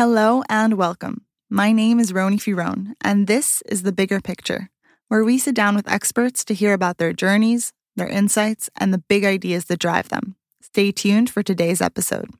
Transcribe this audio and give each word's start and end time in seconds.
Hello 0.00 0.42
and 0.48 0.78
welcome. 0.78 1.26
My 1.50 1.72
name 1.72 2.00
is 2.00 2.10
Roni 2.10 2.40
Firon, 2.40 2.94
and 3.02 3.26
this 3.26 3.62
is 3.66 3.82
The 3.82 3.92
Bigger 3.92 4.18
Picture, 4.18 4.70
where 5.08 5.22
we 5.22 5.36
sit 5.36 5.54
down 5.54 5.76
with 5.76 5.86
experts 5.86 6.42
to 6.46 6.54
hear 6.54 6.72
about 6.72 6.96
their 6.96 7.12
journeys, 7.12 7.74
their 7.96 8.08
insights, 8.08 8.70
and 8.78 8.94
the 8.94 9.04
big 9.10 9.26
ideas 9.26 9.66
that 9.66 9.78
drive 9.78 10.08
them. 10.08 10.36
Stay 10.62 10.90
tuned 10.90 11.28
for 11.28 11.42
today's 11.42 11.82
episode. 11.82 12.30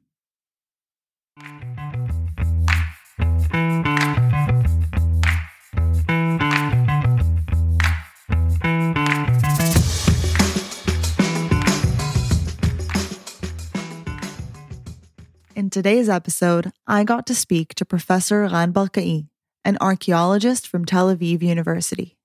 In 15.71 15.73
today's 15.73 16.09
episode, 16.09 16.73
I 16.89 17.05
got 17.05 17.29
to 17.29 17.33
speak 17.33 17.77
to 17.77 17.85
Professor 17.85 18.41
Ran 18.41 18.73
Barkai, 18.73 19.29
an 19.65 19.79
archaeologist 19.81 20.67
from 20.67 20.85
Tel 20.85 21.15
Aviv 21.15 21.43
University. 21.43 22.19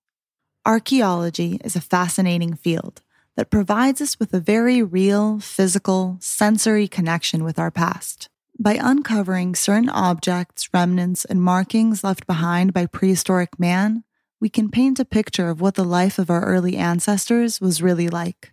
Archaeology 0.64 1.60
is 1.62 1.76
a 1.76 1.80
fascinating 1.80 2.56
field 2.56 3.02
that 3.36 3.52
provides 3.52 4.00
us 4.00 4.18
with 4.18 4.34
a 4.34 4.40
very 4.40 4.82
real, 4.82 5.38
physical, 5.38 6.16
sensory 6.18 6.88
connection 6.88 7.44
with 7.44 7.56
our 7.56 7.70
past. 7.70 8.28
By 8.58 8.80
uncovering 8.82 9.54
certain 9.54 9.90
objects, 9.90 10.68
remnants, 10.74 11.24
and 11.24 11.40
markings 11.40 12.02
left 12.02 12.26
behind 12.26 12.72
by 12.72 12.86
prehistoric 12.86 13.60
man, 13.60 14.02
we 14.40 14.48
can 14.48 14.72
paint 14.72 14.98
a 14.98 15.04
picture 15.04 15.50
of 15.50 15.60
what 15.60 15.76
the 15.76 15.84
life 15.84 16.18
of 16.18 16.30
our 16.30 16.44
early 16.44 16.76
ancestors 16.76 17.60
was 17.60 17.80
really 17.80 18.08
like. 18.08 18.50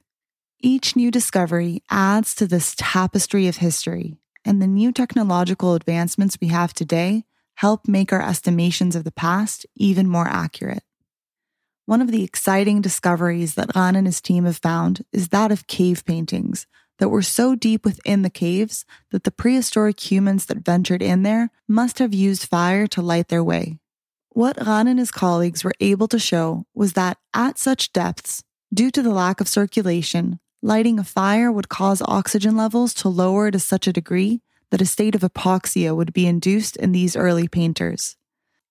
Each 0.59 0.95
new 0.95 1.09
discovery 1.09 1.81
adds 1.89 2.35
to 2.35 2.45
this 2.45 2.75
tapestry 2.77 3.47
of 3.47 3.57
history 3.57 4.19
and 4.45 4.61
the 4.61 4.67
new 4.67 4.91
technological 4.91 5.73
advancements 5.73 6.37
we 6.41 6.47
have 6.47 6.73
today 6.73 7.25
help 7.55 7.87
make 7.87 8.11
our 8.11 8.21
estimations 8.21 8.95
of 8.95 9.03
the 9.03 9.11
past 9.11 9.65
even 9.75 10.07
more 10.07 10.27
accurate. 10.27 10.83
One 11.85 12.01
of 12.01 12.11
the 12.11 12.23
exciting 12.23 12.81
discoveries 12.81 13.55
that 13.55 13.75
Ran 13.75 13.95
and 13.95 14.07
his 14.07 14.21
team 14.21 14.45
have 14.45 14.57
found 14.57 15.05
is 15.11 15.29
that 15.29 15.51
of 15.51 15.67
cave 15.67 16.05
paintings 16.05 16.65
that 16.99 17.09
were 17.09 17.21
so 17.21 17.55
deep 17.55 17.83
within 17.83 18.21
the 18.21 18.29
caves 18.29 18.85
that 19.11 19.23
the 19.23 19.31
prehistoric 19.31 19.99
humans 19.99 20.45
that 20.45 20.59
ventured 20.59 21.01
in 21.01 21.23
there 21.23 21.49
must 21.67 21.99
have 21.99 22.13
used 22.13 22.47
fire 22.47 22.87
to 22.87 23.01
light 23.01 23.27
their 23.27 23.43
way. 23.43 23.79
What 24.29 24.65
Ran 24.65 24.87
and 24.87 24.99
his 24.99 25.11
colleagues 25.11 25.63
were 25.63 25.75
able 25.79 26.07
to 26.07 26.19
show 26.19 26.65
was 26.73 26.93
that 26.93 27.17
at 27.33 27.57
such 27.59 27.91
depths, 27.93 28.43
due 28.73 28.89
to 28.91 29.03
the 29.03 29.11
lack 29.11 29.41
of 29.41 29.47
circulation, 29.47 30.39
lighting 30.63 30.97
a 30.97 31.03
fire 31.03 31.51
would 31.51 31.67
cause 31.67 32.01
oxygen 32.05 32.55
levels 32.55 32.93
to 32.93 33.09
lower 33.09 33.51
to 33.51 33.59
such 33.59 33.85
a 33.85 33.93
degree 33.93 34.41
that 34.71 34.81
a 34.81 34.85
state 34.85 35.13
of 35.13 35.21
hypoxia 35.21 35.93
would 35.93 36.13
be 36.13 36.25
induced 36.25 36.77
in 36.77 36.93
these 36.93 37.17
early 37.17 37.49
painters. 37.49 38.15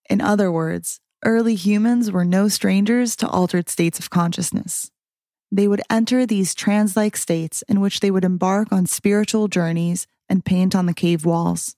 In 0.09 0.23
other 0.23 0.51
words, 0.51 1.01
early 1.23 1.55
humans 1.55 2.11
were 2.11 2.25
no 2.25 2.48
strangers 2.48 3.15
to 3.17 3.29
altered 3.29 3.69
states 3.69 3.98
of 3.98 4.09
consciousness. 4.09 4.91
They 5.53 5.69
would 5.69 5.83
enter 5.91 6.25
these 6.25 6.55
trance 6.55 6.97
like 6.97 7.15
states 7.15 7.63
in 7.69 7.79
which 7.81 8.01
they 8.01 8.11
would 8.11 8.25
embark 8.25 8.73
on 8.73 8.87
spiritual 8.87 9.48
journeys 9.48 10.07
and 10.31 10.47
paint 10.47 10.75
on 10.75 10.87
the 10.87 10.95
cave 10.95 11.27
walls. 11.27 11.77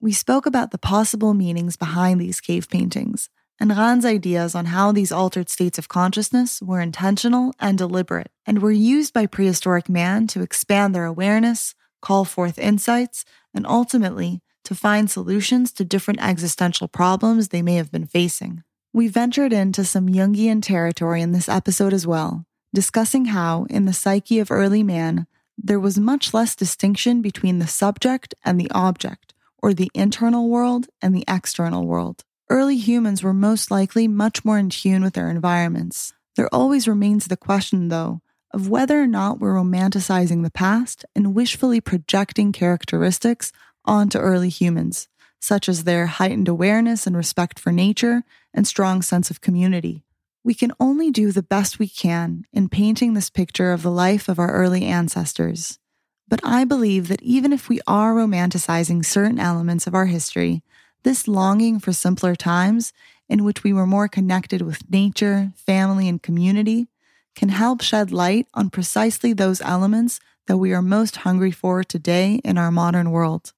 We 0.00 0.12
spoke 0.12 0.46
about 0.46 0.70
the 0.70 0.78
possible 0.78 1.34
meanings 1.34 1.76
behind 1.76 2.20
these 2.20 2.40
cave 2.40 2.68
paintings 2.68 3.28
and 3.58 3.70
Ran's 3.70 4.04
ideas 4.04 4.54
on 4.54 4.66
how 4.66 4.92
these 4.92 5.12
altered 5.12 5.48
states 5.48 5.78
of 5.78 5.88
consciousness 5.88 6.60
were 6.60 6.80
intentional 6.80 7.54
and 7.58 7.78
deliberate 7.78 8.30
and 8.46 8.60
were 8.60 8.72
used 8.72 9.14
by 9.14 9.26
prehistoric 9.26 9.88
man 9.88 10.26
to 10.28 10.42
expand 10.42 10.94
their 10.94 11.06
awareness, 11.06 11.74
call 12.02 12.24
forth 12.24 12.58
insights, 12.58 13.24
and 13.54 13.66
ultimately 13.66 14.42
to 14.64 14.74
find 14.74 15.10
solutions 15.10 15.72
to 15.72 15.84
different 15.84 16.20
existential 16.22 16.88
problems 16.88 17.48
they 17.48 17.62
may 17.62 17.76
have 17.76 17.90
been 17.90 18.06
facing. 18.06 18.62
We 18.92 19.08
ventured 19.08 19.52
into 19.52 19.84
some 19.84 20.08
Jungian 20.08 20.62
territory 20.62 21.22
in 21.22 21.32
this 21.32 21.48
episode 21.48 21.92
as 21.92 22.06
well, 22.06 22.44
discussing 22.74 23.26
how, 23.26 23.66
in 23.70 23.84
the 23.84 23.92
psyche 23.92 24.38
of 24.38 24.50
early 24.50 24.82
man, 24.82 25.26
there 25.56 25.80
was 25.80 25.98
much 25.98 26.34
less 26.34 26.54
distinction 26.54 27.22
between 27.22 27.58
the 27.58 27.66
subject 27.66 28.34
and 28.44 28.60
the 28.60 28.70
object, 28.72 29.34
or 29.62 29.72
the 29.72 29.90
internal 29.94 30.48
world 30.48 30.88
and 31.00 31.14
the 31.14 31.24
external 31.26 31.86
world. 31.86 32.24
Early 32.48 32.76
humans 32.76 33.22
were 33.22 33.34
most 33.34 33.70
likely 33.70 34.06
much 34.06 34.44
more 34.44 34.58
in 34.58 34.70
tune 34.70 35.02
with 35.02 35.14
their 35.14 35.30
environments. 35.30 36.14
There 36.36 36.54
always 36.54 36.86
remains 36.86 37.26
the 37.26 37.36
question, 37.36 37.88
though, 37.88 38.20
of 38.52 38.68
whether 38.68 39.02
or 39.02 39.06
not 39.08 39.40
we're 39.40 39.54
romanticizing 39.54 40.44
the 40.44 40.50
past 40.50 41.04
and 41.16 41.34
wishfully 41.34 41.80
projecting 41.80 42.52
characteristics 42.52 43.50
onto 43.84 44.18
early 44.18 44.48
humans, 44.48 45.08
such 45.40 45.68
as 45.68 45.84
their 45.84 46.06
heightened 46.06 46.46
awareness 46.46 47.06
and 47.06 47.16
respect 47.16 47.58
for 47.58 47.72
nature 47.72 48.22
and 48.54 48.66
strong 48.66 49.02
sense 49.02 49.28
of 49.28 49.40
community. 49.40 50.04
We 50.44 50.54
can 50.54 50.72
only 50.78 51.10
do 51.10 51.32
the 51.32 51.42
best 51.42 51.80
we 51.80 51.88
can 51.88 52.44
in 52.52 52.68
painting 52.68 53.14
this 53.14 53.30
picture 53.30 53.72
of 53.72 53.82
the 53.82 53.90
life 53.90 54.28
of 54.28 54.38
our 54.38 54.52
early 54.52 54.84
ancestors. 54.84 55.80
But 56.28 56.40
I 56.44 56.64
believe 56.64 57.08
that 57.08 57.22
even 57.22 57.52
if 57.52 57.68
we 57.68 57.80
are 57.88 58.14
romanticizing 58.14 59.04
certain 59.04 59.40
elements 59.40 59.88
of 59.88 59.94
our 59.94 60.06
history, 60.06 60.62
this 61.02 61.28
longing 61.28 61.78
for 61.78 61.92
simpler 61.92 62.34
times 62.34 62.92
in 63.28 63.44
which 63.44 63.64
we 63.64 63.72
were 63.72 63.86
more 63.86 64.08
connected 64.08 64.62
with 64.62 64.90
nature, 64.90 65.52
family, 65.56 66.08
and 66.08 66.22
community 66.22 66.88
can 67.34 67.48
help 67.50 67.82
shed 67.82 68.10
light 68.10 68.46
on 68.54 68.70
precisely 68.70 69.32
those 69.32 69.60
elements 69.60 70.20
that 70.46 70.56
we 70.56 70.72
are 70.72 70.82
most 70.82 71.16
hungry 71.16 71.50
for 71.50 71.84
today 71.84 72.40
in 72.44 72.56
our 72.56 72.70
modern 72.70 73.10
world. 73.10 73.52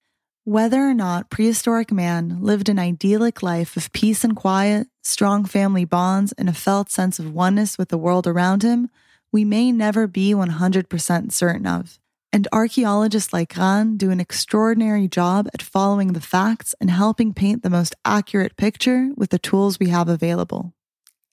Whether 0.45 0.89
or 0.89 0.95
not 0.95 1.29
prehistoric 1.29 1.93
man 1.93 2.39
lived 2.41 2.71
an 2.71 2.79
idyllic 2.79 3.43
life 3.43 3.77
of 3.77 3.93
peace 3.93 4.25
and 4.25 4.35
quiet, 4.35 4.89
strong 5.03 5.45
family 5.45 5.85
bonds, 5.85 6.33
and 6.33 6.49
a 6.49 6.55
felt 6.55 6.91
sense 6.91 7.19
of 7.19 7.35
oneness 7.35 7.77
with 7.77 7.91
the 7.91 7.99
world 7.99 8.27
around 8.27 8.63
him, 8.63 8.89
we 9.31 9.45
may 9.45 9.71
never 9.71 10.07
be 10.07 10.33
100% 10.33 11.33
certain 11.33 11.67
of. 11.67 11.99
And 12.33 12.47
archaeologists 12.53 13.33
like 13.33 13.57
Ran 13.57 13.97
do 13.97 14.11
an 14.11 14.21
extraordinary 14.21 15.09
job 15.09 15.49
at 15.55 15.63
following 15.63 16.13
the 16.13 16.21
facts 16.21 16.75
and 16.81 16.91
helping 16.91 17.33
paint 17.33 17.63
the 17.63 17.71
most 17.71 17.95
accurate 18.05 18.57
picture 18.57 19.11
with 19.17 19.31
the 19.31 19.39
tools 19.39 19.79
we 19.79 19.89
have 19.89 20.09
available. 20.09 20.75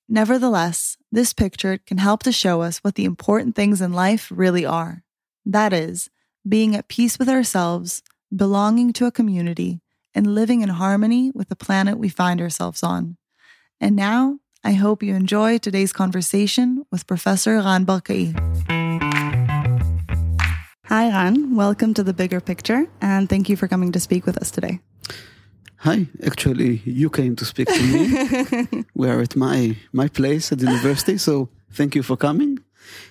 Nevertheless, 0.07 0.97
this 1.11 1.33
picture 1.33 1.77
can 1.79 1.97
help 1.97 2.23
to 2.23 2.31
show 2.31 2.61
us 2.61 2.77
what 2.79 2.95
the 2.95 3.05
important 3.05 3.55
things 3.55 3.81
in 3.81 3.91
life 3.91 4.31
really 4.33 4.65
are. 4.65 5.03
That 5.45 5.73
is, 5.73 6.09
being 6.47 6.75
at 6.75 6.87
peace 6.87 7.19
with 7.19 7.27
ourselves, 7.27 8.03
belonging 8.33 8.93
to 8.93 9.05
a 9.05 9.11
community, 9.11 9.81
and 10.13 10.33
living 10.33 10.61
in 10.61 10.69
harmony 10.69 11.31
with 11.35 11.49
the 11.49 11.55
planet 11.55 11.97
we 11.97 12.07
find 12.07 12.39
ourselves 12.39 12.83
on. 12.83 13.17
And 13.81 13.95
now, 13.95 14.39
I 14.63 14.73
hope 14.73 15.03
you 15.03 15.13
enjoy 15.13 15.57
today's 15.57 15.91
conversation 15.91 16.85
with 16.91 17.05
Professor 17.05 17.57
Ran 17.57 17.85
Barkai. 17.85 18.74
Hi, 20.87 21.09
Ran. 21.09 21.55
Welcome 21.55 21.95
to 21.95 22.03
the 22.03 22.13
bigger 22.13 22.39
picture, 22.39 22.85
and 23.01 23.27
thank 23.27 23.49
you 23.49 23.57
for 23.57 23.67
coming 23.67 23.91
to 23.93 23.99
speak 23.99 24.27
with 24.27 24.37
us 24.37 24.51
today. 24.51 24.81
Hi, 25.77 26.05
actually, 26.23 26.83
you 26.85 27.09
came 27.09 27.35
to 27.37 27.45
speak 27.45 27.67
to 27.69 27.81
me. 27.81 28.85
we 28.93 29.09
are 29.09 29.19
at 29.19 29.35
my 29.35 29.77
my 29.93 30.07
place 30.07 30.51
at 30.51 30.59
the 30.59 30.67
university, 30.67 31.17
so 31.17 31.49
thank 31.71 31.95
you 31.95 32.03
for 32.03 32.15
coming, 32.15 32.59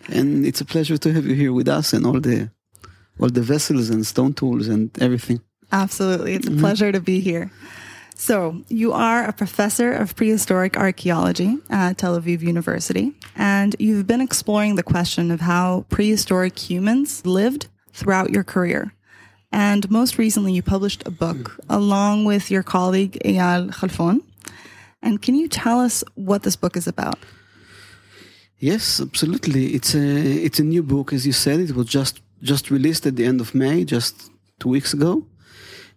and 0.09 0.47
it's 0.47 0.61
a 0.61 0.65
pleasure 0.65 0.97
to 0.99 1.12
have 1.12 1.27
you 1.27 1.35
here 1.35 1.53
with 1.53 1.69
us 1.69 1.93
and 1.93 2.07
all 2.07 2.21
the 2.21 2.49
all 3.19 3.31
the 3.31 3.43
vessels 3.43 3.91
and 3.91 4.06
stone 4.06 4.35
tools 4.35 4.69
and 4.69 4.91
everything. 5.03 5.41
Absolutely, 5.73 6.35
it's 6.35 6.47
a 6.47 6.51
mm-hmm. 6.51 6.61
pleasure 6.61 6.93
to 6.93 7.01
be 7.01 7.19
here. 7.19 7.51
So, 8.17 8.63
you 8.69 8.93
are 8.93 9.25
a 9.25 9.33
professor 9.33 9.93
of 9.93 10.15
prehistoric 10.15 10.77
archaeology 10.77 11.59
at 11.69 11.99
Tel 11.99 12.19
Aviv 12.19 12.43
University, 12.43 13.13
and 13.35 13.75
you've 13.81 14.07
been 14.07 14.21
exploring 14.21 14.77
the 14.77 14.85
question 14.85 15.33
of 15.33 15.41
how 15.41 15.85
prehistoric 15.89 16.57
humans 16.57 17.27
lived 17.27 17.67
throughout 17.93 18.31
your 18.31 18.45
career. 18.45 18.95
And 19.51 19.91
most 19.91 20.17
recently, 20.17 20.53
you 20.53 20.63
published 20.63 21.03
a 21.07 21.11
book 21.11 21.59
along 21.69 22.25
with 22.25 22.53
your 22.53 22.63
colleague 22.63 23.19
Eyal 23.25 23.71
Khalfon. 23.73 24.21
And 25.03 25.21
can 25.21 25.35
you 25.35 25.49
tell 25.49 25.81
us 25.81 26.05
what 26.15 26.44
this 26.44 26.56
book 26.56 26.77
is 26.77 26.87
about? 26.87 27.19
Yes, 28.59 29.00
absolutely. 29.00 29.75
It's 29.75 29.94
a 29.94 30.06
it's 30.47 30.61
a 30.61 30.65
new 30.65 30.85
book, 30.85 31.12
as 31.12 31.27
you 31.27 31.33
said. 31.33 31.59
It 31.61 31.75
was 31.75 31.88
just 31.88 32.21
just 32.43 32.71
released 32.71 33.06
at 33.06 33.17
the 33.17 33.25
end 33.25 33.41
of 33.41 33.55
May, 33.55 33.85
just 33.85 34.31
two 34.61 34.69
weeks 34.69 34.94
ago 34.94 35.27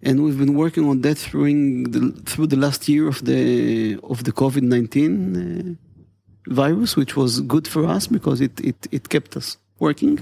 and 0.02 0.24
we've 0.24 0.38
been 0.38 0.54
working 0.54 0.88
on 0.88 1.02
that 1.02 1.18
through 1.18 1.86
the, 1.86 2.12
through 2.26 2.48
the 2.48 2.56
last 2.56 2.88
year 2.88 3.08
of 3.08 3.26
the 3.26 4.00
of 4.04 4.24
the 4.24 4.32
COVID 4.32 4.62
nineteen 4.62 5.14
uh, 5.38 6.54
virus, 6.54 6.96
which 6.96 7.16
was 7.16 7.42
good 7.42 7.68
for 7.68 7.86
us 7.86 8.08
because 8.08 8.42
it 8.42 8.60
it, 8.60 8.88
it 8.92 9.10
kept 9.10 9.36
us 9.36 9.58
working. 9.80 10.20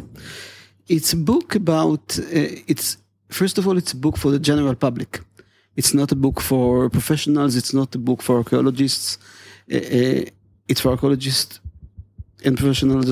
It's 0.87 1.13
a 1.13 1.17
book 1.17 1.55
about 1.55 2.17
uh, 2.19 2.63
it's 2.67 2.97
first 3.29 3.57
of 3.57 3.67
all 3.67 3.77
it's 3.77 3.93
a 3.93 3.97
book 3.97 4.17
for 4.17 4.31
the 4.31 4.39
general 4.39 4.75
public. 4.75 5.21
It's 5.75 5.93
not 5.93 6.11
a 6.11 6.15
book 6.15 6.39
for 6.39 6.89
professionals. 6.89 7.55
It's 7.57 7.73
not 7.73 7.93
a 7.95 7.97
book 7.97 8.21
for 8.21 8.37
archaeologists. 8.37 9.17
Uh, 9.71 9.77
uh 9.77 10.25
it's 10.67 10.81
for 10.81 10.89
archaeologists 10.89 11.59
and 12.43 12.57
professionals 12.57 13.07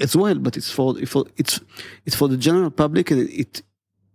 as 0.00 0.16
well, 0.16 0.36
but 0.36 0.56
it's 0.56 0.70
for, 0.70 0.94
for 1.06 1.26
it's 1.36 1.60
it's 2.06 2.16
for 2.16 2.28
the 2.28 2.36
general 2.36 2.70
public, 2.70 3.10
and 3.10 3.28
it 3.28 3.62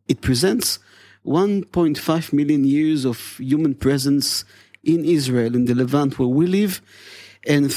it 0.08 0.22
presents 0.22 0.80
1.5 1.26 2.34
million 2.34 2.64
years 2.66 3.06
of 3.06 3.38
human 3.38 3.76
presence 3.76 4.46
in 4.84 5.06
Israel, 5.06 5.56
in 5.56 5.66
the 5.66 5.76
Levant 5.76 6.20
where 6.20 6.28
we 6.28 6.48
live. 6.48 6.82
And 7.48 7.76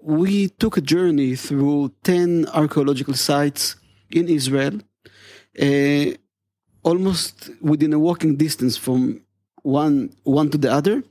we 0.00 0.48
took 0.48 0.76
a 0.76 0.80
journey 0.80 1.34
through 1.34 1.92
10 2.04 2.46
archaeological 2.52 3.14
sites 3.14 3.76
in 4.10 4.28
Israel, 4.28 4.80
uh, 5.60 6.06
almost 6.82 7.50
within 7.60 7.92
a 7.92 7.98
walking 7.98 8.36
distance 8.36 8.76
from 8.76 9.22
one, 9.62 10.14
one 10.22 10.50
to 10.50 10.58
the 10.58 10.70
other. 10.70 11.02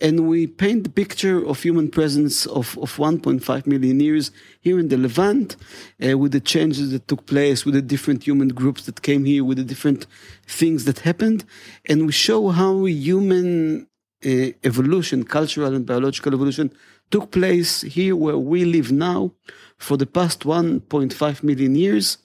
And 0.00 0.28
we 0.28 0.46
paint 0.46 0.84
the 0.84 0.90
picture 0.90 1.44
of 1.46 1.62
human 1.62 1.90
presence 1.90 2.46
of, 2.46 2.78
of 2.78 2.96
1.5 2.96 3.66
million 3.66 4.00
years 4.00 4.30
here 4.60 4.78
in 4.78 4.88
the 4.88 4.96
Levant, 4.96 5.56
uh, 6.02 6.16
with 6.16 6.32
the 6.32 6.40
changes 6.40 6.90
that 6.92 7.06
took 7.06 7.26
place, 7.26 7.66
with 7.66 7.74
the 7.74 7.82
different 7.82 8.24
human 8.24 8.48
groups 8.48 8.86
that 8.86 9.02
came 9.02 9.26
here, 9.26 9.44
with 9.44 9.58
the 9.58 9.64
different 9.64 10.06
things 10.46 10.86
that 10.86 11.00
happened. 11.00 11.44
And 11.88 12.06
we 12.06 12.12
show 12.12 12.48
how 12.48 12.84
human 12.86 13.88
uh, 14.24 14.52
evolution, 14.64 15.24
cultural 15.24 15.74
and 15.74 15.84
biological 15.84 16.34
evolution, 16.34 16.72
took 17.10 17.30
place 17.30 17.82
here 17.82 18.16
where 18.16 18.38
we 18.38 18.64
live 18.64 18.90
now 18.90 19.32
for 19.76 19.96
the 19.98 20.06
past 20.06 20.40
1.5 20.40 21.42
million 21.42 21.74
years. 21.74 22.18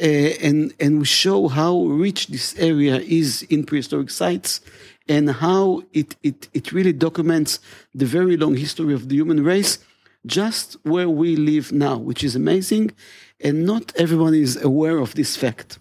Uh, 0.00 0.04
and, 0.42 0.74
and 0.78 1.00
we 1.00 1.04
show 1.04 1.48
how 1.48 1.82
rich 1.84 2.28
this 2.28 2.56
area 2.58 2.98
is 2.98 3.42
in 3.44 3.64
prehistoric 3.64 4.10
sites 4.10 4.60
and 5.08 5.30
how 5.30 5.82
it, 5.92 6.16
it, 6.22 6.48
it 6.52 6.72
really 6.72 6.92
documents 6.92 7.60
the 7.94 8.06
very 8.06 8.36
long 8.36 8.56
history 8.56 8.94
of 8.94 9.08
the 9.08 9.16
human 9.16 9.42
race 9.42 9.78
just 10.26 10.76
where 10.82 11.08
we 11.08 11.36
live 11.36 11.72
now, 11.72 11.96
which 11.96 12.22
is 12.22 12.36
amazing. 12.36 12.92
And 13.40 13.64
not 13.64 13.92
everyone 13.96 14.34
is 14.34 14.62
aware 14.62 14.98
of 14.98 15.14
this 15.14 15.36
fact. 15.36 15.78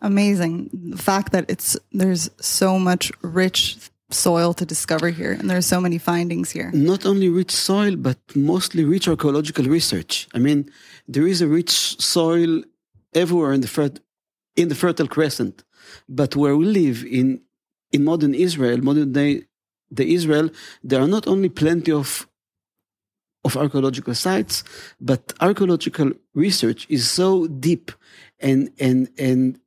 Amazing. 0.00 0.70
The 0.72 0.96
fact 0.96 1.32
that 1.32 1.44
it's 1.48 1.76
there's 1.92 2.30
so 2.40 2.78
much 2.78 3.12
rich 3.22 3.76
soil 4.10 4.54
to 4.54 4.64
discover 4.64 5.10
here, 5.10 5.32
and 5.32 5.50
there 5.50 5.58
are 5.58 5.70
so 5.74 5.80
many 5.80 5.98
findings 5.98 6.50
here. 6.50 6.70
Not 6.72 7.04
only 7.04 7.28
rich 7.28 7.52
soil, 7.52 7.94
but 7.96 8.18
mostly 8.34 8.84
rich 8.84 9.06
archaeological 9.06 9.66
research. 9.66 10.28
I 10.34 10.38
mean, 10.38 10.70
there 11.06 11.26
is 11.26 11.42
a 11.42 11.46
rich 11.46 12.00
soil 12.00 12.62
everywhere 13.14 13.52
in 13.52 13.60
the 13.60 14.00
in 14.56 14.68
the 14.68 14.74
Fertile 14.74 15.08
Crescent, 15.08 15.62
but 16.08 16.34
where 16.34 16.56
we 16.56 16.66
live 16.66 17.04
in 17.04 17.40
in 17.92 18.04
modern 18.04 18.34
Israel, 18.34 18.78
modern 18.78 19.12
day 19.12 19.44
the 19.90 20.14
Israel, 20.14 20.50
there 20.82 21.00
are 21.00 21.08
not 21.08 21.26
only 21.26 21.48
plenty 21.48 21.92
of 21.92 22.26
of 23.44 23.56
archaeological 23.56 24.14
sites, 24.14 24.64
but 25.00 25.32
archaeological 25.40 26.12
research 26.34 26.86
is 26.90 27.08
so 27.08 27.46
deep 27.46 27.92
and 28.40 28.70
and 28.78 29.08
and 29.18 29.58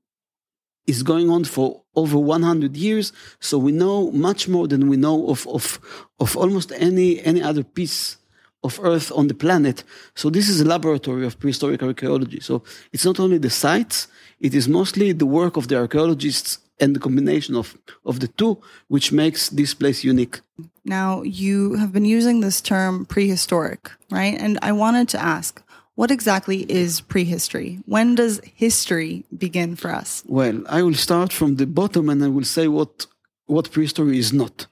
is 0.88 1.04
going 1.04 1.30
on 1.30 1.44
for 1.44 1.82
over 1.96 2.18
100 2.18 2.76
years. 2.76 3.14
So 3.40 3.58
we 3.58 3.72
know 3.72 4.12
much 4.12 4.48
more 4.48 4.68
than 4.68 4.88
we 4.88 4.98
know 4.98 5.30
of, 5.30 5.48
of, 5.48 5.80
of 6.20 6.36
almost 6.36 6.72
any, 6.74 7.22
any 7.22 7.42
other 7.42 7.64
piece 7.64 8.18
of 8.64 8.80
Earth 8.84 9.12
on 9.16 9.28
the 9.28 9.34
planet. 9.34 9.84
So 10.16 10.30
this 10.30 10.50
is 10.50 10.62
a 10.62 10.66
laboratory 10.66 11.26
of 11.26 11.40
prehistoric 11.40 11.82
archaeology. 11.84 12.40
So 12.40 12.64
it's 12.92 13.06
not 13.06 13.20
only 13.20 13.38
the 13.38 13.50
sites, 13.50 14.08
it 14.40 14.54
is 14.54 14.68
mostly 14.68 15.12
the 15.14 15.26
work 15.26 15.58
of 15.58 15.68
the 15.68 15.78
archaeologists 15.78 16.60
and 16.82 16.96
the 16.96 17.00
combination 17.00 17.56
of, 17.56 17.78
of 18.06 18.20
the 18.20 18.28
two, 18.28 18.58
which 18.88 19.12
makes 19.12 19.50
this 19.50 19.74
place 19.74 20.04
unique. 20.04 20.42
Now, 20.84 21.22
you 21.22 21.76
have 21.76 21.94
been 21.94 22.06
using 22.06 22.42
this 22.42 22.60
term 22.60 23.06
prehistoric, 23.06 23.92
right? 24.10 24.36
And 24.38 24.58
I 24.62 24.72
wanted 24.72 25.08
to 25.10 25.22
ask, 25.22 25.62
what 25.96 26.12
exactly 26.12 26.66
is 26.70 27.02
prehistory? 27.02 27.80
When 27.86 28.16
does 28.16 28.42
history 28.56 29.26
begin 29.38 29.76
for 29.76 29.92
us? 29.92 30.24
Well, 30.26 30.64
I 30.68 30.82
will 30.82 30.96
start 30.96 31.32
from 31.32 31.58
the 31.58 31.68
bottom 31.68 32.10
and 32.10 32.24
I 32.24 32.28
will 32.28 32.44
say 32.44 32.68
what, 32.68 33.06
what 33.46 33.72
prehistory 33.72 34.18
is 34.18 34.34
not. 34.34 34.66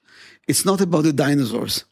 It's 0.47 0.65
not 0.65 0.81
about 0.81 1.03
the 1.03 1.13
dinosaurs. 1.13 1.85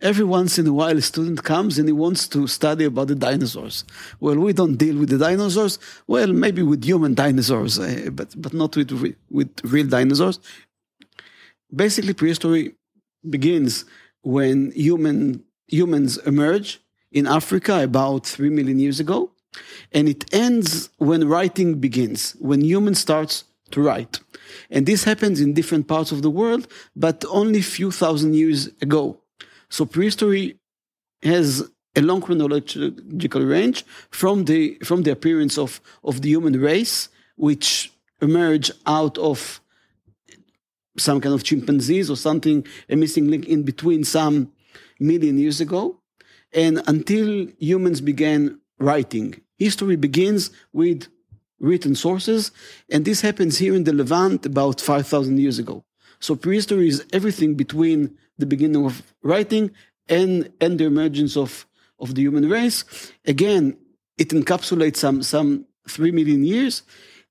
Every 0.00 0.24
once 0.24 0.58
in 0.58 0.66
a 0.66 0.72
while, 0.72 0.96
a 0.96 1.02
student 1.02 1.44
comes 1.44 1.78
and 1.78 1.86
he 1.86 1.92
wants 1.92 2.26
to 2.28 2.46
study 2.46 2.86
about 2.86 3.08
the 3.08 3.14
dinosaurs. 3.14 3.84
Well, 4.18 4.36
we 4.36 4.54
don't 4.54 4.76
deal 4.76 4.96
with 4.96 5.10
the 5.10 5.18
dinosaurs. 5.18 5.78
Well, 6.06 6.32
maybe 6.32 6.62
with 6.62 6.84
human 6.84 7.14
dinosaurs, 7.14 7.78
uh, 7.78 8.08
but, 8.12 8.34
but 8.40 8.54
not 8.54 8.76
with, 8.76 8.90
with 9.30 9.50
real 9.62 9.86
dinosaurs. 9.86 10.40
Basically, 11.74 12.14
prehistory 12.14 12.74
begins 13.28 13.84
when 14.22 14.72
human, 14.72 15.44
humans 15.66 16.16
emerge 16.18 16.80
in 17.12 17.26
Africa 17.26 17.82
about 17.82 18.26
3 18.26 18.48
million 18.50 18.78
years 18.78 19.00
ago. 19.00 19.30
And 19.92 20.08
it 20.08 20.32
ends 20.32 20.90
when 20.98 21.28
writing 21.28 21.78
begins, 21.78 22.36
when 22.38 22.62
human 22.62 22.94
starts 22.94 23.44
to 23.72 23.82
write. 23.82 24.20
And 24.70 24.86
this 24.86 25.04
happens 25.04 25.40
in 25.40 25.54
different 25.54 25.88
parts 25.88 26.12
of 26.12 26.22
the 26.22 26.30
world, 26.30 26.68
but 26.96 27.24
only 27.28 27.60
a 27.60 27.62
few 27.62 27.90
thousand 27.90 28.34
years 28.34 28.68
ago. 28.80 29.19
So 29.70 29.86
prehistory 29.86 30.58
has 31.22 31.68
a 31.96 32.02
long 32.02 32.20
chronological 32.20 33.42
range 33.42 33.84
from 34.10 34.44
the, 34.44 34.78
from 34.84 35.02
the 35.02 35.12
appearance 35.12 35.58
of, 35.58 35.80
of 36.04 36.20
the 36.22 36.28
human 36.28 36.60
race, 36.60 37.08
which 37.36 37.92
emerged 38.20 38.72
out 38.86 39.16
of 39.18 39.60
some 40.98 41.20
kind 41.20 41.34
of 41.34 41.42
chimpanzees 41.42 42.10
or 42.10 42.16
something, 42.16 42.66
a 42.88 42.96
missing 42.96 43.28
link 43.28 43.46
in 43.46 43.62
between 43.62 44.04
some 44.04 44.52
million 44.98 45.38
years 45.38 45.60
ago 45.60 46.00
and 46.52 46.82
until 46.86 47.46
humans 47.58 48.00
began 48.00 48.60
writing. 48.78 49.40
History 49.58 49.96
begins 49.96 50.50
with 50.72 51.08
written 51.58 51.94
sources, 51.94 52.50
and 52.90 53.04
this 53.04 53.20
happens 53.20 53.58
here 53.58 53.74
in 53.74 53.84
the 53.84 53.92
Levant 53.92 54.46
about 54.46 54.80
5,000 54.80 55.38
years 55.38 55.58
ago. 55.58 55.84
So 56.18 56.34
prehistory 56.34 56.88
is 56.88 57.04
everything 57.12 57.54
between 57.54 58.16
the 58.40 58.46
beginning 58.46 58.84
of 58.84 59.02
writing 59.22 59.70
and, 60.08 60.52
and 60.60 60.78
the 60.78 60.84
emergence 60.84 61.36
of, 61.36 61.66
of 61.98 62.14
the 62.14 62.22
human 62.22 62.48
race. 62.48 62.84
Again, 63.24 63.76
it 64.18 64.30
encapsulates 64.30 64.96
some, 64.96 65.22
some 65.22 65.66
3 65.88 66.10
million 66.10 66.44
years. 66.44 66.82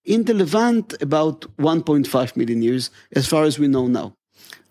In 0.06 0.24
the 0.24 0.34
Levant, 0.34 1.00
about 1.02 1.42
1.5 1.58 2.36
million 2.36 2.62
years, 2.62 2.90
as 3.12 3.28
far 3.28 3.44
as 3.44 3.60
we 3.60 3.68
know 3.68 3.88
now. 3.88 4.16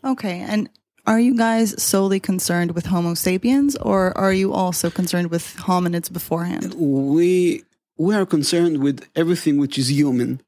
Okay. 0.05 0.41
And 0.41 0.69
are 1.09 1.21
you 1.21 1.35
guys 1.35 1.81
solely 1.83 2.21
concerned 2.21 2.73
with 2.73 2.87
Homo 2.87 3.15
sapiens, 3.15 3.77
or 3.77 4.17
are 4.19 4.33
you 4.33 4.53
also 4.53 4.91
concerned 4.91 5.31
with 5.31 5.57
hominids 5.57 6.13
beforehand? 6.13 6.75
We 6.75 7.65
we 7.97 8.15
are 8.15 8.27
concerned 8.27 8.83
with 8.83 9.09
everything 9.17 9.57
which 9.57 9.79
is 9.79 9.91
human, 9.91 10.43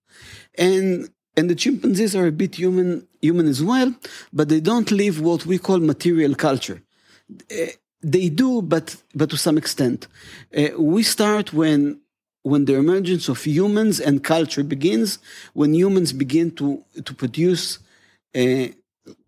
and 0.58 1.08
and 1.34 1.48
the 1.48 1.54
chimpanzees 1.54 2.14
are 2.14 2.26
a 2.26 2.32
bit 2.32 2.56
human 2.56 3.08
human 3.20 3.46
as 3.46 3.62
well, 3.62 3.94
but 4.32 4.49
they 4.49 4.61
don't 4.61 4.90
live 4.90 5.20
what 5.20 5.46
we 5.46 5.58
call 5.58 5.78
material 5.78 6.34
culture. 6.34 6.82
Uh, 7.50 7.66
they 8.02 8.28
do, 8.28 8.62
but 8.62 8.97
but 9.14 9.30
to 9.30 9.37
some 9.37 9.59
extent. 9.59 10.09
Uh, 10.56 10.68
we 10.78 11.02
start 11.02 11.52
when 11.52 12.00
when 12.42 12.64
the 12.64 12.75
emergence 12.75 13.28
of 13.28 13.44
humans 13.44 14.00
and 14.00 14.25
culture 14.25 14.64
begins, 14.64 15.18
when 15.52 15.75
humans 15.75 16.12
begin 16.12 16.50
to 16.52 16.85
to 17.04 17.14
produce. 17.14 17.78
Uh, 18.35 18.68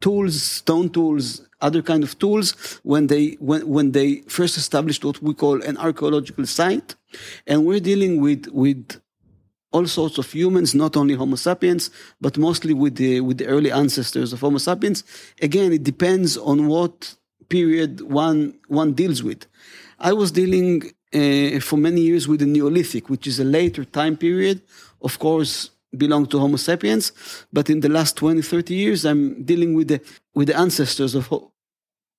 tools, 0.00 0.42
stone 0.42 0.88
tools, 0.90 1.42
other 1.60 1.82
kind 1.82 2.02
of 2.02 2.18
tools 2.18 2.80
when 2.82 3.06
they 3.06 3.32
when 3.40 3.66
when 3.68 3.92
they 3.92 4.16
first 4.28 4.56
established 4.56 5.04
what 5.04 5.22
we 5.22 5.34
call 5.34 5.62
an 5.62 5.76
archaeological 5.78 6.46
site, 6.46 6.94
and 7.46 7.64
we're 7.64 7.80
dealing 7.80 8.20
with 8.20 8.46
with 8.52 9.00
all 9.72 9.86
sorts 9.86 10.18
of 10.18 10.30
humans, 10.30 10.74
not 10.74 10.96
only 10.96 11.14
Homo 11.14 11.36
sapiens, 11.36 11.90
but 12.20 12.38
mostly 12.38 12.74
with 12.74 12.96
the 12.96 13.20
with 13.20 13.38
the 13.38 13.46
early 13.46 13.72
ancestors 13.72 14.32
of 14.32 14.40
Homo 14.40 14.58
sapiens. 14.58 15.04
Again, 15.40 15.72
it 15.72 15.82
depends 15.82 16.36
on 16.36 16.68
what 16.68 17.14
period 17.48 18.00
one 18.00 18.54
one 18.68 18.92
deals 18.92 19.22
with. 19.22 19.46
I 19.98 20.12
was 20.12 20.32
dealing 20.32 20.92
uh, 21.14 21.60
for 21.60 21.76
many 21.76 22.00
years 22.02 22.28
with 22.28 22.40
the 22.40 22.46
Neolithic, 22.46 23.08
which 23.08 23.26
is 23.26 23.38
a 23.40 23.44
later 23.44 23.84
time 23.84 24.16
period. 24.16 24.62
Of 25.00 25.18
course, 25.18 25.70
belong 25.96 26.26
to 26.26 26.38
Homo 26.38 26.56
sapiens, 26.56 27.12
but 27.52 27.68
in 27.68 27.80
the 27.80 27.88
last 27.88 28.16
20, 28.16 28.40
30 28.42 28.74
years, 28.74 29.04
I'm 29.04 29.42
dealing 29.44 29.74
with 29.74 29.88
the 29.88 30.00
with 30.34 30.48
the 30.48 30.56
ancestors 30.56 31.14
of 31.14 31.28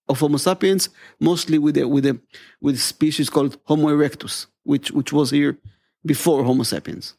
of 0.09 0.19
Homo 0.19 0.37
sapiens, 0.37 0.89
mostly 1.19 1.57
with 1.57 1.77
a, 1.77 1.87
with 1.87 2.05
a 2.05 2.19
with 2.61 2.79
species 2.79 3.29
called 3.29 3.57
Homo 3.65 3.89
erectus, 3.89 4.47
which 4.63 4.91
which 4.91 5.13
was 5.13 5.31
here 5.31 5.57
before 6.05 6.43
Homo 6.43 6.63
sapiens. 6.63 7.15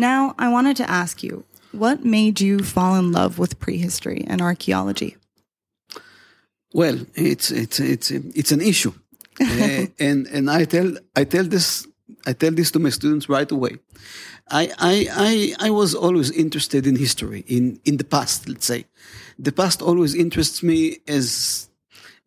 Now, 0.00 0.34
I 0.38 0.48
wanted 0.48 0.76
to 0.78 0.90
ask 0.90 1.22
you, 1.22 1.44
what 1.72 2.04
made 2.04 2.40
you 2.40 2.60
fall 2.60 2.96
in 2.96 3.12
love 3.12 3.38
with 3.38 3.60
prehistory 3.60 4.24
and 4.26 4.40
archaeology? 4.40 5.16
Well, 6.72 6.98
it's 7.14 7.50
it's 7.50 7.78
it's 7.80 8.10
it's 8.10 8.52
an 8.52 8.60
issue, 8.60 8.92
uh, 9.40 9.86
and 9.98 10.26
and 10.28 10.50
I 10.50 10.64
tell 10.64 10.96
I 11.14 11.24
tell 11.24 11.44
this 11.44 11.86
I 12.26 12.32
tell 12.32 12.52
this 12.52 12.70
to 12.72 12.78
my 12.78 12.90
students 12.90 13.28
right 13.28 13.50
away. 13.50 13.78
I, 14.50 14.72
I, 14.78 14.94
I, 15.60 15.68
I 15.68 15.70
was 15.70 15.94
always 15.94 16.30
interested 16.32 16.86
in 16.86 16.96
history, 16.96 17.44
in, 17.46 17.78
in 17.84 17.98
the 17.98 18.04
past, 18.04 18.48
let's 18.48 18.66
say. 18.66 18.86
The 19.38 19.52
past 19.52 19.80
always 19.80 20.14
interests 20.14 20.62
me 20.62 20.98
as, 21.06 21.69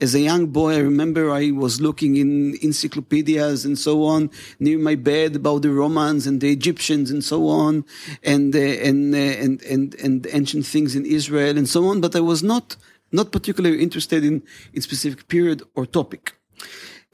as 0.03 0.13
a 0.13 0.19
young 0.19 0.47
boy, 0.47 0.71
I 0.75 0.79
remember 0.91 1.31
I 1.31 1.51
was 1.51 1.79
looking 1.87 2.17
in 2.23 2.57
encyclopedias 2.61 3.59
and 3.67 3.77
so 3.87 3.93
on 4.13 4.21
near 4.59 4.77
my 4.77 4.95
bed 4.95 5.31
about 5.37 5.61
the 5.61 5.71
Romans 5.83 6.27
and 6.27 6.41
the 6.41 6.51
Egyptians 6.59 7.07
and 7.09 7.23
so 7.23 7.47
on, 7.47 7.85
and 8.33 8.53
uh, 8.55 8.59
and, 8.89 9.15
uh, 9.15 9.43
and 9.43 9.53
and 9.73 9.95
and 10.05 10.27
ancient 10.39 10.65
things 10.73 10.91
in 10.99 11.05
Israel 11.19 11.57
and 11.57 11.67
so 11.75 11.81
on. 11.89 12.01
But 12.01 12.15
I 12.15 12.23
was 12.31 12.41
not 12.53 12.75
not 13.19 13.31
particularly 13.31 13.79
interested 13.87 14.21
in 14.29 14.35
in 14.75 14.81
specific 14.81 15.21
period 15.35 15.59
or 15.77 15.83
topic. 15.99 16.23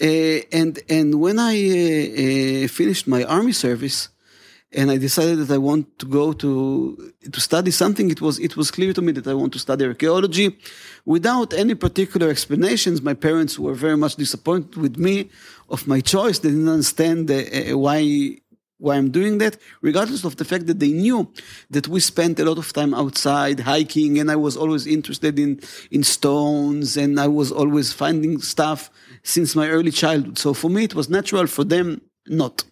Uh, 0.01 0.39
and 0.59 0.73
and 0.97 1.09
when 1.25 1.37
I 1.51 1.55
uh, 1.69 2.65
uh, 2.65 2.67
finished 2.79 3.05
my 3.15 3.21
army 3.37 3.55
service, 3.65 4.09
and 4.71 4.91
I 4.91 4.97
decided 4.97 5.39
that 5.39 5.53
I 5.53 5.57
want 5.57 5.97
to 5.99 6.05
go 6.05 6.31
to 6.33 7.13
to 7.31 7.41
study 7.41 7.71
something. 7.71 8.11
It 8.11 8.21
was 8.21 8.39
it 8.39 8.55
was 8.55 8.69
clear 8.71 8.93
to 8.93 9.01
me 9.01 9.11
that 9.13 9.27
I 9.27 9.33
want 9.33 9.53
to 9.53 9.59
study 9.59 9.85
archaeology, 9.85 10.57
without 11.05 11.53
any 11.53 11.75
particular 11.75 12.29
explanations. 12.29 13.01
My 13.01 13.15
parents 13.15 13.57
were 13.57 13.73
very 13.73 13.97
much 13.97 14.15
disappointed 14.15 14.75
with 14.75 14.97
me 14.97 15.29
of 15.69 15.87
my 15.87 16.01
choice. 16.01 16.39
They 16.39 16.49
didn't 16.49 16.69
understand 16.69 17.31
uh, 17.31 17.77
why 17.77 18.37
why 18.77 18.95
I'm 18.95 19.11
doing 19.11 19.39
that, 19.39 19.57
regardless 19.81 20.23
of 20.23 20.37
the 20.37 20.45
fact 20.45 20.67
that 20.67 20.79
they 20.79 20.91
knew 20.91 21.29
that 21.69 21.87
we 21.87 21.99
spent 21.99 22.39
a 22.39 22.45
lot 22.45 22.57
of 22.57 22.71
time 22.71 22.93
outside 22.93 23.59
hiking, 23.59 24.19
and 24.19 24.31
I 24.31 24.37
was 24.37 24.55
always 24.55 24.85
interested 24.85 25.39
in 25.39 25.61
in 25.89 26.03
stones, 26.03 26.95
and 26.95 27.19
I 27.19 27.27
was 27.27 27.51
always 27.51 27.91
finding 27.91 28.39
stuff 28.39 28.91
since 29.23 29.55
my 29.55 29.67
early 29.67 29.91
childhood. 29.91 30.37
So 30.37 30.53
for 30.53 30.69
me, 30.69 30.83
it 30.83 30.95
was 30.95 31.09
natural. 31.09 31.47
For 31.47 31.63
them, 31.63 32.01
not. 32.29 32.63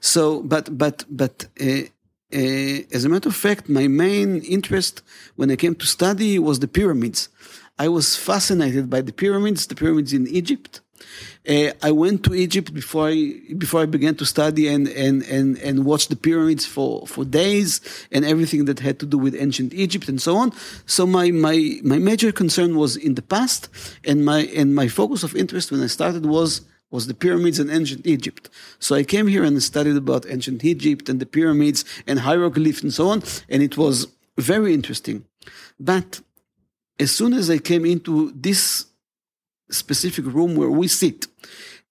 So, 0.00 0.42
but 0.42 0.76
but 0.76 1.04
but. 1.08 1.46
Uh, 1.60 1.88
uh, 2.30 2.84
as 2.92 3.06
a 3.06 3.08
matter 3.08 3.30
of 3.30 3.34
fact, 3.34 3.70
my 3.70 3.88
main 3.88 4.42
interest 4.42 5.00
when 5.36 5.50
I 5.50 5.56
came 5.56 5.74
to 5.76 5.86
study 5.86 6.38
was 6.38 6.58
the 6.58 6.68
pyramids. 6.68 7.30
I 7.78 7.88
was 7.88 8.16
fascinated 8.16 8.90
by 8.90 9.00
the 9.00 9.14
pyramids, 9.14 9.66
the 9.66 9.74
pyramids 9.74 10.12
in 10.12 10.26
Egypt. 10.26 10.82
Uh, 11.48 11.70
I 11.82 11.90
went 11.90 12.24
to 12.24 12.34
Egypt 12.34 12.74
before 12.74 13.08
I 13.08 13.40
before 13.56 13.80
I 13.80 13.86
began 13.86 14.14
to 14.16 14.26
study 14.26 14.68
and 14.68 14.88
and 14.88 15.22
and 15.22 15.56
and 15.58 15.84
watched 15.84 16.10
the 16.10 16.16
pyramids 16.16 16.66
for 16.66 17.06
for 17.06 17.24
days 17.24 17.80
and 18.12 18.24
everything 18.24 18.66
that 18.66 18.80
had 18.80 18.98
to 19.00 19.06
do 19.06 19.16
with 19.16 19.34
ancient 19.34 19.72
Egypt 19.72 20.08
and 20.08 20.20
so 20.20 20.36
on. 20.36 20.52
So 20.86 21.06
my 21.06 21.30
my 21.30 21.80
my 21.82 21.98
major 21.98 22.32
concern 22.32 22.76
was 22.76 22.96
in 22.96 23.14
the 23.14 23.22
past, 23.22 23.68
and 24.04 24.24
my 24.24 24.40
and 24.54 24.74
my 24.74 24.88
focus 24.88 25.22
of 25.22 25.34
interest 25.34 25.70
when 25.70 25.82
I 25.82 25.86
started 25.86 26.26
was 26.26 26.62
was 26.90 27.06
the 27.06 27.14
pyramids 27.14 27.58
in 27.58 27.70
ancient 27.70 28.06
Egypt. 28.06 28.48
So 28.78 28.94
I 28.94 29.02
came 29.02 29.26
here 29.26 29.44
and 29.44 29.62
studied 29.62 29.96
about 29.96 30.30
ancient 30.30 30.64
Egypt 30.64 31.08
and 31.08 31.20
the 31.20 31.26
pyramids 31.26 31.84
and 32.06 32.20
hieroglyphs 32.20 32.82
and 32.82 32.92
so 32.92 33.08
on, 33.08 33.22
and 33.48 33.62
it 33.62 33.76
was 33.76 34.08
very 34.36 34.72
interesting. 34.72 35.24
But 35.78 36.20
as 36.98 37.10
soon 37.10 37.32
as 37.32 37.50
I 37.50 37.58
came 37.58 37.84
into 37.84 38.32
this 38.34 38.86
specific 39.70 40.24
room 40.26 40.56
where 40.56 40.70
we 40.70 40.88
sit, 40.88 41.26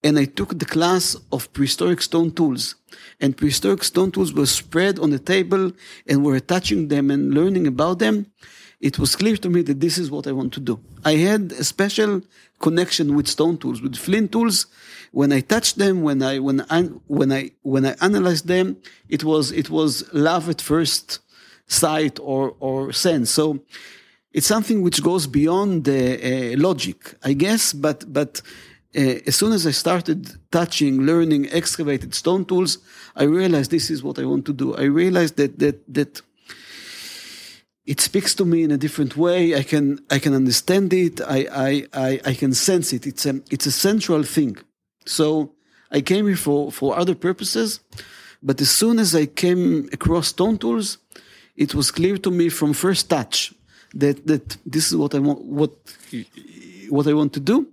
and 0.04 0.18
I 0.18 0.26
took 0.26 0.58
the 0.58 0.66
class 0.66 1.16
of 1.32 1.52
prehistoric 1.54 2.02
stone 2.02 2.32
tools, 2.32 2.76
and 3.20 3.36
prehistoric 3.36 3.84
stone 3.84 4.12
tools 4.12 4.34
were 4.34 4.46
spread 4.46 5.00
on 5.00 5.10
the 5.10 5.20
table, 5.20 5.72
and 6.08 6.24
we 6.24 6.32
were 6.32 6.40
touching 6.40 6.88
them 6.88 7.12
and 7.12 7.34
learning 7.34 7.68
about 7.68 8.00
them, 8.00 8.28
it 8.80 9.00
was 9.00 9.16
clear 9.16 9.38
to 9.38 9.50
me 9.50 9.64
that 9.64 9.80
this 9.80 9.98
is 9.98 10.12
what 10.12 10.28
I 10.28 10.32
want 10.32 10.54
to 10.54 10.60
do. 10.60 10.80
I 11.04 11.14
had 11.14 11.52
a 11.52 11.64
special 11.64 12.22
connection 12.60 13.16
with 13.16 13.28
stone 13.28 13.58
tools, 13.58 13.82
with 13.82 13.96
flint 13.96 14.32
tools. 14.32 14.68
When 15.12 15.32
I 15.32 15.42
touched 15.42 15.78
them, 15.78 16.04
when 16.04 16.22
I 16.22 16.40
when 16.40 16.62
I 16.70 16.84
when 17.08 17.32
I 17.32 17.52
when 17.64 17.86
I 17.86 17.96
analyzed 18.02 18.48
them, 18.48 18.78
it 19.10 19.24
was 19.24 19.52
it 19.52 19.70
was 19.70 20.04
love 20.14 20.50
at 20.50 20.62
first 20.62 21.20
sight 21.68 22.20
or 22.20 22.56
or 22.60 22.94
sense. 22.94 23.32
So 23.32 23.60
it's 24.32 24.48
something 24.48 24.84
which 24.84 25.02
goes 25.02 25.26
beyond 25.26 25.86
the 25.86 26.54
uh, 26.54 26.58
logic, 26.60 27.16
I 27.24 27.34
guess. 27.34 27.74
But 27.74 28.12
but 28.14 28.42
uh, 28.96 29.00
as 29.26 29.36
soon 29.36 29.54
as 29.54 29.66
I 29.66 29.72
started 29.72 30.32
touching, 30.52 31.02
learning 31.02 31.50
excavated 31.52 32.14
stone 32.14 32.46
tools, 32.46 32.78
I 33.16 33.24
realized 33.24 33.72
this 33.72 33.90
is 33.90 34.04
what 34.04 34.20
I 34.20 34.26
want 34.26 34.46
to 34.46 34.54
do. 34.54 34.76
I 34.76 34.84
realized 34.84 35.38
that 35.38 35.58
that 35.58 35.82
that 35.92 36.22
it 37.88 38.02
speaks 38.02 38.36
to 38.36 38.46
me 38.46 38.64
in 38.64 38.72
a 38.72 38.78
different 38.78 39.16
way. 39.16 39.56
I 39.56 39.64
can 39.64 40.00
I 40.12 40.20
can 40.20 40.34
understand 40.34 40.94
it. 40.94 41.22
I 41.22 41.40
I 41.68 41.72
I, 42.08 42.22
I 42.32 42.34
can 42.34 42.54
sense 42.54 42.94
it. 42.94 43.08
It's 43.08 43.26
a 43.26 43.42
it's 43.50 43.66
a 43.66 43.72
central 43.72 44.24
thing. 44.24 44.58
So 45.06 45.54
I 45.90 46.02
came 46.02 46.28
here 46.28 46.36
for 46.48 46.72
for 46.72 47.00
other 47.00 47.16
purposes, 47.16 47.80
but 48.44 48.62
as 48.62 48.70
soon 48.70 49.00
as 49.00 49.16
I 49.16 49.26
came 49.26 49.90
across 49.94 50.28
stone 50.28 50.58
tools, 50.58 50.98
it 51.56 51.74
was 51.74 51.90
clear 51.92 52.18
to 52.18 52.32
me 52.32 52.50
from 52.50 52.74
first 52.74 53.10
touch 53.10 53.54
that 53.96 54.28
that 54.28 54.58
this 54.66 54.86
is 54.90 54.96
what 54.96 55.16
I 55.16 55.20
want 55.20 55.40
what 55.60 55.72
what 56.90 57.08
I 57.08 57.14
want 57.14 57.32
to 57.34 57.40
do, 57.40 57.68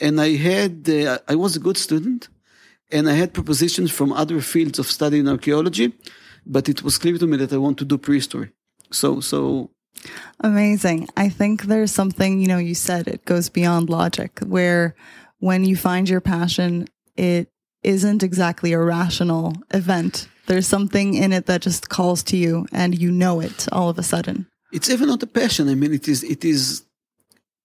and 0.00 0.20
I 0.20 0.36
had 0.36 0.88
uh, 0.88 1.18
I 1.32 1.34
was 1.34 1.56
a 1.56 1.60
good 1.66 1.76
student, 1.76 2.28
and 2.92 3.08
I 3.08 3.14
had 3.14 3.32
propositions 3.32 3.90
from 3.90 4.12
other 4.12 4.40
fields 4.40 4.78
of 4.78 4.86
study 4.86 5.18
in 5.18 5.28
archaeology, 5.28 5.92
but 6.46 6.68
it 6.68 6.82
was 6.82 6.96
clear 6.96 7.18
to 7.18 7.26
me 7.26 7.36
that 7.38 7.52
I 7.52 7.58
want 7.58 7.78
to 7.78 7.84
do 7.84 7.98
prehistory. 7.98 8.50
So, 8.90 9.20
so 9.20 9.70
amazing. 10.40 11.08
I 11.16 11.28
think 11.28 11.62
there's 11.62 11.92
something, 11.92 12.40
you 12.40 12.46
know, 12.46 12.58
you 12.58 12.74
said 12.74 13.08
it 13.08 13.24
goes 13.24 13.48
beyond 13.48 13.90
logic 13.90 14.40
where 14.40 14.94
when 15.38 15.64
you 15.64 15.76
find 15.76 16.08
your 16.08 16.20
passion, 16.20 16.88
it 17.16 17.48
isn't 17.82 18.22
exactly 18.22 18.72
a 18.72 18.78
rational 18.78 19.54
event. 19.70 20.28
There's 20.46 20.66
something 20.66 21.14
in 21.14 21.32
it 21.32 21.46
that 21.46 21.62
just 21.62 21.88
calls 21.88 22.22
to 22.24 22.36
you 22.36 22.66
and 22.72 22.98
you 22.98 23.10
know 23.10 23.40
it 23.40 23.66
all 23.72 23.88
of 23.88 23.98
a 23.98 24.02
sudden. 24.02 24.46
It's 24.72 24.90
even 24.90 25.08
not 25.08 25.22
a 25.22 25.26
passion. 25.26 25.68
I 25.68 25.74
mean, 25.74 25.94
it 25.94 26.08
is, 26.08 26.22
it 26.22 26.44
is, 26.44 26.84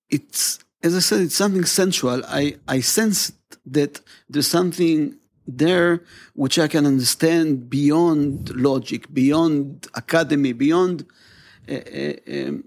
it's, 0.10 0.60
as 0.82 0.96
I 0.96 1.00
said, 1.00 1.22
it's 1.22 1.36
something 1.36 1.66
sensual. 1.66 2.24
I, 2.26 2.58
I 2.68 2.82
sense 2.82 3.32
that 3.66 4.02
there's 4.30 4.48
something 4.48 5.18
there 5.48 6.04
which 6.34 6.58
I 6.60 6.68
can 6.68 6.86
understand 6.86 7.70
beyond 7.70 8.56
logic, 8.56 9.14
beyond 9.14 9.88
academy, 9.94 10.54
beyond. 10.54 11.06
Uh, 11.70 11.74
uh, 11.74 12.14
um, 12.32 12.64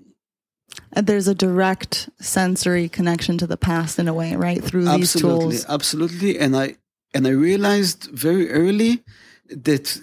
and 0.92 1.06
there's 1.06 1.28
a 1.28 1.34
direct 1.34 2.10
sensory 2.20 2.88
connection 2.88 3.38
to 3.38 3.46
the 3.46 3.56
past 3.56 3.98
in 3.98 4.08
a 4.08 4.14
way, 4.14 4.36
right? 4.36 4.62
Through 4.62 4.84
these 4.84 5.16
absolutely, 5.16 5.56
tools. 5.56 5.66
Absolutely, 5.68 6.38
and 6.38 6.56
I 6.56 6.76
and 7.14 7.26
I 7.26 7.30
realized 7.30 8.10
very 8.12 8.50
early 8.50 9.02
that 9.48 10.00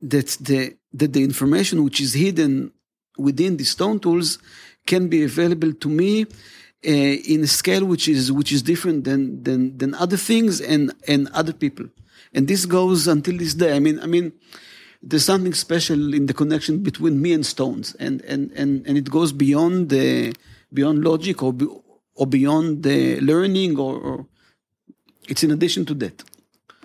that 0.00 0.26
the 0.40 0.76
that 0.92 1.12
the 1.12 1.24
information 1.24 1.84
which 1.84 2.00
is 2.00 2.14
hidden 2.14 2.72
within 3.16 3.56
the 3.56 3.64
stone 3.64 3.98
tools 3.98 4.38
can 4.86 5.08
be 5.08 5.22
available 5.22 5.72
to 5.72 5.88
me 5.88 6.26
uh, 6.86 6.90
in 6.90 7.42
a 7.42 7.46
scale 7.46 7.84
which 7.84 8.06
is 8.08 8.30
which 8.30 8.52
is 8.52 8.62
different 8.62 9.04
than 9.04 9.42
than 9.42 9.76
than 9.78 9.94
other 9.94 10.16
things 10.16 10.60
and 10.60 10.94
and 11.08 11.28
other 11.34 11.52
people. 11.52 11.86
And 12.32 12.46
this 12.46 12.66
goes 12.66 13.08
until 13.08 13.36
this 13.36 13.54
day. 13.54 13.74
I 13.74 13.80
mean 13.80 13.98
i 14.00 14.06
mean 14.06 14.32
there's 15.02 15.24
something 15.24 15.54
special 15.54 16.14
in 16.14 16.26
the 16.26 16.34
connection 16.34 16.82
between 16.82 17.20
me 17.20 17.32
and 17.32 17.44
stones. 17.44 17.96
And 17.98 18.22
and 18.22 18.52
and, 18.52 18.86
and 18.86 18.96
it 18.96 19.10
goes 19.10 19.32
beyond 19.32 19.88
the 19.88 20.34
beyond 20.72 21.04
logic 21.04 21.42
or 21.42 21.54
or 22.14 22.26
beyond 22.26 22.82
the 22.82 23.20
learning 23.20 23.78
or, 23.78 23.96
or 23.96 24.26
it's 25.28 25.42
in 25.42 25.50
addition 25.50 25.84
to 25.86 25.94
that. 25.94 26.22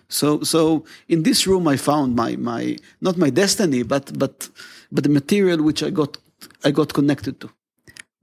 So 0.10 0.42
so 0.42 0.86
in 1.08 1.24
this 1.24 1.46
room 1.48 1.68
i 1.68 1.78
found 1.78 2.16
my 2.16 2.36
my 2.36 2.78
not 3.02 3.18
my 3.18 3.30
destiny 3.30 3.84
but 3.84 4.18
but 4.18 4.50
but 4.92 5.04
the 5.04 5.10
material 5.10 5.62
which 5.62 5.82
i 5.82 5.90
got 5.90 6.18
i 6.64 6.72
got 6.72 6.94
connected 6.94 7.40
to 7.42 7.50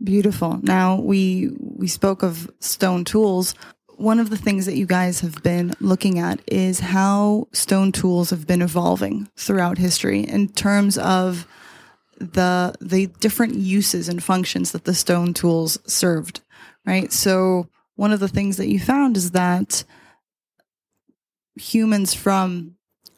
Beautiful. 0.02 0.60
Now 0.62 0.96
we 0.96 1.50
we 1.58 1.86
spoke 1.86 2.22
of 2.22 2.50
stone 2.60 3.04
tools. 3.04 3.54
One 3.96 4.18
of 4.18 4.30
the 4.30 4.36
things 4.38 4.64
that 4.64 4.76
you 4.76 4.86
guys 4.86 5.20
have 5.20 5.42
been 5.42 5.74
looking 5.78 6.18
at 6.18 6.40
is 6.46 6.80
how 6.80 7.48
stone 7.52 7.92
tools 7.92 8.30
have 8.30 8.46
been 8.46 8.62
evolving 8.62 9.28
throughout 9.36 9.76
history 9.76 10.20
in 10.20 10.48
terms 10.48 10.96
of 10.96 11.46
the 12.18 12.74
the 12.80 13.08
different 13.20 13.56
uses 13.56 14.08
and 14.08 14.22
functions 14.22 14.72
that 14.72 14.84
the 14.84 14.94
stone 14.94 15.34
tools 15.34 15.78
served, 15.86 16.40
right? 16.86 17.12
So 17.12 17.68
one 17.96 18.12
of 18.12 18.20
the 18.20 18.28
things 18.28 18.56
that 18.56 18.68
you 18.68 18.80
found 18.80 19.18
is 19.18 19.32
that 19.32 19.84
humans 21.56 22.14
from 22.14 22.76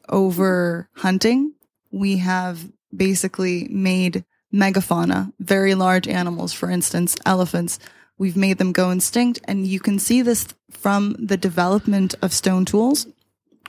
over 0.09 0.89
hunting, 0.97 1.55
we 1.93 2.17
have 2.17 2.73
basically 2.95 3.69
made 3.71 4.25
megafauna, 4.53 5.33
very 5.41 5.75
large 5.75 6.09
animals, 6.09 6.53
for 6.53 6.71
instance, 6.71 7.17
elephants. 7.25 7.79
We've 8.19 8.37
made 8.37 8.59
them 8.59 8.73
go 8.73 8.91
extinct, 8.91 9.41
and 9.45 9.67
you 9.67 9.81
can 9.81 9.99
see 9.99 10.23
this 10.23 10.47
from 10.71 11.17
the 11.19 11.37
development 11.37 12.15
of 12.23 12.33
stone 12.33 12.65
tools. 12.65 13.07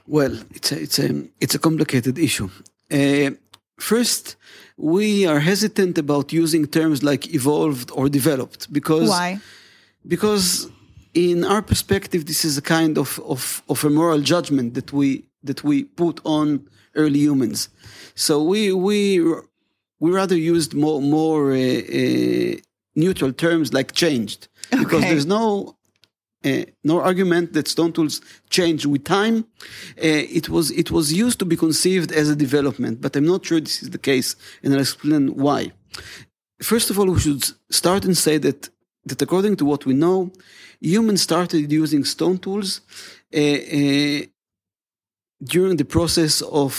Well, 0.05 0.37
it's 0.51 0.71
a 0.71 0.81
it's 0.81 0.99
a 0.99 1.23
it's 1.39 1.55
a 1.55 1.59
complicated 1.59 2.17
issue. 2.17 2.49
Uh, 2.91 3.31
first, 3.79 4.35
we 4.77 5.25
are 5.25 5.39
hesitant 5.39 5.97
about 5.97 6.33
using 6.33 6.67
terms 6.67 7.01
like 7.01 7.33
evolved 7.33 7.89
or 7.91 8.09
developed 8.09 8.71
because 8.71 9.09
why? 9.09 9.39
Because 10.05 10.69
in 11.13 11.43
our 11.43 11.61
perspective, 11.61 12.25
this 12.25 12.43
is 12.43 12.57
a 12.57 12.61
kind 12.61 12.97
of, 12.97 13.19
of, 13.25 13.61
of 13.69 13.83
a 13.83 13.89
moral 13.89 14.19
judgment 14.19 14.73
that 14.73 14.91
we 14.91 15.25
that 15.43 15.63
we 15.63 15.83
put 15.83 16.19
on 16.23 16.67
early 16.95 17.19
humans. 17.19 17.69
So 18.15 18.41
we 18.41 18.71
we 18.71 19.19
we 20.03 20.11
rather 20.11 20.37
used 20.53 20.71
more 20.73 20.99
more 21.17 21.43
uh, 21.53 21.81
uh, 21.99 22.53
neutral 23.03 23.31
terms 23.45 23.67
like 23.77 23.89
changed 24.03 24.41
because 24.81 25.01
there's 25.09 25.29
no 25.39 25.77
uh, 26.49 26.65
no 26.91 26.95
argument 27.09 27.53
that 27.53 27.69
stone 27.75 27.93
tools 27.93 28.15
change 28.57 28.81
with 28.91 29.03
time. 29.19 29.37
Uh, 30.07 30.39
it 30.39 30.45
was 30.55 30.65
it 30.71 30.89
was 30.91 31.05
used 31.25 31.39
to 31.39 31.45
be 31.45 31.55
conceived 31.65 32.09
as 32.21 32.27
a 32.29 32.35
development, 32.45 32.95
but 33.03 33.15
I'm 33.15 33.27
not 33.33 33.45
sure 33.45 33.61
this 33.61 33.81
is 33.85 33.89
the 33.91 34.03
case, 34.11 34.29
and 34.61 34.73
I'll 34.73 34.85
explain 34.87 35.23
why. 35.45 35.71
First 36.71 36.89
of 36.89 36.95
all, 36.99 37.09
we 37.15 37.21
should 37.25 37.45
start 37.81 38.03
and 38.03 38.17
say 38.27 38.35
that 38.39 38.59
that 39.09 39.21
according 39.21 39.55
to 39.59 39.65
what 39.71 39.85
we 39.85 39.93
know, 39.93 40.17
humans 40.81 41.21
started 41.21 41.71
using 41.71 42.03
stone 42.15 42.37
tools 42.45 42.69
uh, 43.33 43.59
uh, 43.79 44.21
during 45.55 45.77
the 45.77 45.89
process 45.95 46.41
of 46.63 46.73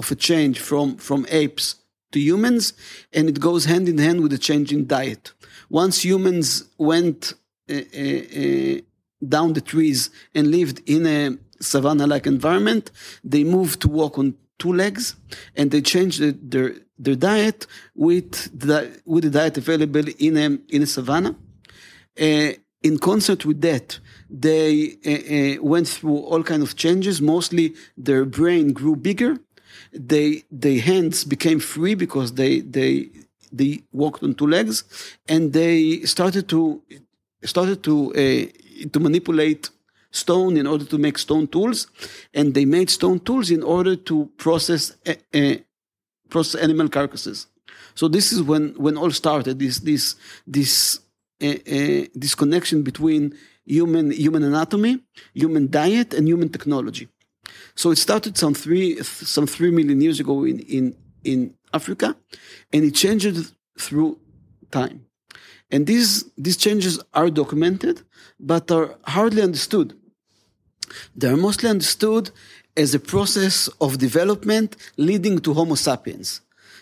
of 0.00 0.12
a 0.12 0.18
change 0.28 0.56
from 0.68 0.96
from 0.96 1.26
apes 1.42 1.81
to 2.12 2.20
humans, 2.20 2.74
and 3.12 3.28
it 3.28 3.40
goes 3.40 3.64
hand 3.64 3.88
in 3.88 3.98
hand 3.98 4.20
with 4.22 4.32
a 4.32 4.38
change 4.38 4.72
in 4.72 4.86
diet. 4.86 5.32
Once 5.68 6.04
humans 6.04 6.64
went 6.78 7.34
uh, 7.70 7.74
uh, 7.74 8.80
down 9.26 9.52
the 9.52 9.60
trees 9.60 10.10
and 10.34 10.50
lived 10.50 10.80
in 10.86 11.06
a 11.06 11.36
savanna-like 11.60 12.26
environment, 12.26 12.90
they 13.24 13.44
moved 13.44 13.80
to 13.80 13.88
walk 13.88 14.18
on 14.18 14.34
two 14.58 14.72
legs, 14.72 15.16
and 15.56 15.70
they 15.70 15.80
changed 15.80 16.20
the, 16.20 16.36
their 16.42 16.74
their 16.98 17.16
diet 17.16 17.66
with 17.94 18.32
the 18.58 19.00
with 19.04 19.24
the 19.24 19.30
diet 19.30 19.58
available 19.58 20.04
in 20.18 20.36
a 20.36 20.58
in 20.68 20.82
a 20.82 20.86
savanna. 20.86 21.34
Uh, 22.20 22.52
in 22.82 22.98
concert 22.98 23.44
with 23.44 23.60
that, 23.60 23.98
they 24.28 24.96
uh, 25.06 25.60
uh, 25.60 25.62
went 25.62 25.88
through 25.88 26.18
all 26.18 26.42
kind 26.42 26.62
of 26.62 26.76
changes. 26.76 27.20
Mostly, 27.20 27.74
their 27.96 28.24
brain 28.24 28.72
grew 28.72 28.96
bigger. 28.96 29.38
They 29.92 30.44
their 30.50 30.80
hands 30.80 31.24
became 31.24 31.60
free 31.60 31.94
because 31.94 32.32
they 32.34 32.60
they 32.60 33.10
they 33.52 33.82
walked 33.92 34.22
on 34.22 34.34
two 34.34 34.46
legs, 34.46 34.84
and 35.28 35.52
they 35.52 36.00
started 36.04 36.48
to 36.48 36.82
started 37.44 37.82
to 37.82 38.12
uh, 38.14 38.88
to 38.92 39.00
manipulate 39.00 39.70
stone 40.10 40.56
in 40.56 40.66
order 40.66 40.84
to 40.84 40.98
make 40.98 41.18
stone 41.18 41.46
tools, 41.46 41.86
and 42.32 42.54
they 42.54 42.64
made 42.64 42.90
stone 42.90 43.20
tools 43.20 43.50
in 43.50 43.62
order 43.62 43.96
to 43.96 44.30
process 44.36 44.92
uh, 45.06 45.14
uh, 45.34 45.56
process 46.30 46.62
animal 46.62 46.88
carcasses. 46.88 47.46
So 47.94 48.08
this 48.08 48.32
is 48.32 48.42
when 48.42 48.74
when 48.78 48.96
all 48.96 49.10
started. 49.10 49.58
This 49.58 49.80
this 49.80 50.16
this 50.46 51.00
uh, 51.42 52.06
this 52.14 52.34
connection 52.34 52.82
between 52.82 53.34
human 53.64 54.10
human 54.10 54.42
anatomy, 54.42 55.00
human 55.34 55.70
diet, 55.70 56.14
and 56.14 56.26
human 56.26 56.48
technology. 56.48 57.08
So 57.74 57.90
it 57.90 57.98
started 57.98 58.36
some 58.36 58.54
three 58.54 59.02
some 59.02 59.46
three 59.46 59.70
million 59.70 60.00
years 60.00 60.20
ago 60.20 60.44
in 60.44 60.58
in 60.60 60.96
in 61.24 61.54
Africa, 61.72 62.16
and 62.72 62.84
it 62.84 62.94
changed 62.94 63.52
through 63.78 64.18
time. 64.70 65.06
And 65.70 65.86
these 65.86 66.24
these 66.36 66.56
changes 66.56 67.00
are 67.14 67.30
documented, 67.30 68.02
but 68.38 68.70
are 68.70 68.96
hardly 69.04 69.42
understood. 69.42 69.94
They 71.16 71.28
are 71.28 71.36
mostly 71.36 71.70
understood 71.70 72.30
as 72.76 72.94
a 72.94 73.00
process 73.00 73.68
of 73.80 73.98
development 73.98 74.76
leading 74.96 75.38
to 75.40 75.54
Homo 75.54 75.74
sapiens. 75.74 76.40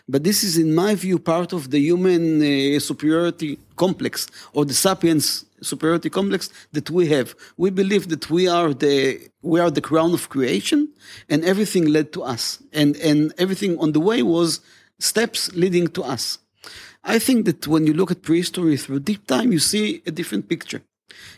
But 0.09 0.25
this 0.25 0.43
is, 0.43 0.59
in 0.59 0.75
my 0.75 0.95
view, 0.97 1.19
part 1.19 1.53
of 1.53 1.71
the 1.71 1.79
human 1.79 2.43
uh, 2.43 2.81
superiority 2.81 3.59
complex 3.77 4.27
or 4.53 4.65
the 4.65 4.75
sapiens 4.75 5.45
superiority 5.63 6.11
complex 6.11 6.51
that 6.73 6.91
we 6.91 7.09
have. 7.09 7.35
We 7.57 7.71
believe 7.71 8.09
that 8.09 8.31
we 8.31 8.49
are 8.49 8.73
the 8.75 9.31
we 9.43 9.61
are 9.61 9.71
the 9.71 9.81
crown 9.81 10.13
of 10.13 10.29
creation, 10.29 10.89
and 11.29 11.45
everything 11.45 11.87
led 11.87 12.13
to 12.13 12.23
us, 12.23 12.63
and 12.73 12.97
and 12.97 13.33
everything 13.39 13.79
on 13.79 13.93
the 13.93 14.01
way 14.01 14.23
was 14.23 14.61
steps 14.99 15.53
leading 15.55 15.89
to 15.89 16.03
us. 16.03 16.39
I 17.03 17.19
think 17.19 17.47
that 17.47 17.67
when 17.67 17.87
you 17.87 17.95
look 17.95 18.11
at 18.11 18.23
prehistory 18.23 18.77
through 18.77 19.01
deep 19.01 19.27
time, 19.27 19.53
you 19.53 19.59
see 19.59 20.03
a 20.07 20.11
different 20.11 20.49
picture. 20.49 20.83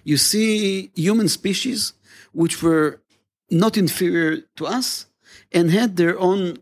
You 0.05 0.17
see 0.17 0.91
human 0.95 1.29
species 1.29 1.93
which 2.33 2.63
were 2.63 3.01
not 3.51 3.77
inferior 3.77 4.39
to 4.57 4.67
us 4.67 5.07
and 5.53 5.71
had 5.71 5.97
their 5.97 6.19
own 6.19 6.59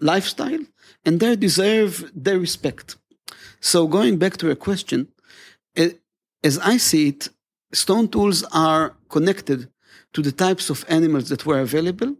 lifestyle 0.00 0.64
and 1.04 1.20
they 1.20 1.36
deserve 1.36 2.10
their 2.14 2.38
respect. 2.38 2.96
So 3.60 3.86
going 3.86 4.18
back 4.18 4.36
to 4.38 4.46
your 4.46 4.56
question, 4.56 5.08
eh, 5.76 5.90
as 6.42 6.58
I 6.58 6.76
see 6.76 7.08
it, 7.08 7.28
stone 7.72 8.08
tools 8.08 8.44
are 8.52 8.96
connected 9.08 9.68
to 10.12 10.22
the 10.22 10.32
types 10.32 10.70
of 10.70 10.84
animals 10.88 11.28
that 11.28 11.46
were 11.46 11.60
available, 11.60 12.16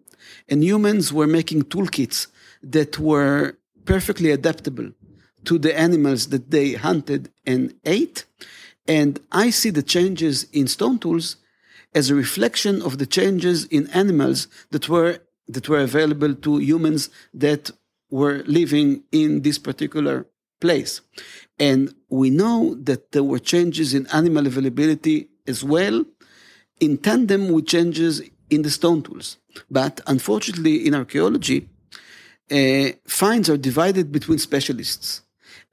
and 0.49 0.63
humans 0.63 1.13
were 1.13 1.27
making 1.27 1.63
toolkits 1.63 2.27
that 2.63 2.99
were 2.99 3.57
perfectly 3.85 4.31
adaptable 4.31 4.91
to 5.45 5.59
the 5.59 5.79
animals 5.79 6.29
that 6.29 6.51
they 6.51 6.73
hunted 6.73 7.31
and 7.47 7.75
ate. 7.85 8.25
And 8.87 9.21
I 9.33 9.51
see 9.51 9.71
the 9.71 9.83
changes 9.83 10.45
in 10.53 10.67
stone 10.67 10.99
tools 10.99 11.37
as 11.95 12.11
a 12.11 12.15
reflection 12.15 12.83
of 12.83 12.99
the 12.99 13.07
changes 13.07 13.65
in 13.67 13.89
animals 13.89 14.49
that 14.71 14.89
were 14.89 15.21
that 15.47 15.69
were 15.69 15.81
available 15.81 16.35
to 16.35 16.59
humans 16.59 17.09
that 17.33 17.71
were 18.11 18.43
living 18.47 19.03
in 19.11 19.41
this 19.41 19.59
particular 19.59 20.27
place. 20.61 21.01
And 21.59 21.95
we 22.09 22.31
know 22.31 22.75
that 22.83 23.13
there 23.13 23.25
were 23.25 23.39
changes 23.39 23.95
in 23.95 24.07
animal 24.09 24.47
availability 24.47 25.29
as 25.47 25.63
well, 25.63 26.05
in 26.81 26.99
tandem 26.99 27.51
with 27.51 27.67
changes 27.67 28.23
in 28.51 28.63
the 28.63 28.71
stone 28.71 29.03
tools. 29.03 29.37
But 29.71 30.01
unfortunately, 30.07 30.87
in 30.87 30.95
archaeology, 30.95 31.69
uh, 32.51 32.89
finds 33.07 33.51
are 33.51 33.57
divided 33.57 34.11
between 34.11 34.39
specialists. 34.39 35.23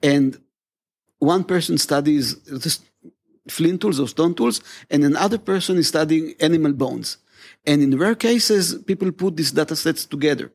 And 0.02 0.38
one 1.18 1.44
person 1.44 1.78
studies 1.78 2.36
flint 3.48 3.80
tools 3.80 4.00
or 4.00 4.08
stone 4.08 4.34
tools, 4.34 4.60
and 4.90 5.04
another 5.04 5.38
person 5.38 5.78
is 5.78 5.88
studying 5.88 6.34
animal 6.40 6.72
bones. 6.72 7.18
And 7.64 7.82
in 7.82 7.96
rare 7.96 8.14
cases, 8.14 8.74
people 8.82 9.10
put 9.12 9.36
these 9.36 9.52
data 9.52 9.76
sets 9.76 10.04
together. 10.04 10.52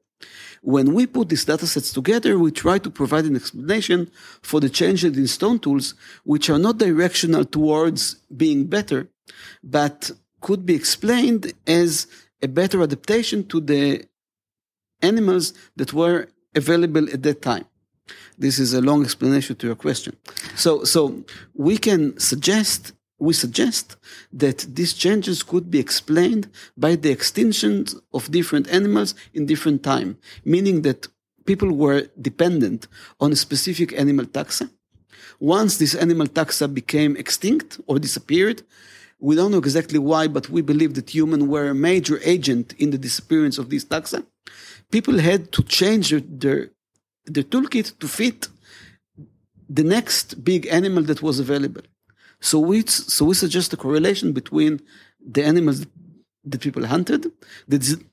When 0.61 0.93
we 0.93 1.07
put 1.07 1.29
these 1.29 1.45
data 1.45 1.65
sets 1.65 1.91
together, 1.91 2.37
we 2.37 2.51
try 2.51 2.77
to 2.79 2.89
provide 2.89 3.25
an 3.25 3.35
explanation 3.35 4.11
for 4.41 4.59
the 4.59 4.69
changes 4.69 5.17
in 5.17 5.27
stone 5.27 5.59
tools, 5.59 5.95
which 6.23 6.49
are 6.49 6.59
not 6.59 6.77
directional 6.77 7.45
towards 7.45 8.15
being 8.35 8.65
better, 8.65 9.09
but 9.63 10.11
could 10.39 10.65
be 10.65 10.75
explained 10.75 11.53
as 11.65 12.07
a 12.41 12.47
better 12.47 12.81
adaptation 12.81 13.47
to 13.47 13.59
the 13.59 14.05
animals 15.01 15.53
that 15.75 15.93
were 15.93 16.27
available 16.55 17.07
at 17.11 17.23
that 17.23 17.41
time. 17.41 17.65
This 18.37 18.59
is 18.59 18.73
a 18.73 18.81
long 18.81 19.03
explanation 19.03 19.55
to 19.57 19.67
your 19.67 19.75
question. 19.75 20.15
So, 20.55 20.83
so 20.83 21.23
we 21.53 21.77
can 21.77 22.19
suggest, 22.19 22.93
we 23.21 23.33
suggest 23.33 23.97
that 24.33 24.57
these 24.77 24.93
changes 24.93 25.43
could 25.43 25.69
be 25.69 25.79
explained 25.79 26.49
by 26.75 26.95
the 26.95 27.11
extinction 27.11 27.85
of 28.15 28.31
different 28.31 28.67
animals 28.79 29.13
in 29.35 29.45
different 29.45 29.83
time, 29.83 30.17
meaning 30.43 30.81
that 30.81 31.07
people 31.45 31.71
were 31.71 32.01
dependent 32.29 32.87
on 33.19 33.31
a 33.31 33.35
specific 33.35 33.89
animal 34.03 34.25
taxa. 34.25 34.65
Once 35.39 35.77
this 35.77 35.93
animal 36.05 36.27
taxa 36.27 36.67
became 36.81 37.15
extinct 37.15 37.79
or 37.85 37.99
disappeared, 37.99 38.63
we 39.19 39.35
don't 39.35 39.51
know 39.51 39.59
exactly 39.59 39.99
why, 39.99 40.27
but 40.27 40.49
we 40.49 40.61
believe 40.61 40.95
that 40.95 41.13
humans 41.13 41.43
were 41.43 41.67
a 41.69 41.75
major 41.75 42.19
agent 42.23 42.73
in 42.79 42.89
the 42.89 42.97
disappearance 42.97 43.59
of 43.59 43.69
these 43.69 43.85
taxa. 43.85 44.25
People 44.89 45.19
had 45.19 45.51
to 45.51 45.61
change 45.63 46.09
their, 46.09 46.21
their 46.43 46.69
the 47.25 47.43
toolkit 47.43 47.87
to 47.99 48.07
fit 48.07 48.47
the 49.69 49.83
next 49.83 50.43
big 50.43 50.65
animal 50.67 51.03
that 51.03 51.21
was 51.21 51.39
available. 51.39 51.83
So 52.41 52.59
we 52.59 52.85
so 52.87 53.25
we 53.25 53.35
suggest 53.35 53.73
a 53.73 53.77
correlation 53.77 54.33
between 54.33 54.81
the 55.23 55.43
animals 55.43 55.85
that 56.43 56.61
people 56.61 56.85
hunted, 56.87 57.31
the 57.67 58.03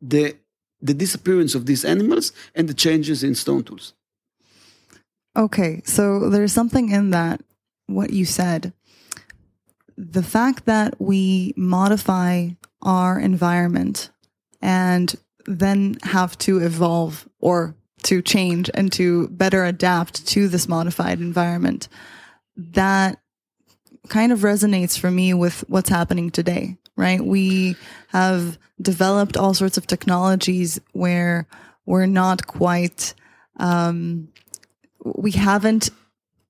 the 0.00 0.36
the 0.80 0.94
disappearance 0.94 1.54
of 1.54 1.66
these 1.66 1.84
animals, 1.84 2.32
and 2.54 2.68
the 2.68 2.74
changes 2.74 3.22
in 3.22 3.34
stone 3.34 3.62
tools. 3.62 3.94
Okay, 5.36 5.82
so 5.84 6.30
there's 6.30 6.52
something 6.52 6.90
in 6.90 7.10
that 7.10 7.42
what 7.86 8.10
you 8.10 8.24
said. 8.24 8.72
The 9.96 10.22
fact 10.22 10.64
that 10.64 11.00
we 11.00 11.52
modify 11.56 12.50
our 12.82 13.18
environment 13.18 14.10
and 14.62 15.14
then 15.46 15.96
have 16.02 16.38
to 16.38 16.58
evolve 16.58 17.28
or 17.38 17.74
to 18.04 18.22
change 18.22 18.70
and 18.74 18.90
to 18.92 19.28
better 19.28 19.64
adapt 19.64 20.26
to 20.28 20.48
this 20.48 20.68
modified 20.68 21.20
environment. 21.20 21.88
That 22.56 23.18
kind 24.08 24.32
of 24.32 24.40
resonates 24.40 24.98
for 24.98 25.10
me 25.10 25.34
with 25.34 25.64
what's 25.68 25.88
happening 25.88 26.30
today, 26.30 26.76
right? 26.96 27.20
We 27.20 27.76
have 28.08 28.58
developed 28.80 29.36
all 29.36 29.54
sorts 29.54 29.76
of 29.76 29.86
technologies 29.86 30.80
where 30.92 31.46
we're 31.86 32.06
not 32.06 32.46
quite, 32.46 33.14
um, 33.58 34.28
we 35.04 35.32
haven't, 35.32 35.90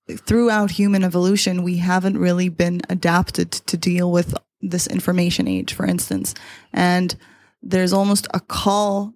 throughout 0.08 0.70
human 0.70 1.04
evolution, 1.04 1.62
we 1.62 1.78
haven't 1.78 2.18
really 2.18 2.48
been 2.48 2.82
adapted 2.88 3.52
to 3.52 3.76
deal 3.76 4.10
with 4.10 4.34
this 4.60 4.86
information 4.86 5.48
age, 5.48 5.74
for 5.74 5.86
instance. 5.86 6.34
And 6.72 7.14
there's 7.62 7.92
almost 7.92 8.26
a 8.34 8.40
call 8.40 9.14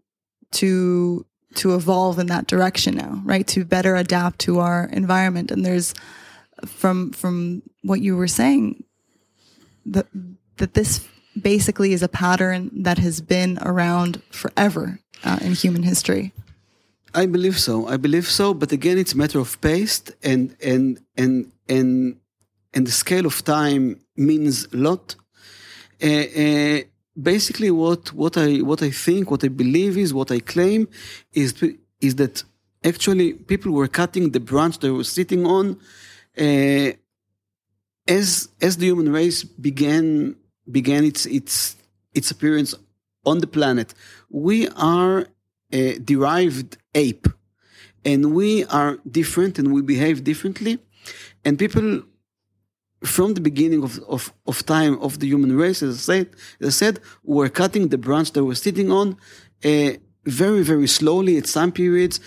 to 0.53 1.25
to 1.55 1.75
evolve 1.75 2.19
in 2.19 2.27
that 2.27 2.47
direction 2.47 2.95
now, 2.95 3.23
right? 3.25 3.47
To 3.49 3.65
better 3.65 3.97
adapt 3.97 4.39
to 4.41 4.61
our 4.61 4.85
environment. 4.93 5.51
And 5.51 5.65
there's 5.65 5.95
from 6.67 7.13
from 7.13 7.63
what 7.83 8.01
you 8.01 8.17
were 8.17 8.29
saying 8.29 8.85
that 9.87 10.07
that 10.57 10.75
this 10.75 11.07
basically 11.41 11.93
is 11.93 12.03
a 12.03 12.09
pattern 12.09 12.71
that 12.85 12.99
has 12.99 13.21
been 13.21 13.59
around 13.63 14.23
forever 14.31 14.99
uh, 15.25 15.39
in 15.41 15.53
human 15.55 15.83
history. 15.83 16.33
I 17.15 17.27
believe 17.27 17.59
so. 17.59 17.89
I 17.89 17.97
believe 17.97 18.27
so. 18.27 18.55
But 18.55 18.73
again, 18.73 18.99
it's 18.99 19.15
a 19.15 19.17
matter 19.17 19.39
of 19.41 19.61
pace, 19.61 20.03
and 20.23 20.57
and 20.63 21.01
and 21.17 21.51
and 21.69 22.17
and 22.75 22.87
the 22.87 22.93
scale 22.93 23.27
of 23.27 23.43
time 23.45 24.01
means 24.17 24.67
a 24.73 24.77
lot. 24.77 25.17
Uh, 26.03 26.07
uh, 26.07 26.81
basically, 27.21 27.71
what 27.71 28.13
what 28.13 28.37
I 28.37 28.59
what 28.59 28.83
I 28.83 28.91
think, 28.91 29.31
what 29.31 29.45
I 29.45 29.49
believe 29.49 29.97
is, 29.97 30.13
what 30.13 30.31
I 30.31 30.41
claim 30.41 30.89
is 31.33 31.55
is 32.01 32.15
that 32.17 32.45
actually 32.85 33.33
people 33.33 33.73
were 33.73 33.89
cutting 33.89 34.31
the 34.31 34.41
branch 34.41 34.79
they 34.79 34.91
were 34.91 35.05
sitting 35.05 35.47
on 35.47 35.79
uh, 36.41 36.93
as 38.07 38.49
as 38.61 38.77
the 38.77 38.87
human 38.87 39.13
race 39.13 39.45
began 39.45 40.37
began 40.71 41.05
its 41.05 41.27
its 41.27 41.77
its 42.15 42.31
appearance 42.31 42.75
on 43.25 43.39
the 43.39 43.47
planet. 43.47 43.95
We 44.31 44.69
are 44.69 45.27
a 45.73 45.99
derived 45.99 46.79
ape, 46.95 47.29
and 48.05 48.35
we 48.35 48.65
are 48.67 48.99
different, 49.11 49.59
and 49.59 49.73
we 49.73 49.83
behave 49.83 50.25
differently, 50.25 50.79
and 51.45 51.59
people. 51.59 52.03
From 53.05 53.35
the 53.35 53.41
beginning 53.41 53.85
of, 53.85 54.01
of, 54.09 54.33
of 54.45 54.67
time 54.67 54.99
of 55.01 55.21
the 55.21 55.29
human 55.29 55.57
race, 55.57 55.85
as 55.85 55.95
I 55.99 56.01
said, 56.01 56.31
as 56.61 56.67
I 56.67 56.71
said, 56.71 57.01
were 57.23 57.49
cutting 57.49 57.91
the 57.91 57.97
branch 57.97 58.33
that 58.33 58.45
we're 58.45 58.57
sitting 58.57 58.91
on 58.91 59.17
uh, 59.65 59.91
very, 60.25 60.63
very 60.63 60.89
slowly 60.89 61.37
at 61.39 61.47
some 61.47 61.71
periods, 61.71 62.19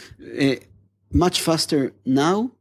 uh, 0.41 0.55
much 1.11 1.41
faster 1.41 1.91
now. 2.05 2.51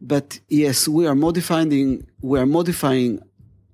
But 0.00 0.40
yes, 0.48 0.88
we 0.88 1.06
are 1.06 1.14
modifying, 1.14 2.06
we 2.20 2.38
are 2.38 2.46
modifying 2.46 3.22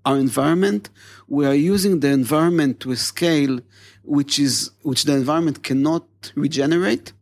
our 0.04 0.18
environment. 0.18 0.90
We 1.28 1.46
are 1.46 1.54
using 1.54 2.00
the 2.00 2.08
environment 2.08 2.80
to 2.80 2.92
a 2.92 2.96
scale 2.96 3.60
which 4.02 4.38
is 4.38 4.70
which 4.82 5.04
the 5.04 5.14
environment 5.14 5.62
cannot 5.62 6.04
regenerate. 6.34 7.12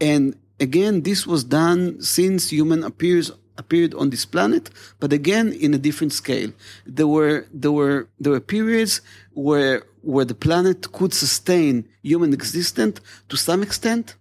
And 0.00 0.36
again, 0.58 1.02
this 1.02 1.26
was 1.26 1.44
done 1.44 2.00
since 2.02 2.50
human 2.50 2.84
appears 2.84 3.32
appeared 3.56 3.94
on 3.94 4.10
this 4.10 4.24
planet, 4.24 4.70
but 5.00 5.12
again 5.12 5.52
in 5.52 5.74
a 5.74 5.78
different 5.78 6.12
scale. 6.12 6.50
There 6.86 7.06
were 7.06 7.46
there 7.52 7.72
were 7.72 8.08
there 8.18 8.32
were 8.32 8.40
periods 8.40 9.00
where 9.32 9.84
where 10.02 10.24
the 10.24 10.34
planet 10.34 10.92
could 10.92 11.12
sustain 11.12 11.74
human 12.02 12.32
existence 12.32 13.00
to 13.28 13.36
some 13.36 13.62
extent, 13.62 14.16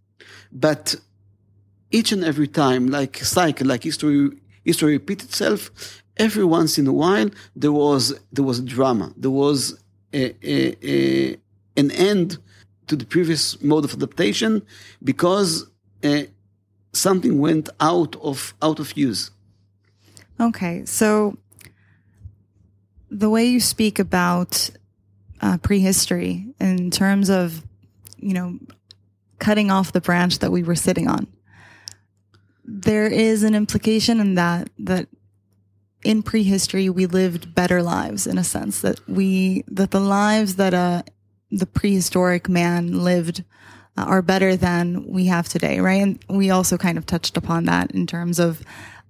but 0.52 0.96
each 1.92 2.12
and 2.12 2.24
every 2.24 2.48
time, 2.48 2.88
like 2.88 3.18
cycle, 3.18 3.68
like 3.68 3.84
history 3.84 4.32
history 4.64 4.94
repeats 4.94 5.24
itself, 5.24 5.72
every 6.18 6.46
once 6.46 6.78
in 6.78 6.86
a 6.86 6.94
while 6.94 7.30
there 7.56 7.72
was 7.72 8.14
there 8.32 8.44
was 8.46 8.60
a 8.60 8.64
drama. 8.64 9.14
There 9.18 9.32
was 9.32 9.82
a, 10.14 10.36
a, 10.44 10.76
a, 10.84 11.38
an 11.78 11.92
end 11.92 12.38
to 12.88 12.96
the 12.96 13.06
previous 13.06 13.62
mode 13.62 13.86
of 13.86 13.94
adaptation 13.94 14.64
because 15.04 15.70
uh, 16.04 16.24
something 16.94 17.40
went 17.40 17.70
out 17.80 18.16
of 18.18 18.54
out 18.62 18.80
of 18.80 18.96
use. 18.98 19.32
Okay, 20.40 20.86
so 20.86 21.38
the 23.10 23.30
way 23.30 23.46
you 23.46 23.60
speak 23.60 24.00
about 24.00 24.70
uh, 25.42 25.58
prehistory 25.58 26.46
in 26.60 26.92
terms 26.92 27.30
of 27.30 27.64
you 28.18 28.34
know 28.34 28.60
cutting 29.40 29.72
off 29.72 29.94
the 29.94 30.02
branch 30.02 30.40
that 30.40 30.52
we 30.52 30.64
were 30.64 30.76
sitting 30.76 31.08
on 31.08 31.26
there 32.70 33.08
is 33.08 33.42
an 33.42 33.56
implication 33.56 34.20
in 34.20 34.36
that 34.36 34.70
that 34.78 35.08
in 36.04 36.22
prehistory 36.22 36.88
we 36.88 37.08
lived 37.08 37.56
better 37.56 37.82
lives 37.82 38.28
in 38.28 38.38
a 38.38 38.44
sense 38.44 38.82
that 38.82 39.00
we 39.10 39.64
that 39.68 39.92
the 39.92 40.00
lives 40.00 40.56
that 40.56 40.74
uh 40.74 41.02
the 41.52 41.66
prehistoric 41.66 42.48
man 42.48 43.04
lived 43.04 43.44
uh, 43.98 44.04
are 44.04 44.22
better 44.22 44.56
than 44.56 45.04
we 45.08 45.26
have 45.26 45.50
today 45.50 45.80
right? 45.80 46.02
And 46.02 46.24
we 46.30 46.52
also 46.52 46.78
kind 46.78 46.98
of 46.98 47.08
touched 47.08 47.36
upon 47.38 47.66
that 47.66 47.92
in 47.92 48.06
terms 48.06 48.40
of 48.40 48.62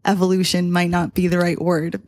evolution 0.06 0.72
might 0.72 0.90
not 0.90 1.14
be 1.14 1.28
the 1.28 1.38
right 1.38 1.62
word 1.62 2.02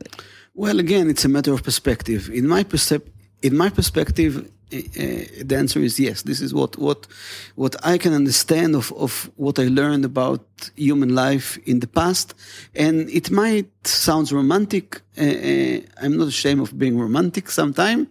well 0.54 0.80
again 0.80 1.10
it's 1.10 1.26
a 1.26 1.30
matter 1.30 1.54
of 1.54 1.64
perspective. 1.64 2.30
In 2.30 2.48
my 2.48 2.64
percep- 2.64 3.12
in 3.42 3.58
my 3.58 3.70
perspective 3.70 4.50
the 4.72 5.56
answer 5.58 5.80
is 5.80 6.00
yes. 6.00 6.24
This 6.24 6.42
is 6.42 6.54
what 6.54 6.78
what 6.78 7.08
what 7.56 7.76
I 7.86 7.98
can 7.98 8.14
understand 8.14 8.76
of 8.76 8.92
of 8.94 9.30
what 9.36 9.60
I 9.60 9.68
learned 9.68 10.06
about 10.06 10.42
human 10.76 11.14
life 11.16 11.58
in 11.66 11.80
the 11.80 11.88
past, 11.88 12.34
and 12.76 13.10
it 13.10 13.32
might 13.32 13.70
sound 13.84 14.32
romantic. 14.32 15.02
Uh, 15.18 15.24
uh 15.24 15.80
I'm 16.02 16.18
not 16.18 16.28
ashamed 16.28 16.62
of 16.62 16.78
being 16.78 16.98
romantic. 16.98 17.50
Sometimes 17.50 18.08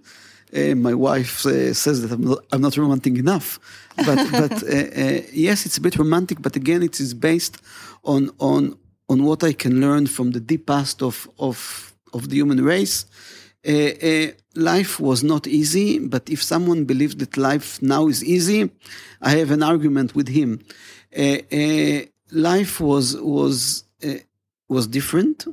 uh, 0.57 0.75
my 0.75 0.95
wife 0.95 1.47
uh, 1.47 1.73
says 1.75 2.03
that 2.03 2.13
I'm 2.13 2.25
not, 2.25 2.39
I'm 2.53 2.61
not 2.61 2.77
romantic 2.77 3.17
enough, 3.17 3.59
but 3.97 4.19
but 4.33 4.63
yes, 5.33 5.67
it's 5.67 5.79
a 5.79 5.81
bit 5.81 5.97
romantic. 5.97 6.43
But 6.43 6.57
again, 6.57 6.83
it 6.83 7.01
is 7.01 7.15
based 7.15 7.57
on 8.03 8.31
on 8.39 8.77
on 9.09 9.23
what 9.25 9.43
I 9.43 9.53
can 9.53 9.81
learn 9.81 10.07
from 10.07 10.33
the 10.33 10.41
deep 10.41 10.67
past 10.67 11.03
of 11.03 11.29
of 11.39 11.95
of 12.13 12.29
the 12.29 12.37
human 12.37 12.65
race. 12.65 13.07
Uh, 13.67 13.73
uh, 13.73 14.27
life 14.55 14.99
was 14.99 15.23
not 15.23 15.47
easy, 15.47 15.99
but 15.99 16.31
if 16.31 16.43
someone 16.43 16.85
believes 16.85 17.17
that 17.17 17.37
life 17.37 17.81
now 17.83 18.09
is 18.09 18.25
easy, 18.25 18.71
I 19.21 19.31
have 19.33 19.51
an 19.51 19.63
argument 19.63 20.15
with 20.15 20.29
him. 20.29 20.61
Uh, 21.17 22.07
life 22.31 22.81
was 22.81 23.17
was 23.17 23.85
was 24.69 24.87
different. 24.87 25.47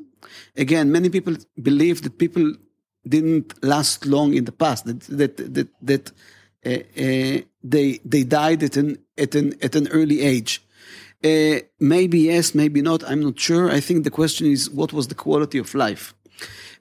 Again, 0.56 0.92
many 0.92 1.10
people 1.10 1.36
believe 1.62 2.04
that 2.04 2.18
people 2.18 2.54
didn't 3.08 3.62
last 3.64 4.06
long 4.06 4.34
in 4.34 4.46
the 4.46 4.52
past. 4.52 4.86
That 4.86 5.02
that 5.02 5.38
that, 5.56 5.68
that 5.82 6.12
uh, 6.66 6.70
uh, 6.70 7.42
they 7.64 8.00
they 8.06 8.24
died 8.24 8.64
at 8.64 8.78
an 8.78 8.98
at 9.18 9.36
an 9.36 9.54
at 9.62 9.76
an 9.76 9.88
early 9.90 10.22
age. 10.22 10.64
Uh, 11.24 11.60
maybe 11.80 12.20
yes, 12.20 12.54
maybe 12.54 12.82
not. 12.82 13.04
I'm 13.10 13.22
not 13.22 13.40
sure. 13.40 13.70
I 13.70 13.80
think 13.80 14.04
the 14.04 14.12
question 14.12 14.48
is 14.48 14.70
what 14.70 14.94
was 14.94 15.08
the 15.08 15.16
quality 15.16 15.58
of 15.58 15.74
life. 15.74 16.14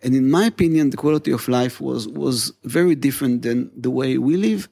And 0.02 0.14
in 0.14 0.30
my 0.30 0.46
opinion, 0.46 0.90
the 0.90 0.96
quality 0.96 1.30
of 1.30 1.48
life 1.48 1.80
was, 1.80 2.08
was 2.08 2.52
very 2.64 2.94
different 2.94 3.42
than 3.42 3.70
the 3.76 3.90
way 3.90 4.18
we 4.18 4.36
live. 4.36 4.68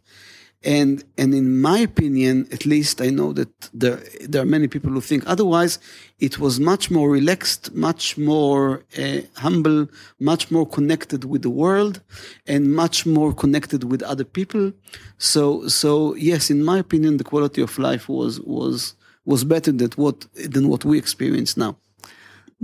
And, 0.64 1.04
and 1.18 1.34
in 1.34 1.60
my 1.60 1.78
opinion, 1.78 2.48
at 2.50 2.64
least 2.64 3.02
I 3.02 3.10
know 3.10 3.34
that 3.34 3.50
there, 3.74 4.02
there 4.26 4.40
are 4.40 4.46
many 4.46 4.66
people 4.66 4.90
who 4.90 5.02
think 5.02 5.22
otherwise. 5.26 5.78
It 6.20 6.38
was 6.38 6.58
much 6.58 6.90
more 6.90 7.10
relaxed, 7.10 7.74
much 7.74 8.16
more 8.16 8.82
uh, 8.98 9.20
humble, 9.36 9.88
much 10.18 10.50
more 10.50 10.66
connected 10.66 11.24
with 11.24 11.42
the 11.42 11.50
world 11.50 12.00
and 12.46 12.74
much 12.74 13.04
more 13.04 13.34
connected 13.34 13.84
with 13.84 14.02
other 14.02 14.24
people. 14.24 14.72
So, 15.18 15.68
so 15.68 16.14
yes, 16.14 16.50
in 16.50 16.64
my 16.64 16.78
opinion, 16.78 17.18
the 17.18 17.24
quality 17.24 17.60
of 17.60 17.78
life 17.78 18.08
was, 18.08 18.40
was, 18.40 18.94
was 19.26 19.44
better 19.44 19.70
than 19.70 19.90
what, 19.96 20.26
than 20.32 20.68
what 20.68 20.84
we 20.86 20.96
experience 20.96 21.58
now. 21.58 21.76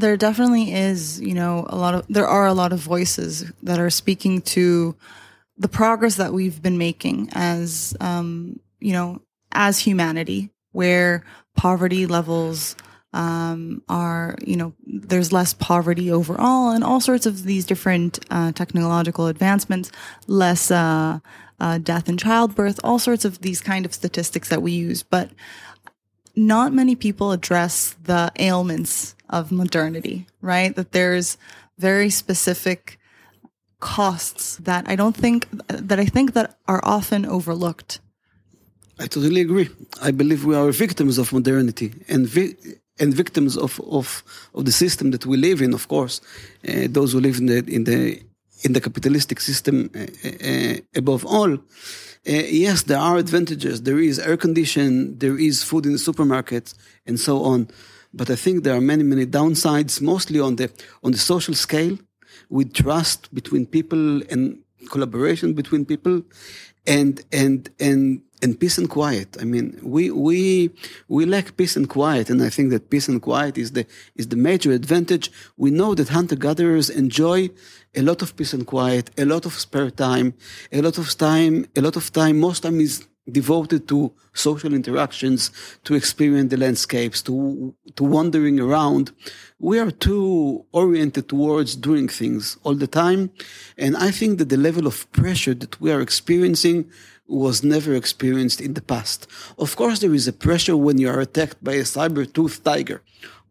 There 0.00 0.16
definitely 0.16 0.72
is, 0.72 1.20
you 1.20 1.34
know, 1.34 1.66
a 1.68 1.76
lot 1.76 1.94
of, 1.94 2.06
there 2.08 2.26
are 2.26 2.46
a 2.46 2.54
lot 2.54 2.72
of 2.72 2.78
voices 2.78 3.52
that 3.62 3.78
are 3.78 3.90
speaking 3.90 4.40
to 4.56 4.96
the 5.58 5.68
progress 5.68 6.16
that 6.16 6.32
we've 6.32 6.62
been 6.62 6.78
making 6.78 7.28
as, 7.32 7.94
um, 8.00 8.58
you 8.80 8.94
know, 8.94 9.20
as 9.52 9.78
humanity, 9.78 10.48
where 10.72 11.22
poverty 11.54 12.06
levels, 12.06 12.76
um, 13.12 13.82
are, 13.88 14.36
you 14.46 14.56
know, 14.56 14.72
there's 14.86 15.32
less 15.32 15.52
poverty 15.52 16.10
overall 16.10 16.70
and 16.70 16.82
all 16.82 17.00
sorts 17.00 17.26
of 17.26 17.42
these 17.42 17.66
different, 17.66 18.24
uh, 18.30 18.52
technological 18.52 19.26
advancements, 19.26 19.92
less, 20.26 20.70
uh, 20.70 21.18
uh, 21.60 21.76
death 21.76 22.08
and 22.08 22.18
childbirth, 22.18 22.80
all 22.82 22.98
sorts 22.98 23.26
of 23.26 23.42
these 23.42 23.60
kind 23.60 23.84
of 23.84 23.92
statistics 23.92 24.48
that 24.48 24.62
we 24.62 24.72
use. 24.72 25.02
But 25.02 25.28
not 26.46 26.72
many 26.72 26.96
people 26.96 27.32
address 27.32 27.96
the 28.04 28.32
ailments 28.38 29.14
of 29.28 29.52
modernity, 29.52 30.26
right? 30.40 30.74
That 30.74 30.92
there's 30.92 31.38
very 31.78 32.10
specific 32.10 32.98
costs 33.80 34.56
that 34.56 34.88
I 34.88 34.96
don't 34.96 35.16
think 35.16 35.48
that 35.68 35.98
I 35.98 36.06
think 36.06 36.32
that 36.32 36.58
are 36.66 36.80
often 36.82 37.26
overlooked. 37.26 38.00
I 38.98 39.06
totally 39.06 39.40
agree. 39.40 39.68
I 40.02 40.10
believe 40.10 40.44
we 40.44 40.54
are 40.54 40.70
victims 40.72 41.18
of 41.18 41.32
modernity 41.32 41.92
and 42.08 42.26
vi- 42.26 42.56
and 42.98 43.14
victims 43.14 43.56
of, 43.56 43.80
of 43.90 44.22
of 44.54 44.64
the 44.64 44.72
system 44.72 45.10
that 45.10 45.24
we 45.24 45.36
live 45.36 45.62
in. 45.64 45.74
Of 45.74 45.86
course, 45.88 46.20
uh, 46.68 46.86
those 46.88 47.12
who 47.12 47.20
live 47.20 47.38
in 47.38 47.46
the 47.46 47.58
in 47.76 47.84
the 47.84 48.22
in 48.62 48.72
the 48.72 48.80
capitalistic 48.80 49.40
system 49.40 49.90
uh, 49.94 50.00
uh, 50.00 50.76
above 50.94 51.24
all. 51.24 51.58
Uh, 52.28 52.32
yes, 52.32 52.82
there 52.82 52.98
are 52.98 53.16
advantages. 53.16 53.82
There 53.82 53.98
is 53.98 54.18
air 54.18 54.36
condition, 54.36 55.18
there 55.18 55.38
is 55.38 55.62
food 55.62 55.86
in 55.86 55.92
the 55.92 55.98
supermarket, 55.98 56.74
and 57.06 57.18
so 57.18 57.42
on. 57.44 57.68
But 58.12 58.28
I 58.28 58.36
think 58.36 58.62
there 58.62 58.74
are 58.74 58.80
many, 58.80 59.02
many 59.04 59.24
downsides, 59.24 60.02
mostly 60.02 60.38
on 60.38 60.56
the 60.56 60.70
on 61.02 61.12
the 61.12 61.18
social 61.18 61.54
scale, 61.54 61.98
with 62.50 62.74
trust 62.74 63.32
between 63.34 63.66
people 63.66 64.22
and 64.30 64.58
collaboration 64.90 65.54
between 65.54 65.86
people, 65.86 66.22
and 66.86 67.24
and 67.32 67.70
and 67.78 68.22
and 68.42 68.58
peace 68.58 68.78
and 68.78 68.88
quiet. 68.88 69.36
I 69.40 69.44
mean, 69.44 69.78
we 69.82 70.10
we 70.10 70.70
we 71.08 71.26
lack 71.26 71.56
peace 71.56 71.76
and 71.76 71.88
quiet, 71.88 72.30
and 72.30 72.42
I 72.42 72.48
think 72.48 72.70
that 72.70 72.90
peace 72.90 73.08
and 73.08 73.20
quiet 73.20 73.58
is 73.58 73.72
the 73.72 73.86
is 74.16 74.28
the 74.28 74.36
major 74.36 74.72
advantage. 74.72 75.30
We 75.56 75.70
know 75.70 75.94
that 75.94 76.08
hunter 76.08 76.36
gatherers 76.36 76.90
enjoy 76.90 77.50
a 77.94 78.02
lot 78.02 78.22
of 78.22 78.36
peace 78.36 78.52
and 78.52 78.66
quiet, 78.66 79.10
a 79.18 79.24
lot 79.24 79.46
of 79.46 79.52
spare 79.54 79.90
time, 79.90 80.34
a 80.72 80.80
lot 80.80 80.98
of 80.98 81.16
time, 81.16 81.66
a 81.76 81.80
lot 81.80 81.96
of 81.96 82.12
time. 82.12 82.38
Most 82.38 82.60
time 82.62 82.80
is 82.80 83.06
devoted 83.30 83.86
to 83.88 84.12
social 84.32 84.72
interactions, 84.72 85.50
to 85.84 85.94
experience 85.94 86.50
the 86.50 86.56
landscapes, 86.56 87.22
to 87.22 87.74
to 87.96 88.04
wandering 88.04 88.58
around. 88.60 89.12
We 89.58 89.78
are 89.78 89.90
too 89.90 90.64
oriented 90.72 91.28
towards 91.28 91.76
doing 91.76 92.08
things 92.08 92.56
all 92.64 92.74
the 92.74 92.86
time, 92.86 93.30
and 93.76 93.96
I 93.96 94.10
think 94.10 94.38
that 94.38 94.48
the 94.48 94.56
level 94.56 94.86
of 94.86 95.10
pressure 95.12 95.54
that 95.54 95.80
we 95.80 95.92
are 95.92 96.00
experiencing 96.00 96.90
was 97.30 97.62
never 97.62 97.94
experienced 97.94 98.60
in 98.60 98.74
the 98.74 98.82
past. 98.82 99.26
Of 99.58 99.76
course, 99.76 100.00
there 100.00 100.14
is 100.14 100.28
a 100.28 100.32
pressure 100.32 100.76
when 100.76 100.98
you 100.98 101.08
are 101.08 101.20
attacked 101.20 101.62
by 101.62 101.74
a 101.74 101.84
saber 101.84 102.24
tooth 102.24 102.62
tiger. 102.64 103.02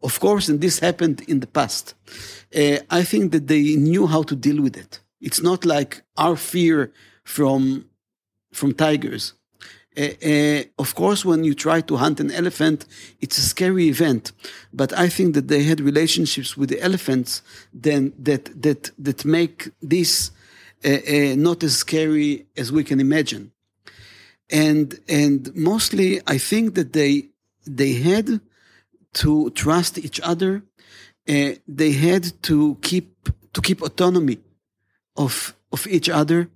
Of 0.01 0.19
course, 0.19 0.47
and 0.47 0.61
this 0.61 0.79
happened 0.79 1.21
in 1.27 1.39
the 1.39 1.47
past. 1.47 1.93
Uh, 2.55 2.77
I 2.89 3.03
think 3.03 3.31
that 3.31 3.47
they 3.47 3.75
knew 3.75 4.07
how 4.07 4.23
to 4.23 4.35
deal 4.35 4.61
with 4.61 4.77
it. 4.77 5.01
It's 5.19 5.41
not 5.41 5.65
like 5.65 6.03
our 6.17 6.35
fear 6.35 6.91
from 7.23 7.85
from 8.53 8.73
tigers. 8.73 9.33
Uh, 9.97 10.01
uh, 10.25 10.63
of 10.77 10.95
course, 10.95 11.25
when 11.25 11.43
you 11.43 11.53
try 11.53 11.81
to 11.81 11.97
hunt 11.97 12.19
an 12.19 12.31
elephant, 12.31 12.85
it's 13.19 13.37
a 13.37 13.41
scary 13.41 13.89
event. 13.89 14.31
But 14.71 14.93
I 14.93 15.09
think 15.09 15.33
that 15.35 15.47
they 15.49 15.63
had 15.63 15.81
relationships 15.81 16.55
with 16.55 16.69
the 16.69 16.81
elephants 16.81 17.41
then 17.73 18.13
that 18.17 18.61
that 18.61 18.91
that 18.97 19.25
make 19.25 19.69
this 19.81 20.31
uh, 20.85 20.89
uh, 20.89 21.35
not 21.35 21.63
as 21.63 21.77
scary 21.77 22.45
as 22.55 22.71
we 22.71 22.83
can 22.83 22.99
imagine 22.99 23.51
and 24.49 24.99
and 25.07 25.55
mostly 25.55 26.21
I 26.27 26.37
think 26.37 26.75
that 26.75 26.93
they 26.93 27.29
they 27.65 27.93
had 27.93 28.41
to 29.13 29.49
trust 29.51 29.97
each 29.97 30.19
other. 30.21 30.63
Uh, 31.27 31.51
they 31.67 31.91
had 31.91 32.41
to 32.43 32.77
keep 32.81 33.29
to 33.53 33.61
keep 33.61 33.81
autonomy 33.81 34.39
of 35.15 35.55
of 35.71 35.87
each 35.87 36.09
other. 36.09 36.49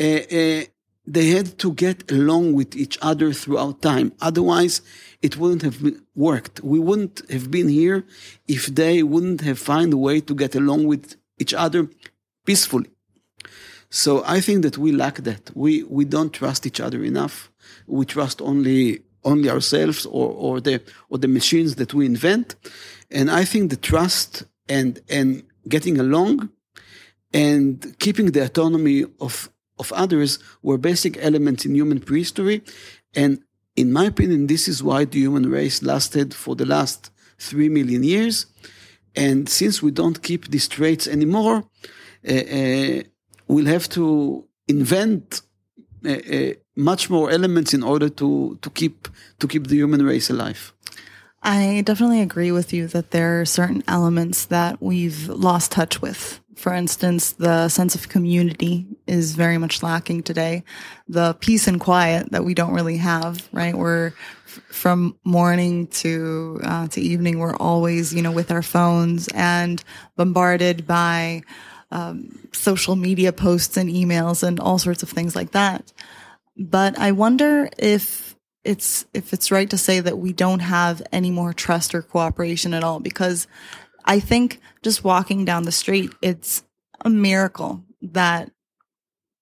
Uh, 0.00 0.04
uh, 0.04 0.62
they 1.06 1.28
had 1.28 1.58
to 1.58 1.72
get 1.72 2.10
along 2.10 2.54
with 2.54 2.74
each 2.74 2.98
other 3.02 3.32
throughout 3.32 3.82
time. 3.82 4.12
Otherwise, 4.20 4.80
it 5.20 5.36
wouldn't 5.36 5.62
have 5.62 5.78
worked. 6.14 6.62
We 6.62 6.78
wouldn't 6.78 7.30
have 7.30 7.50
been 7.50 7.68
here 7.68 8.04
if 8.48 8.66
they 8.66 9.02
wouldn't 9.02 9.42
have 9.42 9.58
found 9.58 9.92
a 9.92 9.98
way 9.98 10.20
to 10.20 10.34
get 10.34 10.54
along 10.54 10.86
with 10.86 11.16
each 11.38 11.52
other 11.52 11.88
peacefully. 12.46 12.93
So 13.94 14.24
I 14.26 14.40
think 14.40 14.62
that 14.62 14.76
we 14.76 14.90
lack 14.90 15.18
that. 15.18 15.52
We 15.54 15.84
we 15.84 16.04
don't 16.04 16.32
trust 16.32 16.66
each 16.66 16.80
other 16.80 17.04
enough. 17.04 17.52
We 17.86 18.04
trust 18.04 18.42
only 18.42 19.02
only 19.22 19.48
ourselves 19.48 20.04
or, 20.04 20.30
or 20.46 20.60
the 20.60 20.82
or 21.10 21.18
the 21.18 21.28
machines 21.28 21.76
that 21.76 21.94
we 21.94 22.04
invent. 22.04 22.56
And 23.12 23.30
I 23.30 23.44
think 23.44 23.70
the 23.70 23.76
trust 23.76 24.46
and 24.68 25.00
and 25.08 25.44
getting 25.68 26.00
along 26.00 26.48
and 27.32 27.96
keeping 28.00 28.32
the 28.32 28.42
autonomy 28.42 29.04
of 29.20 29.48
of 29.78 29.92
others 29.92 30.40
were 30.60 30.76
basic 30.76 31.16
elements 31.18 31.64
in 31.64 31.76
human 31.76 32.00
prehistory. 32.00 32.62
And 33.14 33.44
in 33.76 33.92
my 33.92 34.06
opinion, 34.06 34.48
this 34.48 34.66
is 34.66 34.82
why 34.82 35.04
the 35.04 35.20
human 35.20 35.48
race 35.48 35.84
lasted 35.84 36.34
for 36.34 36.56
the 36.56 36.66
last 36.66 37.12
three 37.38 37.68
million 37.68 38.02
years. 38.02 38.46
And 39.14 39.48
since 39.48 39.84
we 39.84 39.92
don't 39.92 40.20
keep 40.20 40.50
these 40.50 40.66
traits 40.66 41.06
anymore, 41.06 41.62
uh, 42.28 42.32
uh, 42.32 43.02
we'll 43.48 43.66
have 43.66 43.88
to 43.90 44.44
invent 44.68 45.42
uh, 46.04 46.10
uh, 46.10 46.52
much 46.76 47.08
more 47.10 47.30
elements 47.30 47.72
in 47.74 47.82
order 47.82 48.08
to 48.08 48.58
to 48.60 48.70
keep 48.70 49.08
to 49.38 49.48
keep 49.48 49.66
the 49.68 49.76
human 49.76 50.04
race 50.04 50.30
alive. 50.30 50.72
I 51.42 51.82
definitely 51.84 52.22
agree 52.22 52.52
with 52.52 52.72
you 52.72 52.86
that 52.88 53.10
there 53.10 53.40
are 53.40 53.44
certain 53.44 53.84
elements 53.86 54.46
that 54.46 54.80
we've 54.80 55.28
lost 55.28 55.72
touch 55.72 56.00
with. 56.00 56.40
For 56.56 56.72
instance, 56.72 57.32
the 57.32 57.68
sense 57.68 57.94
of 57.94 58.08
community 58.08 58.86
is 59.06 59.34
very 59.34 59.58
much 59.58 59.82
lacking 59.82 60.22
today. 60.22 60.64
The 61.08 61.34
peace 61.40 61.68
and 61.68 61.80
quiet 61.80 62.30
that 62.30 62.44
we 62.44 62.54
don't 62.54 62.72
really 62.72 62.96
have, 62.96 63.46
right? 63.52 63.74
We're 63.74 64.12
from 64.70 65.18
morning 65.24 65.88
to 65.88 66.60
uh, 66.62 66.88
to 66.88 67.00
evening, 67.00 67.38
we're 67.38 67.56
always, 67.56 68.14
you 68.14 68.22
know, 68.22 68.32
with 68.32 68.50
our 68.50 68.62
phones 68.62 69.28
and 69.34 69.82
bombarded 70.16 70.86
by 70.86 71.42
um, 71.94 72.48
social 72.52 72.96
media 72.96 73.32
posts 73.32 73.76
and 73.76 73.88
emails 73.88 74.42
and 74.42 74.58
all 74.58 74.78
sorts 74.78 75.02
of 75.02 75.08
things 75.08 75.34
like 75.34 75.52
that. 75.52 75.92
But 76.56 76.98
I 76.98 77.12
wonder 77.12 77.70
if 77.78 78.36
it's 78.64 79.06
if 79.14 79.32
it's 79.32 79.50
right 79.50 79.70
to 79.70 79.78
say 79.78 80.00
that 80.00 80.18
we 80.18 80.32
don't 80.32 80.60
have 80.60 81.00
any 81.12 81.30
more 81.30 81.52
trust 81.52 81.94
or 81.94 82.02
cooperation 82.02 82.74
at 82.74 82.82
all 82.82 82.98
because 82.98 83.46
I 84.04 84.20
think 84.20 84.60
just 84.82 85.04
walking 85.04 85.44
down 85.44 85.62
the 85.62 85.72
street, 85.72 86.12
it's 86.20 86.64
a 87.04 87.10
miracle 87.10 87.84
that 88.02 88.50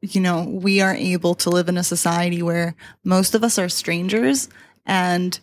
you 0.03 0.21
know 0.21 0.43
we 0.43 0.83
are 0.83 0.95
able 0.95 1.35
to 1.37 1.51
live 1.51 1.69
in 1.69 1.79
a 1.79 1.85
society 1.85 2.43
where 2.43 2.75
most 3.03 3.35
of 3.35 3.43
us 3.43 3.59
are 3.59 3.69
strangers 3.69 4.49
and 4.85 5.41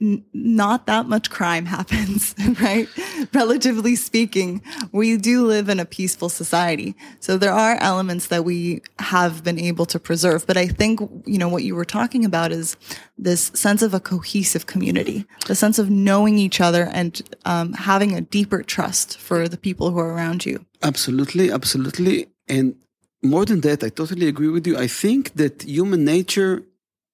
not 0.00 0.86
that 0.86 1.06
much 1.06 1.30
crime 1.30 1.66
happens, 1.76 2.34
right? 2.60 2.88
Relatively 3.32 3.96
speaking, 3.96 4.62
we 4.92 5.16
do 5.16 5.46
live 5.46 5.68
in 5.68 5.78
a 5.78 5.84
peaceful 5.84 6.28
society. 6.28 6.94
So 7.20 7.36
there 7.36 7.52
are 7.52 7.76
elements 7.80 8.28
that 8.28 8.44
we 8.44 8.82
have 8.98 9.44
been 9.44 9.58
able 9.58 9.86
to 9.86 9.98
preserve. 9.98 10.46
But 10.46 10.56
I 10.56 10.66
think, 10.66 11.00
you 11.26 11.38
know, 11.38 11.48
what 11.48 11.64
you 11.64 11.74
were 11.74 11.84
talking 11.84 12.24
about 12.24 12.50
is 12.50 12.76
this 13.18 13.50
sense 13.54 13.82
of 13.82 13.92
a 13.92 14.00
cohesive 14.00 14.66
community, 14.66 15.26
the 15.46 15.54
sense 15.54 15.78
of 15.78 15.90
knowing 15.90 16.38
each 16.38 16.60
other 16.60 16.84
and 16.92 17.20
um, 17.44 17.74
having 17.74 18.14
a 18.14 18.20
deeper 18.22 18.62
trust 18.62 19.18
for 19.18 19.48
the 19.48 19.58
people 19.58 19.90
who 19.90 19.98
are 19.98 20.12
around 20.12 20.46
you. 20.46 20.64
Absolutely. 20.82 21.50
Absolutely. 21.50 22.28
And 22.48 22.74
more 23.22 23.44
than 23.44 23.60
that, 23.60 23.84
I 23.84 23.90
totally 23.90 24.28
agree 24.28 24.48
with 24.48 24.66
you. 24.66 24.78
I 24.78 24.86
think 24.86 25.34
that 25.34 25.62
human 25.62 26.04
nature 26.04 26.62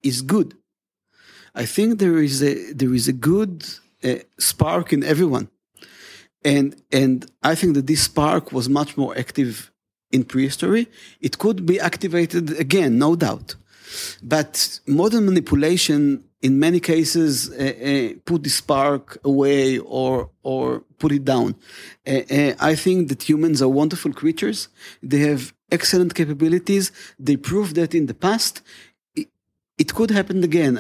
is 0.05 0.23
good 0.23 0.55
I 1.57 1.65
think 1.65 1.99
there 1.99 2.19
is 2.19 2.43
a 2.43 2.73
there 2.73 2.95
is 2.95 3.09
a 3.09 3.13
good 3.13 3.65
uh, 4.05 4.17
spark 4.39 4.93
in 4.93 5.03
everyone, 5.03 5.49
and 6.45 6.77
and 6.93 7.25
I 7.43 7.55
think 7.55 7.75
that 7.75 7.87
this 7.87 8.03
spark 8.03 8.53
was 8.53 8.69
much 8.69 8.97
more 8.97 9.17
active 9.19 9.73
in 10.11 10.25
prehistory. 10.25 10.87
It 11.21 11.39
could 11.39 11.65
be 11.65 11.81
activated 11.81 12.61
again, 12.61 12.99
no 12.99 13.17
doubt, 13.17 13.57
but 14.23 14.81
modern 14.87 15.25
manipulation 15.25 16.25
in 16.43 16.59
many 16.59 16.81
cases 16.81 17.51
uh, 17.51 17.55
uh, 17.55 18.09
put 18.27 18.43
the 18.43 18.51
spark 18.51 19.19
away 19.25 19.79
or 19.79 20.31
or 20.43 20.85
put 20.99 21.13
it 21.13 21.25
down. 21.25 21.55
Uh, 22.07 22.21
uh 22.39 22.53
I 22.71 22.75
think 22.85 23.09
that 23.09 23.29
humans 23.31 23.63
are 23.63 23.73
wonderful 23.83 24.13
creatures. 24.13 24.69
They 25.03 25.21
have 25.31 25.43
excellent 25.71 26.13
capabilities. 26.15 26.93
They 27.19 27.37
proved 27.51 27.75
that 27.77 27.95
in 27.95 28.07
the 28.07 28.19
past. 28.27 28.55
It, 29.21 29.29
it 29.79 29.89
could 29.95 30.11
happen 30.11 30.45
again. 30.45 30.75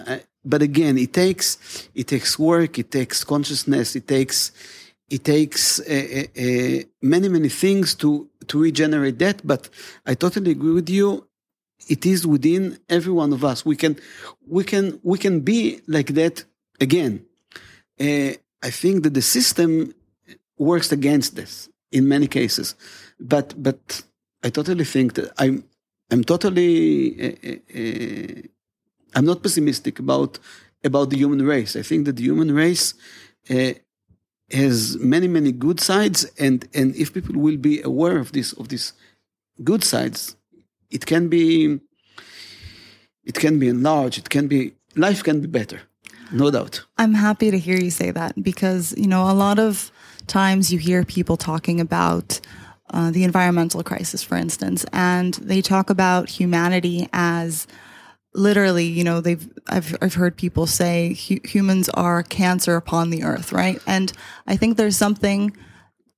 Uh, 0.46 0.48
but 0.48 0.62
again, 0.62 0.98
it 0.98 1.12
takes 1.12 1.58
it 1.94 2.06
takes 2.06 2.38
work, 2.38 2.78
it 2.78 2.90
takes 2.90 3.24
consciousness, 3.24 3.96
it 3.96 4.06
takes 4.06 4.52
it 5.08 5.24
takes 5.24 5.80
uh, 5.80 6.24
uh, 6.36 6.82
many 7.02 7.28
many 7.28 7.48
things 7.48 7.94
to 7.94 8.28
to 8.46 8.62
regenerate 8.62 9.18
that. 9.18 9.40
But 9.44 9.68
I 10.06 10.14
totally 10.14 10.50
agree 10.50 10.72
with 10.72 10.88
you. 10.88 11.26
It 11.88 12.06
is 12.06 12.26
within 12.26 12.78
every 12.88 13.12
one 13.12 13.32
of 13.32 13.44
us. 13.44 13.64
We 13.64 13.76
can 13.76 13.96
we 14.46 14.64
can 14.64 15.00
we 15.02 15.18
can 15.18 15.40
be 15.40 15.80
like 15.86 16.14
that 16.14 16.44
again. 16.80 17.24
Uh, 18.00 18.32
I 18.62 18.70
think 18.70 19.02
that 19.02 19.14
the 19.14 19.22
system 19.22 19.94
works 20.58 20.92
against 20.92 21.36
this 21.36 21.68
in 21.92 22.08
many 22.08 22.26
cases, 22.26 22.74
but 23.20 23.54
but 23.62 24.02
I 24.42 24.50
totally 24.50 24.84
think 24.84 25.14
that 25.14 25.32
I'm 25.38 25.64
I'm 26.10 26.24
totally 26.24 28.50
I'm 29.16 29.24
not 29.24 29.42
pessimistic 29.42 29.98
about 29.98 30.38
about 30.84 31.10
the 31.10 31.16
human 31.16 31.42
race. 31.42 31.74
I 31.74 31.82
think 31.82 32.04
that 32.04 32.16
the 32.16 32.22
human 32.22 32.54
race 32.54 32.94
uh, 33.50 33.72
has 34.52 34.98
many 34.98 35.26
many 35.26 35.52
good 35.52 35.80
sides, 35.80 36.26
and 36.38 36.68
and 36.74 36.94
if 36.94 37.14
people 37.14 37.36
will 37.40 37.56
be 37.56 37.82
aware 37.82 38.18
of 38.18 38.32
this 38.32 38.52
of 38.52 38.68
these 38.68 38.92
good 39.64 39.82
sides, 39.82 40.36
it 40.90 41.06
can 41.06 41.28
be 41.28 41.80
it 43.24 43.34
can 43.34 43.58
be 43.58 43.68
enlarged. 43.68 44.18
It 44.18 44.28
can 44.28 44.46
be 44.48 44.74
life 44.94 45.24
can 45.24 45.40
be 45.40 45.48
better, 45.48 45.80
no 46.30 46.50
doubt. 46.50 46.84
I'm 46.98 47.14
happy 47.14 47.50
to 47.50 47.58
hear 47.58 47.78
you 47.78 47.90
say 47.90 48.10
that 48.10 48.32
because 48.42 48.94
you 48.98 49.08
know 49.08 49.30
a 49.30 49.36
lot 49.46 49.58
of 49.58 49.90
times 50.26 50.70
you 50.72 50.78
hear 50.78 51.04
people 51.04 51.36
talking 51.36 51.80
about. 51.80 52.40
Uh, 52.88 53.10
the 53.10 53.24
environmental 53.24 53.82
crisis, 53.82 54.22
for 54.22 54.36
instance, 54.36 54.86
and 54.92 55.34
they 55.42 55.60
talk 55.60 55.90
about 55.90 56.30
humanity 56.30 57.08
as 57.12 57.66
literally, 58.36 58.86
you 58.86 59.02
know, 59.02 59.20
they've, 59.20 59.48
I've, 59.66 59.96
I've 60.00 60.14
heard 60.14 60.36
people 60.36 60.66
say 60.66 61.14
hu- 61.14 61.40
humans 61.44 61.88
are 61.90 62.22
cancer 62.22 62.76
upon 62.76 63.10
the 63.10 63.24
earth, 63.24 63.52
right? 63.52 63.80
And 63.86 64.12
I 64.46 64.56
think 64.56 64.76
there's 64.76 64.96
something 64.96 65.56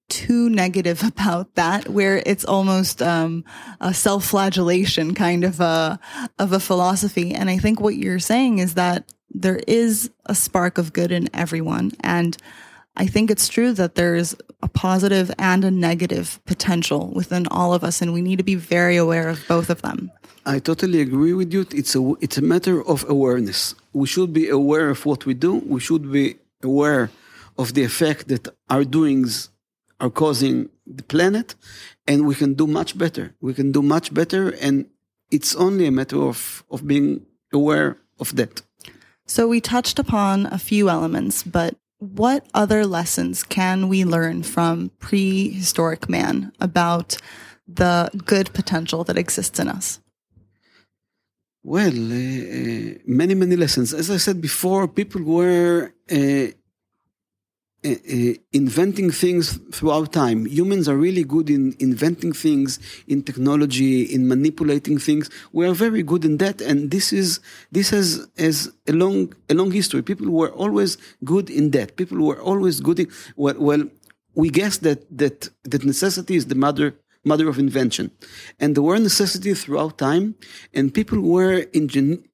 too 0.09 0.49
negative 0.49 1.03
about 1.07 1.55
that, 1.55 1.89
where 1.89 2.23
it's 2.25 2.45
almost 2.45 3.03
um, 3.03 3.45
a 3.81 3.95
self-flagellation 3.95 5.15
kind 5.15 5.45
of 5.45 5.61
a 5.61 5.99
of 6.39 6.53
a 6.53 6.61
philosophy. 6.61 7.35
And 7.35 7.49
I 7.49 7.59
think 7.59 7.81
what 7.81 7.97
you're 7.97 8.19
saying 8.19 8.59
is 8.59 8.75
that 8.75 9.13
there 9.31 9.61
is 9.69 10.11
a 10.27 10.35
spark 10.35 10.79
of 10.79 10.93
good 10.93 11.13
in 11.13 11.29
everyone, 11.35 11.93
and 12.01 12.37
I 12.97 13.07
think 13.07 13.31
it's 13.31 13.49
true 13.49 13.73
that 13.75 13.95
there's 13.95 14.35
a 14.61 14.69
positive 14.69 15.31
and 15.39 15.65
a 15.65 15.71
negative 15.71 16.41
potential 16.47 17.13
within 17.15 17.47
all 17.47 17.73
of 17.73 17.85
us, 17.85 18.03
and 18.03 18.13
we 18.13 18.23
need 18.23 18.39
to 18.39 18.43
be 18.45 18.57
very 18.57 18.97
aware 18.97 19.29
of 19.29 19.47
both 19.47 19.71
of 19.71 19.83
them. 19.83 20.11
I 20.49 20.61
totally 20.61 21.03
agree 21.03 21.35
with 21.35 21.53
you. 21.53 21.67
It's 21.81 21.95
a 21.95 22.03
it's 22.25 22.39
a 22.39 22.47
matter 22.55 22.77
of 22.93 23.05
awareness. 23.07 23.75
We 23.93 24.07
should 24.07 24.33
be 24.33 24.49
aware 24.49 24.89
of 24.89 25.05
what 25.05 25.27
we 25.27 25.35
do. 25.35 25.53
We 25.75 25.79
should 25.79 26.11
be 26.11 26.37
aware 26.63 27.11
of 27.59 27.75
the 27.75 27.85
effect 27.85 28.29
that 28.29 28.49
our 28.71 28.85
doings 28.85 29.51
are 30.01 30.09
causing 30.09 30.71
the 30.87 31.03
planet, 31.03 31.55
and 32.07 32.27
we 32.27 32.35
can 32.35 32.55
do 32.55 32.67
much 32.67 32.97
better. 32.97 33.35
We 33.43 33.53
can 33.53 33.73
do 33.73 33.83
much 33.83 34.15
better, 34.15 34.55
and 34.67 34.87
it's 35.31 35.55
only 35.55 35.85
a 35.87 35.91
matter 35.91 36.23
of, 36.23 36.65
of 36.71 36.87
being 36.87 37.27
aware 37.53 37.99
of 38.19 38.35
that. 38.37 38.63
So, 39.27 39.47
we 39.47 39.61
touched 39.61 39.99
upon 39.99 40.47
a 40.47 40.59
few 40.59 40.89
elements, 40.89 41.43
but 41.43 41.77
what 41.99 42.47
other 42.55 42.87
lessons 42.87 43.43
can 43.43 43.87
we 43.87 44.07
learn 44.07 44.45
from 44.45 44.93
prehistoric 44.99 46.09
man 46.09 46.53
about 46.59 47.19
the 47.83 48.09
good 48.25 48.55
potential 48.55 49.05
that 49.05 49.19
exists 49.19 49.59
in 49.59 49.69
us? 49.69 50.01
Well, 51.63 52.13
uh, 52.13 52.15
uh 52.15 52.99
many, 53.07 53.35
many 53.35 53.57
lessons. 53.57 53.93
As 53.93 54.11
I 54.11 54.17
said 54.17 54.41
before, 54.41 54.89
people 54.89 55.23
were 55.23 55.93
uh, 56.11 56.47
inventing 58.53 59.11
things 59.11 59.59
throughout 59.73 60.13
time. 60.13 60.47
Humans 60.47 60.89
are 60.89 60.97
really 60.97 61.25
good 61.25 61.49
in 61.49 61.77
inventing 61.79 62.33
things, 62.33 62.79
in 63.07 63.23
technology, 63.23 64.03
in 64.03 64.27
manipulating 64.27 64.99
things. 64.99 65.31
We 65.53 65.67
are 65.67 65.75
very 65.75 66.03
good 66.03 66.25
in 66.25 66.39
that, 66.39 66.61
and 66.61 66.91
this 66.91 67.13
is 67.13 67.41
this 67.71 67.91
has 67.91 68.29
has 68.37 68.73
a 68.87 68.93
long 68.93 69.33
a 69.49 69.55
long 69.55 69.71
history. 69.71 70.03
People 70.03 70.31
were 70.31 70.51
always 70.51 70.99
good 71.25 71.51
in 71.51 71.71
that. 71.71 71.97
People 71.97 72.19
were 72.25 72.41
always 72.41 72.81
good 72.81 73.01
in 73.01 73.11
well. 73.37 73.57
well 73.59 73.85
we 74.35 74.51
guess 74.51 74.79
that 74.79 75.05
that 75.17 75.49
that 75.65 75.85
necessity 75.85 76.37
is 76.37 76.47
the 76.47 76.55
mother 76.55 76.95
mother 77.25 77.49
of 77.49 77.59
invention, 77.59 78.11
and 78.61 78.75
there 78.75 78.83
were 78.83 78.99
necessities 78.99 79.65
throughout 79.65 79.99
time, 79.99 80.35
and 80.73 80.95
people 80.95 81.21
were 81.21 81.67
ingen- 81.73 82.25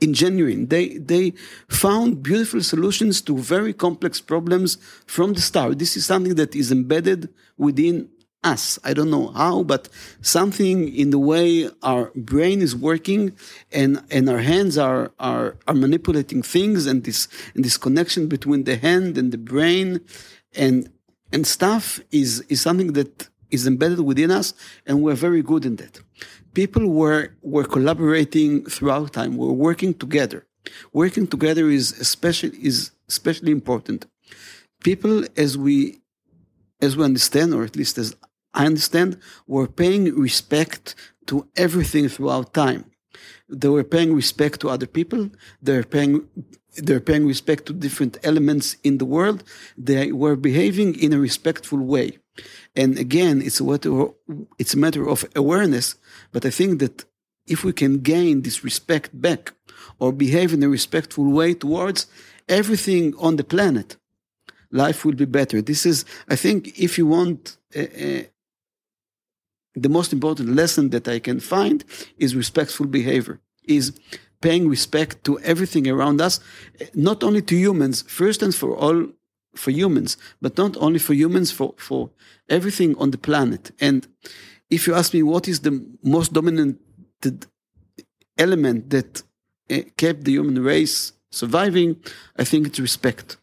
ingenuine. 0.00 0.68
They 0.68 0.98
they 0.98 1.32
found 1.68 2.22
beautiful 2.22 2.62
solutions 2.62 3.20
to 3.22 3.38
very 3.38 3.72
complex 3.72 4.20
problems 4.20 4.78
from 5.06 5.34
the 5.34 5.40
start. 5.40 5.78
This 5.78 5.96
is 5.96 6.06
something 6.06 6.34
that 6.36 6.54
is 6.54 6.70
embedded 6.70 7.28
within 7.56 8.08
us. 8.46 8.78
I 8.84 8.94
don't 8.94 9.10
know 9.10 9.28
how, 9.28 9.64
but 9.64 9.88
something 10.22 10.94
in 10.94 11.10
the 11.10 11.18
way 11.18 11.68
our 11.82 12.12
brain 12.14 12.62
is 12.62 12.74
working 12.76 13.32
and, 13.72 14.02
and 14.10 14.30
our 14.30 14.38
hands 14.38 14.78
are, 14.78 15.12
are, 15.18 15.56
are 15.66 15.74
manipulating 15.74 16.42
things 16.42 16.86
and 16.86 17.04
this, 17.04 17.28
and 17.54 17.64
this 17.64 17.76
connection 17.76 18.28
between 18.28 18.64
the 18.64 18.76
hand 18.76 19.18
and 19.18 19.32
the 19.32 19.38
brain 19.38 20.00
and, 20.54 20.90
and 21.32 21.46
stuff 21.46 22.00
is, 22.10 22.40
is 22.48 22.60
something 22.60 22.92
that 22.92 23.28
is 23.50 23.66
embedded 23.66 24.00
within 24.00 24.30
us 24.30 24.54
and 24.86 25.02
we're 25.02 25.14
very 25.14 25.42
good 25.42 25.64
in 25.64 25.76
that 25.76 26.00
people 26.56 26.86
were 27.00 27.22
were 27.42 27.68
collaborating 27.76 28.50
throughout 28.74 29.12
time. 29.18 29.32
We're 29.40 29.60
working 29.68 29.92
together. 30.04 30.40
Working 31.02 31.26
together 31.34 31.64
is 31.78 31.86
especially 32.06 32.56
is 32.70 32.76
especially 33.12 33.52
important. 33.60 34.00
People, 34.88 35.16
as 35.44 35.50
we 35.64 35.76
as 36.86 36.90
we 36.96 37.02
understand, 37.10 37.48
or 37.56 37.62
at 37.70 37.76
least 37.80 37.94
as 38.04 38.08
I 38.60 38.62
understand, 38.70 39.10
were 39.54 39.68
paying 39.82 40.04
respect 40.28 40.84
to 41.30 41.34
everything 41.64 42.04
throughout 42.14 42.46
time. 42.64 42.82
They 43.62 43.70
were 43.76 43.88
paying 43.94 44.12
respect 44.22 44.54
to 44.62 44.66
other 44.74 44.88
people. 44.98 45.22
They're 45.66 45.88
paying 45.96 46.14
they're 46.76 47.00
paying 47.00 47.26
respect 47.26 47.66
to 47.66 47.72
different 47.72 48.18
elements 48.22 48.76
in 48.82 48.98
the 48.98 49.04
world. 49.04 49.42
They 49.76 50.12
were 50.12 50.36
behaving 50.36 50.98
in 50.98 51.12
a 51.12 51.18
respectful 51.18 51.78
way. 51.78 52.18
And 52.74 52.98
again, 52.98 53.42
it's 53.42 53.60
a 53.60 53.78
it's 54.58 54.74
a 54.74 54.78
matter 54.78 55.08
of 55.08 55.24
awareness. 55.34 55.96
But 56.32 56.44
I 56.44 56.50
think 56.50 56.80
that 56.80 57.04
if 57.46 57.64
we 57.64 57.72
can 57.72 58.00
gain 58.00 58.42
this 58.42 58.64
respect 58.64 59.10
back 59.12 59.52
or 59.98 60.12
behave 60.12 60.52
in 60.52 60.62
a 60.62 60.68
respectful 60.68 61.30
way 61.30 61.54
towards 61.54 62.06
everything 62.48 63.14
on 63.18 63.36
the 63.36 63.44
planet, 63.44 63.96
life 64.70 65.04
will 65.04 65.14
be 65.14 65.24
better. 65.24 65.62
This 65.62 65.86
is, 65.86 66.04
I 66.28 66.36
think, 66.36 66.78
if 66.78 66.98
you 66.98 67.06
want, 67.06 67.56
uh, 67.74 67.80
uh, 67.80 68.22
the 69.74 69.88
most 69.88 70.12
important 70.12 70.54
lesson 70.54 70.90
that 70.90 71.08
I 71.08 71.18
can 71.18 71.40
find 71.40 71.84
is 72.18 72.34
respectful 72.34 72.86
behavior, 72.86 73.40
is 73.64 73.92
paying 74.46 74.68
respect 74.68 75.24
to 75.24 75.32
everything 75.52 75.84
around 75.88 76.20
us, 76.20 76.34
not 76.94 77.18
only 77.26 77.42
to 77.42 77.54
humans, 77.66 77.96
first 78.20 78.42
and 78.44 78.54
for 78.54 78.70
all 78.84 78.98
for 79.62 79.72
humans, 79.72 80.16
but 80.40 80.56
not 80.56 80.76
only 80.84 81.00
for 81.06 81.14
humans, 81.14 81.50
for, 81.58 81.74
for 81.88 82.10
everything 82.48 82.90
on 83.02 83.10
the 83.10 83.18
planet. 83.28 83.62
And 83.80 84.06
if 84.76 84.86
you 84.86 84.94
ask 84.94 85.14
me 85.14 85.22
what 85.22 85.48
is 85.48 85.60
the 85.60 85.74
most 86.02 86.32
dominant 86.32 86.78
element 88.38 88.90
that 88.90 89.22
uh, 89.70 89.80
kept 89.96 90.24
the 90.24 90.32
human 90.32 90.62
race 90.62 91.12
surviving, 91.30 91.96
I 92.42 92.44
think 92.44 92.66
it's 92.66 92.78
respect. 92.78 93.38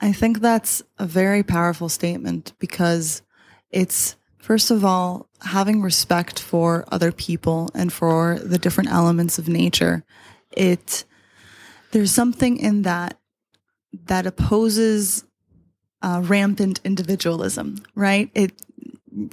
I 0.00 0.12
think 0.12 0.40
that's 0.40 0.82
a 0.98 1.06
very 1.06 1.42
powerful 1.42 1.88
statement 1.88 2.52
because 2.58 3.22
it's, 3.70 4.16
first 4.38 4.70
of 4.70 4.84
all, 4.84 5.28
having 5.42 5.82
respect 5.82 6.40
for 6.40 6.84
other 6.90 7.12
people 7.12 7.70
and 7.74 7.92
for 7.92 8.38
the 8.38 8.58
different 8.58 8.90
elements 8.90 9.38
of 9.38 9.48
nature. 9.48 10.04
It, 10.50 11.04
there's 11.90 12.12
something 12.12 12.58
in 12.58 12.82
that 12.82 13.18
that 14.06 14.26
opposes 14.26 15.24
uh, 16.00 16.22
rampant 16.24 16.80
individualism, 16.84 17.76
right? 17.94 18.30
It 18.34 18.60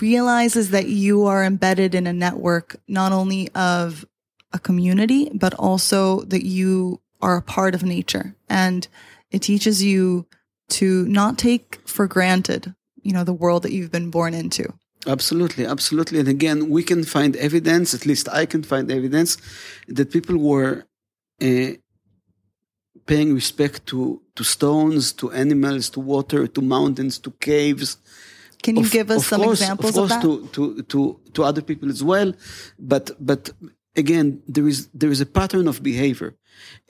realizes 0.01 0.71
that 0.71 0.87
you 0.87 1.25
are 1.25 1.43
embedded 1.43 1.95
in 1.95 2.05
a 2.07 2.13
network 2.13 2.75
not 2.87 3.11
only 3.11 3.49
of 3.55 4.05
a 4.51 4.59
community, 4.59 5.31
but 5.33 5.53
also 5.53 6.21
that 6.21 6.45
you 6.45 7.01
are 7.21 7.37
a 7.37 7.41
part 7.41 7.75
of 7.75 7.83
nature. 7.83 8.35
And 8.49 8.87
it 9.31 9.41
teaches 9.41 9.83
you 9.83 10.25
to 10.69 11.05
not 11.05 11.37
take 11.37 11.79
for 11.85 12.07
granted, 12.07 12.73
you 13.01 13.13
know, 13.13 13.23
the 13.23 13.33
world 13.33 13.63
that 13.63 13.71
you've 13.71 13.91
been 13.91 14.09
born 14.09 14.33
into. 14.33 14.73
Absolutely, 15.07 15.65
absolutely. 15.65 16.19
And 16.19 16.27
again, 16.27 16.69
we 16.69 16.83
can 16.83 17.03
find 17.03 17.35
evidence, 17.37 17.93
at 17.93 18.05
least 18.05 18.27
I 18.29 18.45
can 18.45 18.63
find 18.63 18.91
evidence, 18.91 19.37
that 19.87 20.11
people 20.11 20.37
were 20.37 20.85
uh, 21.41 21.71
paying 23.05 23.33
respect 23.33 23.85
to, 23.87 24.21
to 24.35 24.43
stones, 24.43 25.13
to 25.13 25.31
animals, 25.31 25.89
to 25.91 26.01
water, 26.01 26.47
to 26.47 26.61
mountains, 26.61 27.17
to 27.19 27.31
caves. 27.31 27.97
Can 28.61 28.75
you 28.75 28.83
of, 28.83 28.91
give 28.91 29.09
us 29.09 29.27
some 29.27 29.41
course, 29.41 29.61
examples 29.61 29.97
of, 29.97 30.09
course, 30.09 30.11
of 30.11 30.21
that? 30.21 30.53
To, 30.53 30.75
to, 30.75 30.83
to, 30.83 31.19
to 31.33 31.43
other 31.43 31.61
people 31.61 31.89
as 31.89 32.03
well. 32.03 32.33
But, 32.77 33.11
but 33.19 33.51
again, 33.95 34.41
there 34.47 34.67
is, 34.67 34.89
there 34.93 35.09
is 35.09 35.21
a 35.21 35.25
pattern 35.25 35.69
of 35.69 35.81
behavior. 35.81 36.35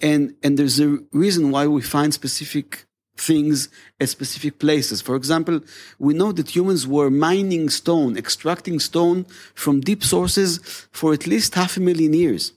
And, 0.02 0.36
and 0.42 0.58
there's 0.58 0.80
a 0.80 0.98
reason 1.12 1.52
why 1.52 1.68
we 1.68 1.84
find 1.84 2.12
specific 2.12 2.88
things 3.20 3.70
at 4.00 4.10
specific 4.10 4.60
places. 4.60 5.02
For 5.02 5.16
example, 5.16 5.62
we 6.00 6.14
know 6.14 6.32
that 6.32 6.56
humans 6.56 6.88
were 6.88 7.10
mining 7.10 7.70
stone, 7.70 8.18
extracting 8.18 8.80
stone 8.80 9.26
from 9.54 9.82
deep 9.82 10.04
sources 10.04 10.60
for 10.92 11.14
at 11.14 11.28
least 11.28 11.56
half 11.56 11.78
a 11.78 11.80
million 11.80 12.14
years 12.14 12.54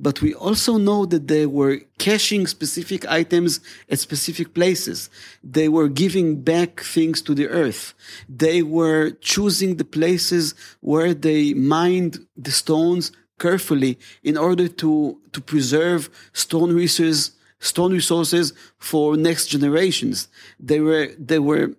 but 0.00 0.22
we 0.22 0.34
also 0.34 0.76
know 0.76 1.06
that 1.06 1.28
they 1.28 1.46
were 1.46 1.80
caching 1.98 2.46
specific 2.46 3.06
items 3.08 3.60
at 3.90 3.98
specific 3.98 4.54
places. 4.54 5.10
They 5.42 5.68
were 5.68 5.88
giving 5.88 6.42
back 6.42 6.80
things 6.80 7.20
to 7.22 7.34
the 7.34 7.48
earth. 7.48 7.94
They 8.28 8.62
were 8.62 9.10
choosing 9.20 9.76
the 9.76 9.84
places 9.84 10.54
where 10.80 11.14
they 11.14 11.54
mined 11.54 12.26
the 12.36 12.52
stones 12.52 13.12
carefully 13.38 13.98
in 14.22 14.36
order 14.36 14.68
to, 14.68 15.18
to 15.32 15.40
preserve 15.40 16.10
stone 16.32 16.72
resources, 16.74 17.32
stone 17.60 17.92
resources 17.92 18.52
for 18.78 19.16
next 19.16 19.46
generations. 19.48 20.28
They 20.60 20.80
were, 20.80 21.08
they 21.18 21.38
were 21.38 21.74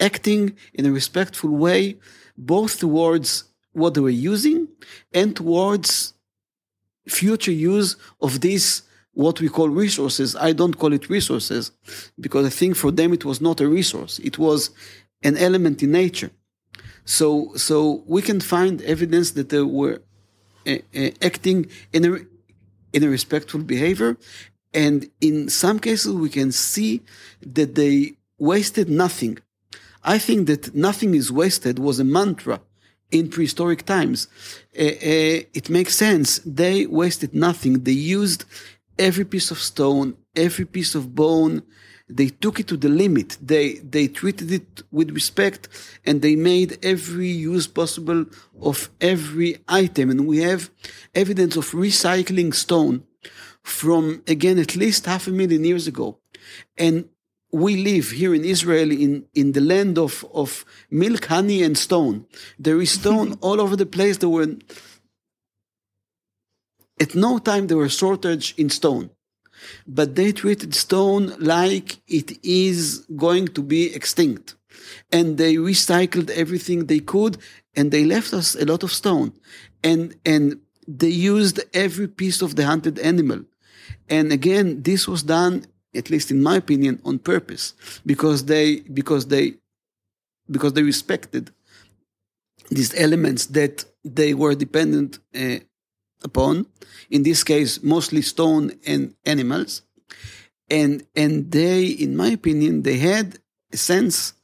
acting 0.00 0.56
in 0.74 0.86
a 0.86 0.92
respectful 0.92 1.50
way, 1.50 1.96
both 2.36 2.78
towards 2.78 3.44
what 3.72 3.94
they 3.94 4.00
were 4.00 4.10
using 4.10 4.68
and 5.12 5.34
towards 5.34 6.14
future 7.06 7.52
use 7.52 7.96
of 8.20 8.40
these 8.40 8.82
what 9.12 9.40
we 9.40 9.48
call 9.48 9.68
resources. 9.68 10.36
I 10.36 10.52
don't 10.52 10.78
call 10.78 10.92
it 10.92 11.10
resources 11.10 11.72
because 12.20 12.46
I 12.46 12.50
think 12.50 12.76
for 12.76 12.92
them 12.92 13.12
it 13.12 13.24
was 13.24 13.40
not 13.40 13.60
a 13.60 13.66
resource. 13.66 14.20
It 14.20 14.38
was 14.38 14.70
an 15.22 15.36
element 15.36 15.82
in 15.82 15.90
nature. 15.90 16.30
So, 17.04 17.52
so 17.56 18.04
we 18.06 18.22
can 18.22 18.40
find 18.40 18.80
evidence 18.82 19.32
that 19.32 19.48
they 19.48 19.62
were 19.62 20.02
uh, 20.66 20.76
uh, 20.94 21.10
acting 21.22 21.66
in 21.92 22.04
a, 22.04 22.18
in 22.92 23.02
a 23.02 23.08
respectful 23.08 23.60
behavior. 23.60 24.16
And 24.74 25.10
in 25.20 25.48
some 25.48 25.78
cases, 25.78 26.12
we 26.12 26.28
can 26.28 26.52
see 26.52 27.02
that 27.42 27.74
they 27.74 28.16
wasted 28.38 28.88
nothing. 28.88 29.38
I 30.04 30.18
think 30.18 30.46
that 30.46 30.74
nothing 30.74 31.14
is 31.14 31.32
wasted 31.32 31.78
was 31.78 31.98
a 31.98 32.04
mantra 32.04 32.60
in 33.10 33.28
prehistoric 33.28 33.84
times. 33.84 34.28
Uh, 34.78 34.82
uh, 34.82 35.40
it 35.54 35.70
makes 35.70 35.96
sense. 35.96 36.40
They 36.44 36.86
wasted 36.86 37.34
nothing. 37.34 37.84
They 37.84 37.92
used 37.92 38.44
every 38.98 39.24
piece 39.24 39.50
of 39.50 39.58
stone, 39.58 40.16
every 40.36 40.64
piece 40.64 40.94
of 40.94 41.14
bone. 41.14 41.62
They 42.10 42.28
took 42.28 42.58
it 42.58 42.68
to 42.68 42.76
the 42.76 42.88
limit. 42.88 43.36
They 43.42 43.74
they 43.74 44.08
treated 44.08 44.50
it 44.50 44.82
with 44.90 45.10
respect, 45.10 45.68
and 46.06 46.22
they 46.22 46.36
made 46.36 46.78
every 46.82 47.28
use 47.28 47.66
possible 47.66 48.24
of 48.62 48.88
every 49.00 49.58
item. 49.68 50.10
And 50.10 50.26
we 50.26 50.38
have 50.38 50.70
evidence 51.14 51.56
of 51.56 51.72
recycling 51.72 52.54
stone 52.54 53.04
from 53.62 54.22
again 54.26 54.58
at 54.58 54.76
least 54.76 55.06
half 55.06 55.26
a 55.26 55.30
million 55.30 55.64
years 55.64 55.86
ago, 55.86 56.18
and 56.76 57.08
we 57.50 57.76
live 57.82 58.10
here 58.10 58.34
in 58.34 58.44
Israel 58.44 58.90
in, 58.90 59.24
in 59.34 59.52
the 59.52 59.60
land 59.60 59.98
of, 59.98 60.24
of 60.34 60.64
milk, 60.90 61.26
honey, 61.26 61.62
and 61.62 61.78
stone. 61.78 62.26
There 62.58 62.80
is 62.80 62.92
stone 62.92 63.38
all 63.40 63.60
over 63.60 63.76
the 63.76 63.86
place. 63.86 64.18
There 64.18 64.28
were, 64.28 64.56
at 67.00 67.14
no 67.14 67.38
time, 67.38 67.66
there 67.66 67.76
were 67.76 67.88
shortage 67.88 68.54
in 68.56 68.70
stone. 68.70 69.10
But 69.86 70.14
they 70.14 70.32
treated 70.32 70.74
stone 70.74 71.34
like 71.38 72.00
it 72.06 72.38
is 72.44 73.06
going 73.16 73.48
to 73.48 73.62
be 73.62 73.92
extinct. 73.94 74.54
And 75.10 75.36
they 75.38 75.54
recycled 75.54 76.30
everything 76.30 76.86
they 76.86 77.00
could, 77.00 77.38
and 77.74 77.90
they 77.90 78.04
left 78.04 78.32
us 78.32 78.54
a 78.54 78.64
lot 78.64 78.82
of 78.82 78.92
stone. 78.92 79.32
And, 79.82 80.14
and 80.24 80.60
they 80.88 81.08
used 81.08 81.60
every 81.72 82.08
piece 82.08 82.42
of 82.42 82.56
the 82.56 82.64
hunted 82.64 82.98
animal. 82.98 83.40
And 84.08 84.32
again, 84.32 84.82
this 84.82 85.06
was 85.06 85.22
done 85.22 85.64
at 85.94 86.10
least 86.10 86.30
in 86.30 86.42
my 86.42 86.56
opinion, 86.56 87.00
on 87.04 87.18
purpose, 87.18 87.74
because 88.04 88.44
they 88.44 88.80
because 88.80 89.26
they 89.26 89.54
because 90.50 90.72
they 90.74 90.82
respected 90.82 91.50
these 92.70 92.94
elements 92.94 93.46
that 93.46 93.84
they 94.04 94.34
were 94.34 94.54
dependent 94.54 95.18
uh, 95.34 95.58
upon. 96.22 96.66
In 97.10 97.22
this 97.22 97.42
case, 97.44 97.82
mostly 97.82 98.22
stone 98.22 98.72
and 98.86 99.14
animals, 99.24 99.82
and 100.68 101.06
and 101.14 101.50
they, 101.50 101.86
in 101.86 102.16
my 102.16 102.28
opinion, 102.28 102.82
they 102.82 102.98
had 102.98 103.38
a 103.72 103.76
sense 103.76 104.34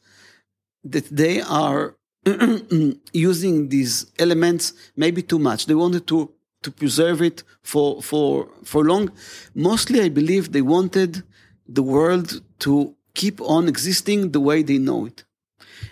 that 0.82 1.06
they 1.10 1.40
are 1.40 1.96
using 3.12 3.68
these 3.68 4.06
elements 4.18 4.72
maybe 4.96 5.22
too 5.22 5.38
much. 5.38 5.66
They 5.66 5.74
wanted 5.74 6.06
to 6.08 6.30
to 6.62 6.70
preserve 6.70 7.20
it 7.22 7.42
for 7.62 8.02
for 8.02 8.48
for 8.64 8.84
long. 8.84 9.10
Mostly, 9.54 10.00
I 10.00 10.08
believe 10.08 10.52
they 10.52 10.62
wanted 10.62 11.22
the 11.68 11.82
world 11.82 12.42
to 12.60 12.94
keep 13.14 13.40
on 13.40 13.68
existing 13.68 14.32
the 14.32 14.40
way 14.40 14.62
they 14.62 14.78
know 14.78 15.06
it. 15.06 15.24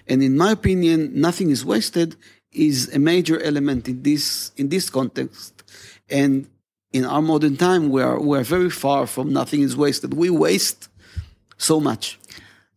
And 0.09 0.23
in 0.23 0.37
my 0.37 0.51
opinion, 0.51 1.13
nothing 1.15 1.51
is 1.51 1.65
wasted 1.65 2.17
is 2.53 2.95
a 2.95 2.99
major 2.99 3.41
element 3.43 3.89
in 3.89 4.03
this 4.03 4.53
in 4.57 4.69
this 4.69 4.91
context. 4.91 5.63
And 6.11 6.49
in 6.93 7.05
our 7.05 7.23
modern 7.23 7.57
time, 7.57 7.91
we 7.91 8.03
are 8.03 8.21
we 8.21 8.39
are 8.39 8.45
very 8.45 8.71
far 8.71 9.07
from 9.07 9.33
nothing 9.33 9.63
is 9.63 9.77
wasted. 9.77 10.15
We 10.15 10.31
waste 10.31 10.89
so 11.57 11.81
much. 11.81 12.19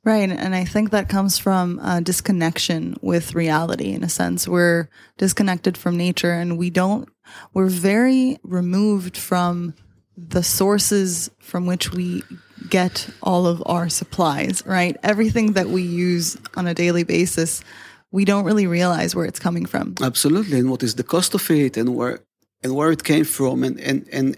Right. 0.05 0.29
And 0.29 0.53
I 0.53 0.65
think 0.65 0.91
that 0.91 1.09
comes 1.09 1.39
from 1.39 1.79
a 1.79 1.99
disconnection 1.99 2.95
with 3.01 3.33
reality 3.33 3.91
in 3.91 4.03
a 4.03 4.09
sense. 4.09 4.47
We're 4.47 4.87
disconnected 5.17 5.77
from 5.77 5.97
nature 5.97 6.31
and 6.31 6.59
we 6.59 6.69
don't, 6.69 7.09
we're 7.55 7.69
very 7.69 8.37
removed 8.43 9.17
from 9.17 9.73
the 10.15 10.43
sources 10.43 11.31
from 11.39 11.65
which 11.65 11.91
we 11.91 12.21
get 12.69 13.09
all 13.23 13.47
of 13.47 13.63
our 13.65 13.89
supplies, 13.89 14.63
right? 14.67 14.95
Everything 15.01 15.53
that 15.53 15.69
we 15.69 15.81
use 15.81 16.37
on 16.55 16.67
a 16.67 16.75
daily 16.75 17.03
basis, 17.03 17.63
we 18.11 18.25
don't 18.25 18.45
really 18.45 18.67
realize 18.67 19.15
where 19.15 19.25
it's 19.25 19.39
coming 19.39 19.65
from. 19.65 19.95
Absolutely. 20.03 20.59
And 20.59 20.69
what 20.69 20.83
is 20.83 20.93
the 20.93 21.03
cost 21.03 21.33
of 21.33 21.49
it 21.49 21.77
and 21.77 21.95
where 21.95 22.19
and 22.63 22.75
where 22.75 22.91
it 22.91 23.03
came 23.03 23.25
from 23.25 23.63
and 23.63 23.79
and, 23.79 24.07
and 24.11 24.37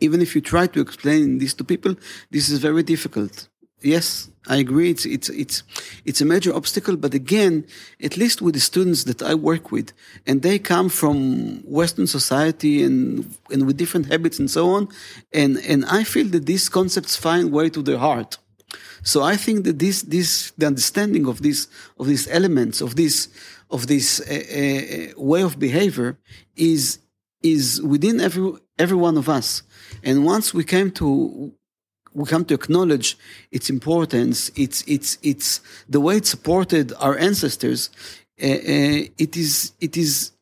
even 0.00 0.22
if 0.22 0.34
you 0.34 0.40
try 0.40 0.66
to 0.66 0.80
explain 0.80 1.38
this 1.38 1.52
to 1.54 1.64
people, 1.64 1.94
this 2.30 2.48
is 2.48 2.58
very 2.58 2.82
difficult. 2.82 3.48
Yes, 3.80 4.28
I 4.48 4.56
agree. 4.56 4.90
It's 4.90 5.06
it's 5.06 5.28
it's 5.28 5.62
it's 6.04 6.20
a 6.20 6.24
major 6.24 6.52
obstacle. 6.52 6.96
But 6.96 7.14
again, 7.14 7.64
at 8.02 8.16
least 8.16 8.42
with 8.42 8.54
the 8.54 8.60
students 8.60 9.04
that 9.04 9.22
I 9.22 9.34
work 9.34 9.70
with, 9.70 9.92
and 10.26 10.42
they 10.42 10.58
come 10.58 10.88
from 10.88 11.60
Western 11.64 12.08
society 12.08 12.82
and 12.82 13.32
and 13.52 13.66
with 13.66 13.76
different 13.76 14.06
habits 14.06 14.38
and 14.40 14.50
so 14.50 14.70
on, 14.70 14.88
and 15.32 15.58
and 15.58 15.84
I 15.84 16.02
feel 16.02 16.26
that 16.30 16.46
these 16.46 16.68
concepts 16.68 17.14
find 17.14 17.52
way 17.52 17.70
to 17.70 17.82
their 17.82 17.98
heart. 17.98 18.38
So 19.02 19.22
I 19.22 19.36
think 19.36 19.64
that 19.64 19.78
this 19.78 20.02
this 20.02 20.50
the 20.58 20.66
understanding 20.66 21.26
of 21.28 21.42
this 21.42 21.68
of 21.98 22.08
these 22.08 22.26
elements 22.28 22.80
of 22.80 22.96
this 22.96 23.28
of 23.70 23.86
this 23.86 24.20
uh, 24.20 24.34
uh, 24.34 25.22
way 25.22 25.42
of 25.42 25.58
behavior 25.58 26.18
is 26.56 26.98
is 27.42 27.80
within 27.82 28.20
every 28.20 28.52
every 28.76 28.96
one 28.96 29.16
of 29.16 29.28
us. 29.28 29.62
And 30.02 30.24
once 30.24 30.52
we 30.52 30.64
came 30.64 30.90
to 30.92 31.52
we 32.18 32.24
come 32.26 32.44
to 32.46 32.54
acknowledge 32.54 33.16
its 33.50 33.70
importance, 33.70 34.50
its 34.56 34.82
its 34.86 35.18
its 35.22 35.60
the 35.88 36.00
way 36.00 36.16
it 36.16 36.26
supported 36.26 36.92
our 36.98 37.16
ancestors. 37.28 37.90
Uh, 38.42 38.46
uh, 38.46 39.00
it 39.24 39.36
is 39.36 39.72
it 39.80 39.96
is 39.96 40.32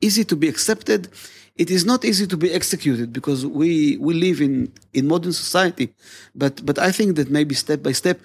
easy 0.00 0.24
to 0.24 0.36
be 0.36 0.48
accepted. 0.48 1.08
It 1.56 1.70
is 1.70 1.84
not 1.84 2.04
easy 2.04 2.26
to 2.26 2.36
be 2.36 2.50
executed 2.52 3.12
because 3.12 3.40
we 3.46 3.96
we 4.06 4.12
live 4.14 4.40
in 4.40 4.72
in 4.92 5.06
modern 5.06 5.32
society. 5.32 5.86
But 6.34 6.64
but 6.64 6.78
I 6.78 6.90
think 6.92 7.16
that 7.16 7.28
maybe 7.30 7.54
step 7.54 7.82
by 7.82 7.92
step. 7.92 8.20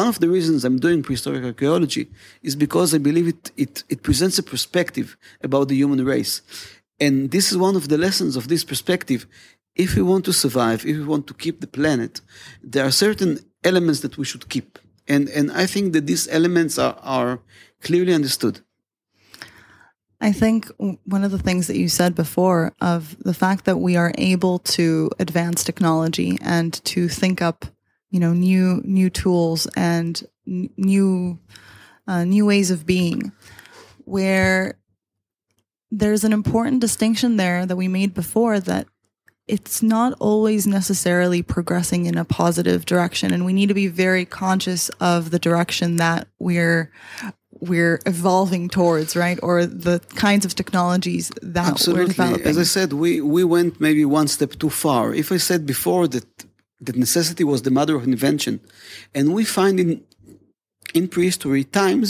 One 0.00 0.06
of 0.06 0.20
the 0.20 0.28
reasons 0.28 0.64
I'm 0.64 0.78
doing 0.78 1.02
prehistoric 1.02 1.42
archaeology 1.44 2.04
is 2.42 2.54
because 2.54 2.94
I 2.94 2.98
believe 2.98 3.26
it, 3.26 3.50
it, 3.56 3.82
it 3.88 4.04
presents 4.04 4.38
a 4.38 4.42
perspective 4.44 5.16
about 5.42 5.66
the 5.66 5.74
human 5.74 6.04
race. 6.04 6.42
And 7.00 7.32
this 7.32 7.50
is 7.50 7.58
one 7.58 7.74
of 7.74 7.88
the 7.88 7.98
lessons 7.98 8.36
of 8.36 8.46
this 8.46 8.62
perspective 8.62 9.26
if 9.74 9.96
we 9.96 10.02
want 10.02 10.24
to 10.26 10.32
survive, 10.32 10.84
if 10.86 10.96
we 10.96 11.04
want 11.04 11.26
to 11.28 11.34
keep 11.34 11.60
the 11.60 11.66
planet, 11.66 12.20
there 12.62 12.84
are 12.84 12.90
certain 12.90 13.38
elements 13.64 14.00
that 14.00 14.18
we 14.18 14.24
should 14.24 14.48
keep. 14.48 14.78
And, 15.08 15.28
and 15.28 15.50
I 15.50 15.66
think 15.66 15.92
that 15.92 16.06
these 16.06 16.28
elements 16.28 16.78
are, 16.78 16.96
are 17.02 17.40
clearly 17.82 18.14
understood. 18.14 18.60
I 20.20 20.32
think 20.32 20.70
one 21.04 21.24
of 21.24 21.30
the 21.30 21.38
things 21.38 21.66
that 21.66 21.78
you 21.78 21.88
said 21.88 22.14
before 22.14 22.74
of 22.80 23.16
the 23.20 23.32
fact 23.32 23.64
that 23.64 23.78
we 23.78 23.96
are 23.96 24.12
able 24.18 24.58
to 24.58 25.10
advance 25.18 25.64
technology 25.64 26.36
and 26.42 26.72
to 26.84 27.08
think 27.08 27.40
up, 27.40 27.64
you 28.10 28.20
know, 28.20 28.34
new 28.34 28.82
new 28.84 29.08
tools 29.08 29.66
and 29.76 30.22
new 30.46 31.38
uh, 32.06 32.24
new 32.24 32.44
ways 32.44 32.70
of 32.70 32.84
being, 32.84 33.32
where 34.04 34.78
there's 35.90 36.24
an 36.24 36.34
important 36.34 36.80
distinction 36.80 37.36
there 37.38 37.64
that 37.64 37.76
we 37.76 37.88
made 37.88 38.12
before 38.12 38.60
that 38.60 38.86
it's 39.50 39.82
not 39.82 40.14
always 40.20 40.66
necessarily 40.66 41.42
progressing 41.42 42.06
in 42.06 42.16
a 42.16 42.24
positive 42.24 42.86
direction 42.86 43.32
and 43.32 43.44
we 43.44 43.52
need 43.52 43.68
to 43.68 43.74
be 43.74 43.88
very 43.88 44.24
conscious 44.24 44.88
of 45.00 45.30
the 45.30 45.38
direction 45.38 45.96
that 45.96 46.28
we're 46.38 46.90
we're 47.70 48.00
evolving 48.06 48.68
towards 48.68 49.16
right? 49.16 49.38
Or 49.42 49.66
the 49.66 49.98
kinds 50.26 50.44
of 50.46 50.54
technologies 50.54 51.30
that 51.42 51.68
Absolutely. 51.68 52.04
we're 52.04 52.08
developing. 52.08 52.46
As 52.46 52.58
i 52.58 52.68
said 52.76 52.88
we 52.92 53.20
we 53.20 53.42
went 53.44 53.80
maybe 53.80 54.04
one 54.04 54.28
step 54.28 54.52
too 54.62 54.70
far. 54.84 55.04
If 55.22 55.28
i 55.36 55.38
said 55.48 55.60
before 55.74 56.04
that 56.14 56.28
that 56.86 56.96
necessity 56.96 57.44
was 57.52 57.60
the 57.62 57.74
mother 57.78 57.94
of 57.96 58.04
invention 58.04 58.54
and 59.16 59.24
we 59.38 59.44
find 59.44 59.76
in 59.84 59.90
in 60.98 61.04
prehistory 61.14 61.64
times 61.82 62.08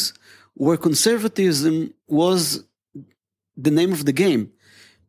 where 0.63 0.77
conservatism 0.89 1.75
was 2.23 2.41
the 3.67 3.73
name 3.79 3.93
of 3.99 4.03
the 4.09 4.17
game 4.25 4.43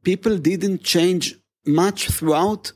people 0.03 0.35
didn't 0.37 0.79
change 0.95 1.25
much 1.65 2.09
throughout 2.09 2.71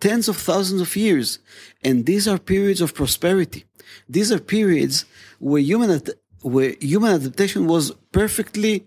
tens 0.00 0.28
of 0.28 0.36
thousands 0.36 0.80
of 0.80 0.96
years. 0.96 1.38
And 1.82 2.06
these 2.06 2.28
are 2.28 2.38
periods 2.38 2.80
of 2.80 2.94
prosperity. 2.94 3.64
These 4.08 4.32
are 4.32 4.38
periods 4.38 5.04
where 5.38 5.62
human, 5.62 6.00
where 6.42 6.74
human 6.80 7.14
adaptation 7.14 7.66
was 7.66 7.92
perfectly 8.12 8.86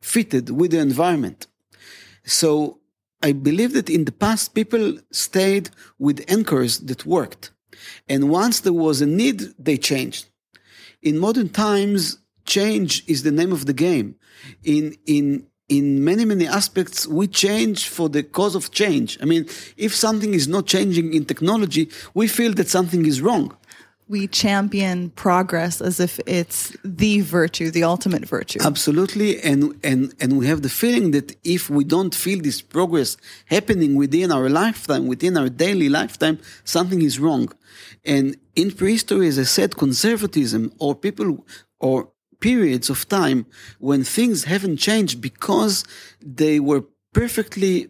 fitted 0.00 0.50
with 0.50 0.70
the 0.70 0.78
environment. 0.78 1.46
So 2.24 2.78
I 3.22 3.32
believe 3.32 3.72
that 3.72 3.90
in 3.90 4.04
the 4.04 4.12
past, 4.12 4.54
people 4.54 4.98
stayed 5.10 5.70
with 5.98 6.24
anchors 6.28 6.78
that 6.80 7.06
worked. 7.06 7.50
And 8.08 8.30
once 8.30 8.60
there 8.60 8.72
was 8.72 9.00
a 9.00 9.06
need, 9.06 9.54
they 9.58 9.76
changed. 9.76 10.26
In 11.02 11.18
modern 11.18 11.48
times, 11.48 12.18
change 12.44 13.04
is 13.06 13.22
the 13.22 13.30
name 13.30 13.52
of 13.52 13.66
the 13.66 13.72
game. 13.72 14.16
In, 14.62 14.96
in, 15.06 15.46
in 15.68 16.04
many 16.04 16.24
many 16.24 16.46
aspects 16.46 17.06
we 17.06 17.26
change 17.26 17.88
for 17.88 18.08
the 18.08 18.22
cause 18.22 18.54
of 18.54 18.70
change 18.70 19.18
i 19.22 19.24
mean 19.24 19.46
if 19.76 19.94
something 19.94 20.34
is 20.34 20.48
not 20.48 20.66
changing 20.66 21.12
in 21.14 21.24
technology 21.24 21.88
we 22.14 22.26
feel 22.26 22.52
that 22.52 22.68
something 22.68 23.04
is 23.06 23.20
wrong 23.20 23.54
we 24.08 24.26
champion 24.26 25.10
progress 25.10 25.80
as 25.80 26.00
if 26.00 26.18
it's 26.26 26.74
the 26.82 27.20
virtue, 27.20 27.70
the 27.70 27.84
ultimate 27.84 28.24
virtue. 28.24 28.58
Absolutely, 28.62 29.40
and 29.42 29.78
and 29.84 30.14
and 30.18 30.38
we 30.38 30.46
have 30.46 30.62
the 30.62 30.70
feeling 30.70 31.10
that 31.10 31.36
if 31.44 31.68
we 31.68 31.84
don't 31.84 32.14
feel 32.14 32.40
this 32.40 32.62
progress 32.62 33.16
happening 33.46 33.94
within 33.96 34.32
our 34.32 34.48
lifetime, 34.48 35.06
within 35.06 35.36
our 35.36 35.50
daily 35.50 35.88
lifetime, 35.88 36.38
something 36.64 37.02
is 37.02 37.20
wrong. 37.20 37.52
And 38.04 38.36
in 38.56 38.72
prehistory, 38.72 39.28
as 39.28 39.38
I 39.38 39.44
said, 39.44 39.76
conservatism 39.76 40.72
or 40.78 40.94
people 40.94 41.44
or 41.78 42.08
periods 42.40 42.90
of 42.90 43.08
time 43.08 43.46
when 43.78 44.04
things 44.04 44.44
haven't 44.44 44.78
changed 44.78 45.20
because 45.20 45.84
they 46.20 46.60
were 46.60 46.84
perfectly 47.12 47.88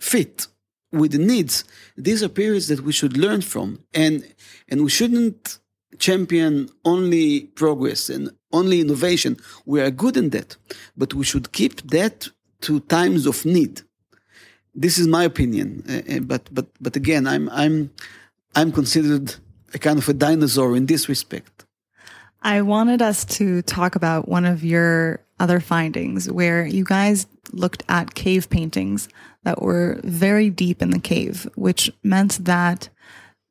fit 0.00 0.46
with 0.92 1.12
the 1.12 1.18
needs, 1.18 1.64
these 1.96 2.22
are 2.22 2.28
periods 2.28 2.68
that 2.68 2.80
we 2.80 2.92
should 2.92 3.16
learn 3.16 3.42
from. 3.42 3.80
And, 3.92 4.26
and 4.68 4.82
we 4.82 4.90
shouldn't 4.90 5.58
champion 5.98 6.68
only 6.84 7.40
progress 7.40 8.08
and 8.08 8.30
only 8.52 8.80
innovation. 8.80 9.36
We 9.64 9.80
are 9.80 9.90
good 9.90 10.16
in 10.16 10.30
that, 10.30 10.56
but 10.96 11.14
we 11.14 11.24
should 11.24 11.52
keep 11.52 11.82
that 11.90 12.28
to 12.62 12.80
times 12.80 13.26
of 13.26 13.44
need. 13.44 13.82
This 14.74 14.98
is 14.98 15.06
my 15.06 15.24
opinion. 15.24 15.82
Uh, 15.88 16.20
but, 16.20 16.48
but, 16.52 16.66
but 16.80 16.96
again, 16.96 17.26
I'm, 17.26 17.48
I'm, 17.50 17.90
I'm 18.54 18.72
considered 18.72 19.34
a 19.74 19.78
kind 19.78 19.98
of 19.98 20.08
a 20.08 20.12
dinosaur 20.12 20.76
in 20.76 20.86
this 20.86 21.08
respect. 21.08 21.55
I 22.46 22.62
wanted 22.62 23.02
us 23.02 23.24
to 23.24 23.60
talk 23.62 23.96
about 23.96 24.28
one 24.28 24.44
of 24.44 24.62
your 24.62 25.18
other 25.40 25.58
findings 25.58 26.30
where 26.30 26.64
you 26.64 26.84
guys 26.84 27.26
looked 27.50 27.82
at 27.88 28.14
cave 28.14 28.48
paintings 28.48 29.08
that 29.42 29.60
were 29.60 30.00
very 30.04 30.48
deep 30.48 30.80
in 30.80 30.90
the 30.90 31.00
cave, 31.00 31.48
which 31.56 31.90
meant 32.04 32.44
that 32.44 32.88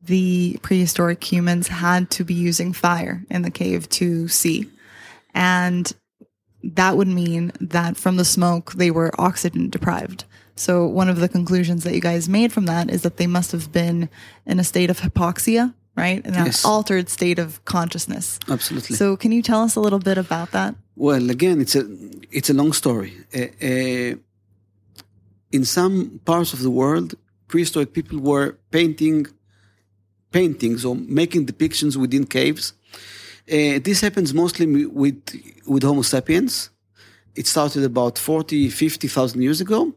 the 0.01 0.57
prehistoric 0.61 1.21
humans 1.29 1.67
had 1.67 2.09
to 2.11 2.23
be 2.23 2.35
using 2.35 2.71
fire 2.71 3.25
in 3.29 3.41
the 3.41 3.51
cave 3.51 3.89
to 3.89 4.29
see. 4.29 4.69
And 5.33 5.91
that 6.63 6.95
would 6.95 7.09
mean 7.09 7.51
that 7.59 7.97
from 7.97 8.15
the 8.15 8.23
smoke, 8.23 8.75
they 8.75 8.91
were 8.91 9.11
oxygen 9.19 9.69
deprived. 9.69 10.23
So, 10.55 10.87
one 10.87 11.09
of 11.09 11.19
the 11.19 11.27
conclusions 11.27 11.83
that 11.83 11.95
you 11.95 11.99
guys 11.99 12.29
made 12.29 12.53
from 12.53 12.67
that 12.67 12.89
is 12.89 13.01
that 13.01 13.17
they 13.17 13.27
must 13.27 13.51
have 13.51 13.73
been 13.73 14.07
in 14.45 14.57
a 14.57 14.63
state 14.63 14.89
of 14.89 15.01
hypoxia, 15.01 15.73
right? 15.95 16.25
In 16.25 16.33
an 16.35 16.45
yes. 16.45 16.65
altered 16.65 17.09
state 17.09 17.39
of 17.39 17.63
consciousness. 17.65 18.39
Absolutely. 18.49 18.95
So, 18.95 19.15
can 19.17 19.31
you 19.31 19.41
tell 19.41 19.61
us 19.61 19.75
a 19.75 19.79
little 19.79 19.99
bit 19.99 20.17
about 20.17 20.51
that? 20.51 20.75
Well, 20.95 21.29
again, 21.29 21.61
it's 21.61 21.75
a 21.75 21.85
it's 22.31 22.49
a 22.49 22.53
long 22.53 22.73
story. 22.73 23.13
Uh, 23.33 23.47
uh, 23.61 24.15
in 25.51 25.65
some 25.65 26.19
parts 26.25 26.53
of 26.53 26.61
the 26.61 26.71
world, 26.71 27.15
prehistoric 27.47 27.93
people 27.93 28.19
were 28.19 28.57
painting 28.71 29.27
paintings 30.31 30.83
or 30.83 30.95
making 30.95 31.45
depictions 31.45 31.95
within 31.95 32.25
caves. 32.25 32.73
Uh, 33.49 33.79
this 33.87 34.01
happens 34.01 34.33
mostly 34.33 34.65
with 35.01 35.21
with 35.67 35.83
Homo 35.83 36.01
sapiens. 36.01 36.69
It 37.35 37.47
started 37.47 37.83
about 37.83 38.17
40, 38.17 38.69
50,000 38.69 39.41
years 39.41 39.59
ago, 39.59 39.93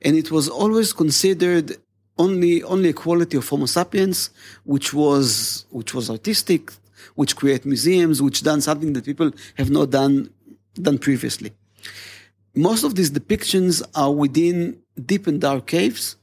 and 0.00 0.16
it 0.16 0.30
was 0.30 0.48
always 0.48 0.94
considered 0.94 1.76
only 2.18 2.62
only 2.62 2.90
a 2.90 2.92
quality 2.92 3.36
of 3.36 3.48
Homo 3.48 3.66
sapiens, 3.66 4.30
which 4.64 4.92
was 4.92 5.66
which 5.70 5.94
was 5.94 6.10
artistic, 6.10 6.72
which 7.14 7.36
create 7.36 7.64
museums, 7.64 8.20
which 8.22 8.42
done 8.42 8.60
something 8.60 8.92
that 8.92 9.04
people 9.04 9.30
have 9.56 9.70
not 9.70 9.90
done 9.90 10.30
done 10.74 10.98
previously. 10.98 11.52
Most 12.54 12.84
of 12.84 12.94
these 12.94 13.10
depictions 13.10 13.82
are 13.94 14.12
within 14.12 14.80
deep 15.06 15.26
and 15.26 15.40
dark 15.40 15.66
caves. 15.66 16.16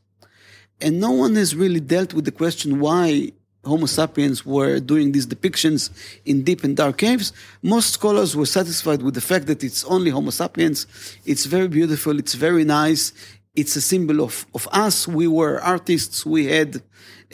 And 0.79 0.99
no 0.99 1.11
one 1.11 1.35
has 1.35 1.55
really 1.55 1.79
dealt 1.79 2.13
with 2.13 2.25
the 2.25 2.31
question 2.31 2.79
why 2.79 3.31
Homo 3.65 3.85
sapiens 3.85 4.45
were 4.45 4.79
doing 4.79 5.11
these 5.11 5.27
depictions 5.27 5.89
in 6.25 6.43
deep 6.43 6.63
and 6.63 6.75
dark 6.75 6.97
caves. 6.97 7.33
Most 7.61 7.91
scholars 7.93 8.35
were 8.35 8.45
satisfied 8.45 9.01
with 9.01 9.13
the 9.13 9.21
fact 9.21 9.47
that 9.47 9.63
it's 9.63 9.83
only 9.85 10.11
Homo 10.11 10.29
sapiens. 10.29 10.87
It's 11.25 11.45
very 11.45 11.67
beautiful. 11.67 12.17
It's 12.19 12.33
very 12.33 12.63
nice. 12.63 13.11
It's 13.59 13.75
a 13.75 13.81
symbol 13.81 14.17
of, 14.27 14.45
of 14.53 14.63
us. 14.85 15.07
We 15.07 15.27
were 15.39 15.55
artists. 15.75 16.17
We 16.35 16.41
had 16.57 16.71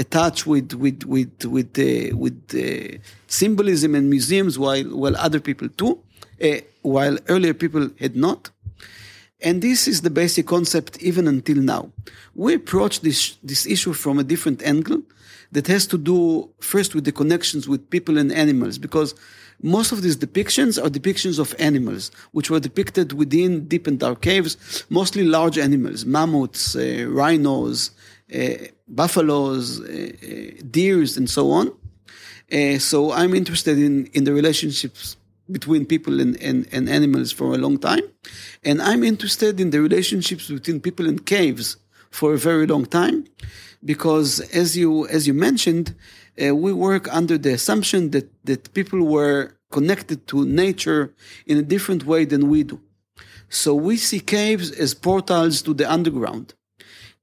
a 0.03 0.05
touch 0.17 0.39
with 0.51 0.69
with 0.83 0.99
with 1.15 1.35
with 1.55 1.71
uh, 1.77 2.15
with 2.23 2.39
uh, 2.55 2.97
symbolism 3.27 3.91
and 3.97 4.05
museums, 4.15 4.53
while 4.57 4.87
while 5.01 5.15
other 5.27 5.41
people 5.49 5.67
too, 5.81 5.93
uh, 6.47 6.61
while 6.81 7.15
earlier 7.33 7.53
people 7.53 7.83
had 8.03 8.15
not. 8.15 8.41
And 9.45 9.61
this 9.61 9.87
is 9.87 9.97
the 10.01 10.09
basic 10.09 10.45
concept 10.47 10.91
even 11.09 11.27
until 11.27 11.57
now. 11.57 11.91
We 12.33 12.53
approach 12.61 13.01
this, 13.01 13.35
this 13.43 13.65
issue 13.65 13.93
from 13.93 14.17
a 14.17 14.23
different 14.23 14.63
angle 14.63 15.01
that 15.51 15.67
has 15.67 15.85
to 15.87 15.97
do 15.97 16.49
first 16.59 16.95
with 16.95 17.03
the 17.03 17.11
connections 17.11 17.67
with 17.67 17.89
people 17.89 18.17
and 18.17 18.31
animals, 18.31 18.77
because 18.77 19.13
most 19.63 19.93
of 19.93 20.01
these 20.01 20.17
depictions 20.17 20.77
are 20.77 20.89
depictions 20.89 21.39
of 21.39 21.55
animals, 21.57 22.11
which 22.33 22.51
were 22.51 22.59
depicted 22.59 23.13
within 23.13 23.65
deep 23.67 23.87
and 23.87 23.97
dark 23.97 24.21
caves, 24.21 24.85
mostly 24.89 25.23
large 25.23 25.57
animals, 25.57 26.05
mammoths, 26.05 26.75
uh, 26.75 27.07
rhinos, 27.09 27.91
uh, 28.35 28.39
buffaloes, 28.87 29.79
uh, 29.79 29.85
uh 29.85 30.61
deers, 30.69 31.17
and 31.17 31.29
so 31.29 31.49
on. 31.49 31.71
Uh, 32.51 32.77
so 32.77 33.11
I'm 33.13 33.33
interested 33.33 33.79
in, 33.79 34.07
in 34.07 34.25
the 34.25 34.33
relationships 34.33 35.15
between 35.49 35.85
people 35.85 36.19
and, 36.19 36.39
and, 36.41 36.67
and 36.71 36.89
animals 36.89 37.31
for 37.31 37.53
a 37.53 37.57
long 37.57 37.77
time. 37.77 38.03
And 38.63 38.81
I'm 38.81 39.03
interested 39.03 39.59
in 39.59 39.69
the 39.69 39.81
relationships 39.81 40.49
between 40.49 40.81
people 40.81 41.07
and 41.07 41.25
caves 41.25 41.77
for 42.11 42.33
a 42.33 42.37
very 42.37 42.67
long 42.67 42.85
time 42.85 43.25
because 43.85 44.39
as 44.55 44.77
you 44.77 45.07
as 45.07 45.27
you 45.27 45.33
mentioned 45.33 45.95
uh, 46.41 46.55
we 46.55 46.73
work 46.73 47.13
under 47.13 47.37
the 47.37 47.53
assumption 47.53 48.11
that 48.11 48.27
that 48.43 48.73
people 48.73 49.01
were 49.03 49.55
connected 49.71 50.27
to 50.27 50.45
nature 50.45 51.13
in 51.45 51.57
a 51.57 51.61
different 51.73 52.05
way 52.05 52.25
than 52.25 52.49
we 52.49 52.63
do 52.63 52.79
so 53.49 53.73
we 53.73 53.97
see 53.97 54.19
caves 54.19 54.71
as 54.71 54.93
portals 54.93 55.61
to 55.61 55.73
the 55.73 55.89
underground 55.91 56.53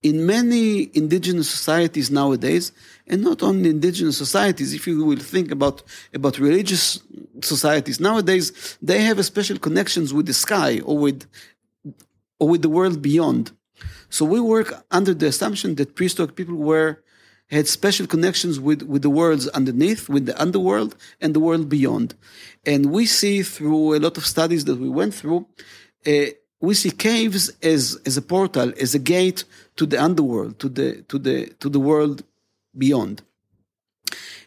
in 0.03 0.25
many 0.25 0.91
indigenous 0.95 1.51
societies 1.51 2.11
nowadays, 2.11 2.73
and 3.07 3.23
not 3.23 3.43
only 3.43 3.69
indigenous 3.69 4.17
societies, 4.17 4.73
if 4.73 4.87
you 4.87 5.05
will 5.05 5.19
think 5.19 5.51
about, 5.51 5.83
about 6.15 6.39
religious 6.39 7.01
societies 7.43 8.01
nowadays, 8.01 8.79
they 8.81 9.03
have 9.03 9.19
a 9.19 9.23
special 9.23 9.59
connections 9.59 10.15
with 10.15 10.27
the 10.27 10.33
sky 10.33 10.81
or 10.81 10.97
with, 10.97 11.27
or 12.39 12.49
with 12.49 12.63
the 12.63 12.69
world 12.69 13.03
beyond. 13.03 13.53
So 14.09 14.25
we 14.25 14.41
work 14.41 14.85
under 14.91 15.13
the 15.13 15.27
assumption 15.27 15.75
that 15.75 15.95
prehistoric 15.95 16.35
people 16.35 16.57
were, 16.57 17.03
had 17.51 17.67
special 17.67 18.07
connections 18.07 18.61
with, 18.61 18.83
with 18.83 19.03
the 19.03 19.11
worlds 19.11 19.49
underneath, 19.49 20.09
with 20.09 20.27
the 20.27 20.41
underworld 20.41 20.97
and 21.21 21.35
the 21.35 21.41
world 21.41 21.69
beyond. 21.69 22.15
And 22.65 22.87
we 22.87 23.07
see 23.07 23.43
through 23.43 23.97
a 23.97 24.01
lot 24.01 24.17
of 24.17 24.27
studies 24.27 24.65
that 24.67 24.79
we 24.79 24.89
went 24.89 25.15
through, 25.15 25.47
uh, 26.07 26.27
we 26.61 26.75
see 26.75 26.91
caves 26.91 27.51
as, 27.63 27.99
as 28.05 28.17
a 28.17 28.23
portal, 28.23 28.73
as 28.81 28.95
a 28.95 28.99
gate 28.99 29.45
to 29.77 29.87
the 29.87 30.01
underworld, 30.03 30.59
to 30.61 30.69
the, 30.69 31.03
to 31.09 31.19
the, 31.19 31.47
to 31.61 31.69
the 31.69 31.81
world 31.81 32.23
beyond. 32.77 33.23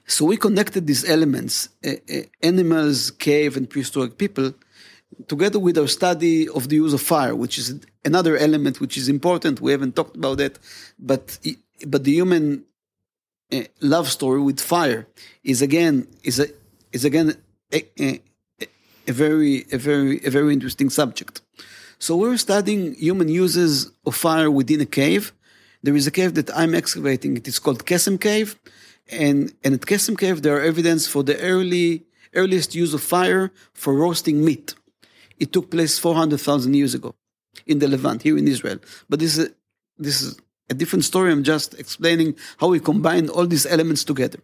So 0.06 0.26
we 0.26 0.38
connected 0.38 0.86
these 0.86 1.10
elements, 1.10 1.70
uh, 1.86 1.92
uh, 2.14 2.22
animals, 2.42 3.12
cave, 3.12 3.58
and 3.58 3.70
prehistoric 3.70 4.18
people, 4.18 4.54
together 5.28 5.60
with 5.60 5.78
our 5.78 5.88
study 5.88 6.50
of 6.50 6.70
the 6.70 6.76
use 6.76 6.94
of 6.94 7.02
fire, 7.02 7.36
which 7.36 7.58
is 7.58 7.80
another 8.04 8.38
element 8.38 8.80
which 8.82 8.98
is 8.98 9.08
important. 9.10 9.62
We 9.62 9.72
haven't 9.72 9.96
talked 9.96 10.16
about 10.16 10.38
that, 10.38 10.60
but 11.00 11.40
but 11.88 12.04
the 12.04 12.12
human 12.12 12.66
love 13.82 14.08
story 14.18 14.42
with 14.42 14.60
fire 14.60 15.02
is 15.44 15.62
again 15.62 15.96
is 16.24 16.40
a 16.40 16.48
is 16.92 17.04
again 17.10 17.28
a, 17.78 17.80
a, 18.08 18.20
a 19.12 19.14
very 19.24 19.66
a 19.72 19.78
very 19.78 20.16
a 20.26 20.30
very 20.38 20.52
interesting 20.58 20.90
subject. 20.90 21.42
So 22.06 22.18
we're 22.18 22.38
studying 22.38 22.96
human 22.96 23.30
uses 23.30 23.72
of 24.06 24.14
fire 24.16 24.52
within 24.52 24.82
a 24.82 24.86
cave. 25.02 25.32
There 25.84 25.96
is 25.96 26.06
a 26.06 26.12
cave 26.12 26.34
that 26.34 26.50
I'm 26.54 26.74
excavating. 26.76 27.38
It 27.38 27.48
is 27.48 27.60
called 27.60 27.86
Kesem 27.86 28.20
Cave. 28.20 28.60
And, 29.10 29.54
and 29.64 29.74
at 29.74 29.82
Kesem 29.82 30.18
Cave, 30.18 30.42
there 30.42 30.56
are 30.58 30.62
evidence 30.62 31.08
for 31.08 31.24
the 31.24 31.40
early, 31.40 32.04
earliest 32.34 32.76
use 32.76 32.94
of 32.94 33.02
fire 33.02 33.52
for 33.74 33.94
roasting 33.94 34.44
meat. 34.44 34.76
It 35.40 35.54
took 35.54 35.72
place 35.72 35.98
400,000 35.98 36.74
years 36.74 36.94
ago 36.94 37.16
in 37.66 37.80
the 37.80 37.88
Levant, 37.88 38.22
here 38.22 38.38
in 38.38 38.48
Israel. 38.48 38.80
But 39.10 39.20
this 39.20 39.38
is, 39.38 39.52
this 39.98 40.22
is 40.22 40.38
a 40.70 40.74
different 40.74 41.06
story. 41.06 41.32
I'm 41.32 41.44
just 41.44 41.74
explaining 41.80 42.36
how 42.58 42.68
we 42.68 42.80
combine 42.80 43.30
all 43.30 43.48
these 43.48 43.66
elements 43.66 44.04
together. 44.04 44.40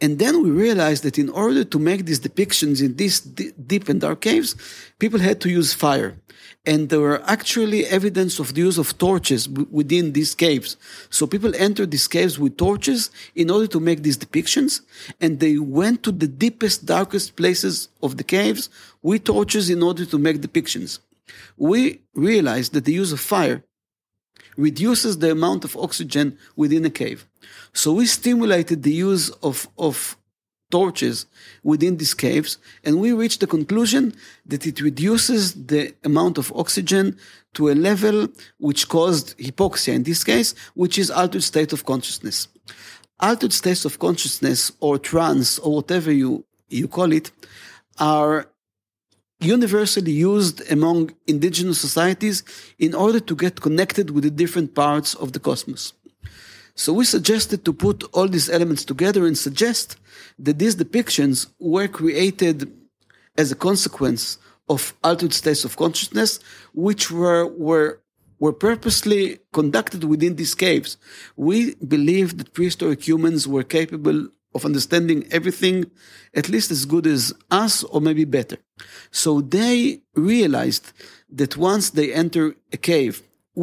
And 0.00 0.20
then 0.20 0.42
we 0.42 0.50
realized 0.50 1.02
that 1.02 1.18
in 1.18 1.28
order 1.28 1.64
to 1.64 1.78
make 1.78 2.04
these 2.04 2.20
depictions 2.20 2.80
in 2.80 2.94
these 2.94 3.20
deep 3.20 3.88
and 3.88 4.00
dark 4.00 4.20
caves, 4.20 4.54
people 5.00 5.18
had 5.18 5.40
to 5.40 5.50
use 5.50 5.72
fire. 5.72 6.16
And 6.64 6.88
there 6.88 7.00
were 7.00 7.22
actually 7.24 7.84
evidence 7.86 8.38
of 8.38 8.54
the 8.54 8.60
use 8.60 8.78
of 8.78 8.96
torches 8.98 9.48
within 9.48 10.12
these 10.12 10.36
caves. 10.36 10.76
So 11.10 11.26
people 11.26 11.52
entered 11.56 11.90
these 11.90 12.06
caves 12.06 12.38
with 12.38 12.56
torches 12.56 13.10
in 13.34 13.50
order 13.50 13.66
to 13.68 13.80
make 13.80 14.02
these 14.02 14.18
depictions. 14.18 14.82
And 15.20 15.40
they 15.40 15.58
went 15.58 16.04
to 16.04 16.12
the 16.12 16.28
deepest, 16.28 16.86
darkest 16.86 17.34
places 17.34 17.88
of 18.00 18.18
the 18.18 18.24
caves 18.24 18.70
with 19.02 19.24
torches 19.24 19.68
in 19.68 19.82
order 19.82 20.04
to 20.04 20.18
make 20.18 20.40
depictions. 20.40 21.00
We 21.56 22.02
realized 22.14 22.72
that 22.74 22.84
the 22.84 22.92
use 22.92 23.12
of 23.12 23.20
fire 23.20 23.64
reduces 24.58 25.18
the 25.18 25.30
amount 25.30 25.64
of 25.64 25.76
oxygen 25.76 26.36
within 26.56 26.84
a 26.84 26.90
cave. 26.90 27.26
So 27.72 27.92
we 27.92 28.06
stimulated 28.06 28.82
the 28.82 28.92
use 28.92 29.30
of, 29.42 29.68
of, 29.78 30.16
torches 30.70 31.26
within 31.62 31.96
these 31.96 32.14
caves, 32.14 32.58
and 32.84 33.00
we 33.00 33.12
reached 33.12 33.40
the 33.40 33.46
conclusion 33.46 34.14
that 34.46 34.66
it 34.66 34.80
reduces 34.80 35.54
the 35.54 35.94
amount 36.04 36.38
of 36.38 36.52
oxygen 36.54 37.16
to 37.54 37.70
a 37.70 37.74
level 37.74 38.28
which 38.58 38.88
caused 38.88 39.36
hypoxia 39.38 39.94
in 39.94 40.02
this 40.02 40.22
case, 40.24 40.54
which 40.74 40.98
is 40.98 41.10
altered 41.10 41.42
state 41.42 41.72
of 41.72 41.84
consciousness. 41.84 42.48
Altered 43.20 43.52
states 43.52 43.84
of 43.84 43.98
consciousness 43.98 44.70
or 44.80 44.98
trance 44.98 45.58
or 45.58 45.76
whatever 45.76 46.12
you, 46.12 46.44
you 46.68 46.86
call 46.86 47.12
it 47.12 47.30
are 47.98 48.46
universally 49.40 50.12
used 50.12 50.70
among 50.70 51.12
indigenous 51.26 51.80
societies 51.80 52.42
in 52.78 52.94
order 52.94 53.20
to 53.20 53.36
get 53.36 53.60
connected 53.60 54.10
with 54.10 54.24
the 54.24 54.30
different 54.30 54.74
parts 54.74 55.14
of 55.14 55.32
the 55.32 55.38
cosmos. 55.38 55.92
So 56.74 56.92
we 56.92 57.04
suggested 57.04 57.64
to 57.64 57.72
put 57.72 58.04
all 58.12 58.28
these 58.28 58.48
elements 58.48 58.84
together 58.84 59.26
and 59.26 59.36
suggest 59.36 59.96
that 60.38 60.58
these 60.58 60.76
depictions 60.76 61.48
were 61.58 61.88
created 61.88 62.72
as 63.36 63.50
a 63.50 63.56
consequence 63.56 64.38
of 64.68 64.94
altered 65.02 65.32
states 65.32 65.64
of 65.64 65.76
consciousness, 65.76 66.40
which 66.74 67.10
were, 67.10 67.46
were, 67.46 68.00
were 68.38 68.52
purposely 68.52 69.38
conducted 69.52 70.04
within 70.04 70.36
these 70.36 70.54
caves. 70.54 70.96
We 71.36 71.74
believe 71.76 72.38
that 72.38 72.52
prehistoric 72.52 73.06
humans 73.06 73.48
were 73.48 73.64
capable 73.64 74.28
of 74.58 74.64
understanding 74.70 75.18
everything 75.38 75.76
at 76.40 76.48
least 76.48 76.70
as 76.76 76.82
good 76.84 77.06
as 77.06 77.22
us 77.62 77.74
or 77.92 78.00
maybe 78.00 78.24
better. 78.38 78.58
So 79.22 79.30
they 79.40 80.00
realized 80.14 80.86
that 81.40 81.56
once 81.56 81.84
they 81.90 82.08
enter 82.22 82.44
a 82.76 82.78
cave 82.92 83.14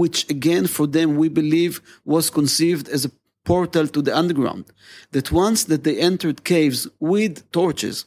which 0.02 0.20
again 0.30 0.66
for 0.68 0.88
them 0.96 1.10
we 1.22 1.30
believe 1.42 1.74
was 2.04 2.26
conceived 2.40 2.86
as 2.96 3.02
a 3.06 3.12
portal 3.52 3.88
to 3.88 4.02
the 4.02 4.16
underground. 4.22 4.66
That 5.12 5.32
once 5.32 5.60
that 5.66 5.84
they 5.86 5.98
entered 6.00 6.44
caves 6.44 6.82
with 7.00 7.50
torches, 7.52 7.98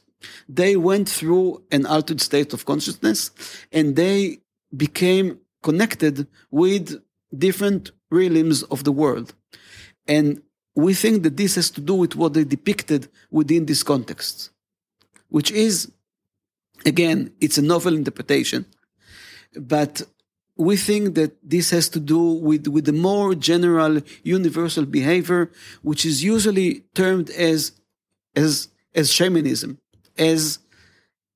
they 0.61 0.73
went 0.77 1.09
through 1.09 1.47
an 1.77 1.87
altered 1.87 2.21
state 2.21 2.53
of 2.53 2.67
consciousness 2.71 3.21
and 3.73 3.97
they 3.97 4.19
became 4.85 5.27
connected 5.63 6.27
with 6.51 6.85
different 7.47 7.93
realms 8.11 8.63
of 8.65 8.85
the 8.85 8.97
world. 9.03 9.29
And 10.07 10.43
we 10.79 10.95
think 10.95 11.25
that 11.25 11.37
this 11.37 11.57
has 11.57 11.71
to 11.71 11.81
do 11.81 11.95
with 11.95 12.15
what 12.15 12.35
they 12.35 12.45
depicted 12.45 13.09
within 13.33 13.67
this 13.67 13.83
context, 13.83 14.51
which 15.29 15.51
is, 15.51 15.91
again, 16.87 17.33
it's 17.41 17.59
a 17.59 17.63
novel 17.63 17.97
interpretation, 17.97 18.65
but 19.57 20.03
we 20.57 20.77
think 20.77 21.17
that 21.17 21.33
this 21.43 21.71
has 21.71 21.89
to 21.89 21.99
do 21.99 22.21
with, 22.21 22.69
with 22.69 22.85
the 22.85 22.93
more 22.93 23.35
general 23.35 24.01
universal 24.23 24.85
behavior, 24.85 25.51
which 25.83 26.07
is 26.07 26.23
usually 26.23 26.85
termed 26.95 27.31
as, 27.31 27.73
as, 28.37 28.69
as 28.95 29.13
shamanism, 29.13 29.79
as 30.17 30.61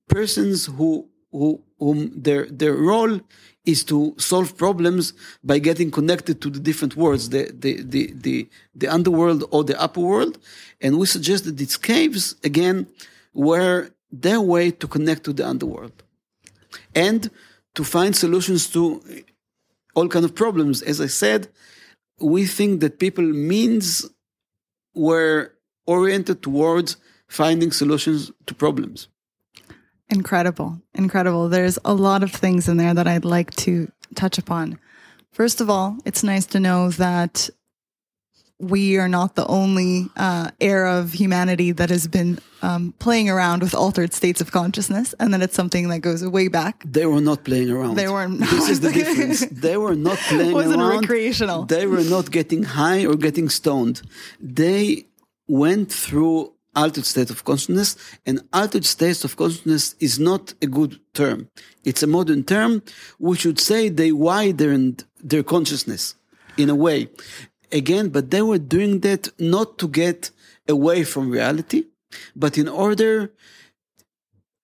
persons 0.09 0.67
who, 0.67 1.09
who, 1.33 1.61
whom 1.79 2.13
their, 2.15 2.47
their 2.47 2.75
role 2.75 3.21
is 3.65 3.85
to 3.85 4.15
solve 4.19 4.57
problems 4.57 5.13
by 5.43 5.59
getting 5.59 5.91
connected 5.91 6.41
to 6.43 6.51
the 6.51 6.61
different 6.61 6.97
worlds, 6.97 7.31
the, 7.31 7.51
the, 7.53 7.83
the, 7.83 8.13
the, 8.15 8.49
the 8.75 8.89
underworld 8.89 9.45
or 9.51 9.65
the 9.65 9.81
upper 9.81 10.01
world. 10.01 10.39
And 10.81 10.99
we 10.99 11.07
suggest 11.07 11.45
that 11.45 11.57
these 11.57 11.77
caves, 11.77 12.37
again, 12.45 12.87
were 13.33 13.91
their 14.11 14.41
way 14.41 14.71
to 14.71 14.87
connect 14.87 15.25
to 15.25 15.33
the 15.33 15.47
underworld. 15.47 16.03
And 16.95 17.31
to 17.75 17.85
find 17.85 18.15
solutions 18.15 18.69
to 18.71 19.03
all 19.95 20.09
kind 20.09 20.25
of 20.25 20.35
problems. 20.35 20.83
As 20.83 21.01
I 21.01 21.07
said, 21.07 21.49
we 22.21 22.47
think 22.47 22.81
that 22.81 22.99
people 22.99 23.25
means 23.25 24.07
were 24.95 25.53
oriented 25.87 26.43
towards 26.43 26.97
finding 27.29 27.73
solutions 27.73 28.31
to 28.47 28.55
problems. 28.55 29.09
Incredible. 30.11 30.81
Incredible. 30.95 31.49
There's 31.49 31.79
a 31.85 31.95
lot 31.95 32.23
of 32.23 32.33
things 32.33 32.69
in 32.69 32.77
there 32.77 32.95
that 32.95 33.07
I'd 33.07 33.25
like 33.25 33.51
to 33.57 33.91
touch 34.15 34.39
upon. 34.39 34.79
First 35.33 35.61
of 35.61 35.71
all, 35.71 35.97
it's 36.05 36.23
nice 36.23 36.45
to 36.47 36.61
know 36.61 36.91
that 36.91 37.49
we 38.59 38.97
are 38.99 39.09
not 39.09 39.35
the 39.35 39.47
only 39.47 40.09
uh, 40.17 40.51
era 40.61 40.99
of 41.01 41.13
humanity 41.13 41.73
that 41.73 41.91
has 41.91 42.07
been 42.07 42.39
um, 42.63 42.95
playing 43.01 43.29
around 43.29 43.61
with 43.63 43.75
altered 43.75 44.15
states 44.15 44.41
of 44.41 44.53
consciousness, 44.53 45.15
and 45.19 45.35
that 45.35 45.43
it's 45.43 45.57
something 45.57 45.89
that 45.89 45.99
goes 45.99 46.25
way 46.25 46.47
back. 46.47 46.85
They 46.87 47.07
were 47.07 47.21
not 47.21 47.43
playing 47.43 47.71
around. 47.71 47.97
They 47.97 48.07
were. 48.09 48.29
Not. 48.29 48.49
This 48.51 48.69
is 48.69 48.81
the 48.81 48.93
difference. 49.01 49.45
They 49.47 49.77
were 49.77 49.97
not 49.97 50.19
playing 50.19 50.53
wasn't 50.53 50.81
around. 50.81 51.01
recreational. 51.01 51.65
They 51.65 51.87
were 51.87 52.05
not 52.05 52.31
getting 52.31 52.63
high 52.63 53.05
or 53.05 53.17
getting 53.17 53.49
stoned. 53.49 54.03
They 54.41 55.07
went 55.49 55.91
through 55.91 56.53
altered 56.75 57.05
state 57.05 57.31
of 57.31 57.45
consciousness, 57.45 57.97
and 58.27 58.43
altered 58.53 58.85
states 58.85 59.25
of 59.25 59.37
consciousness 59.37 59.95
is 60.01 60.19
not 60.19 60.55
a 60.63 60.67
good 60.67 60.99
term. 61.15 61.49
It's 61.85 62.03
a 62.03 62.07
modern 62.07 62.45
term. 62.45 62.83
We 63.19 63.37
should 63.37 63.59
say 63.59 63.89
they 63.89 64.13
widened 64.13 65.05
their 65.23 65.43
consciousness 65.43 66.15
in 66.57 66.71
a 66.71 66.75
way 66.75 67.09
again, 67.71 68.09
but 68.09 68.31
they 68.31 68.43
were 68.43 68.59
doing 68.59 69.01
that 69.01 69.29
not 69.39 69.79
to 69.79 69.89
get 69.89 70.31
away 70.69 71.05
from 71.05 71.31
reality, 71.31 71.85
but 72.37 72.59
in 72.59 72.69
order, 72.69 73.33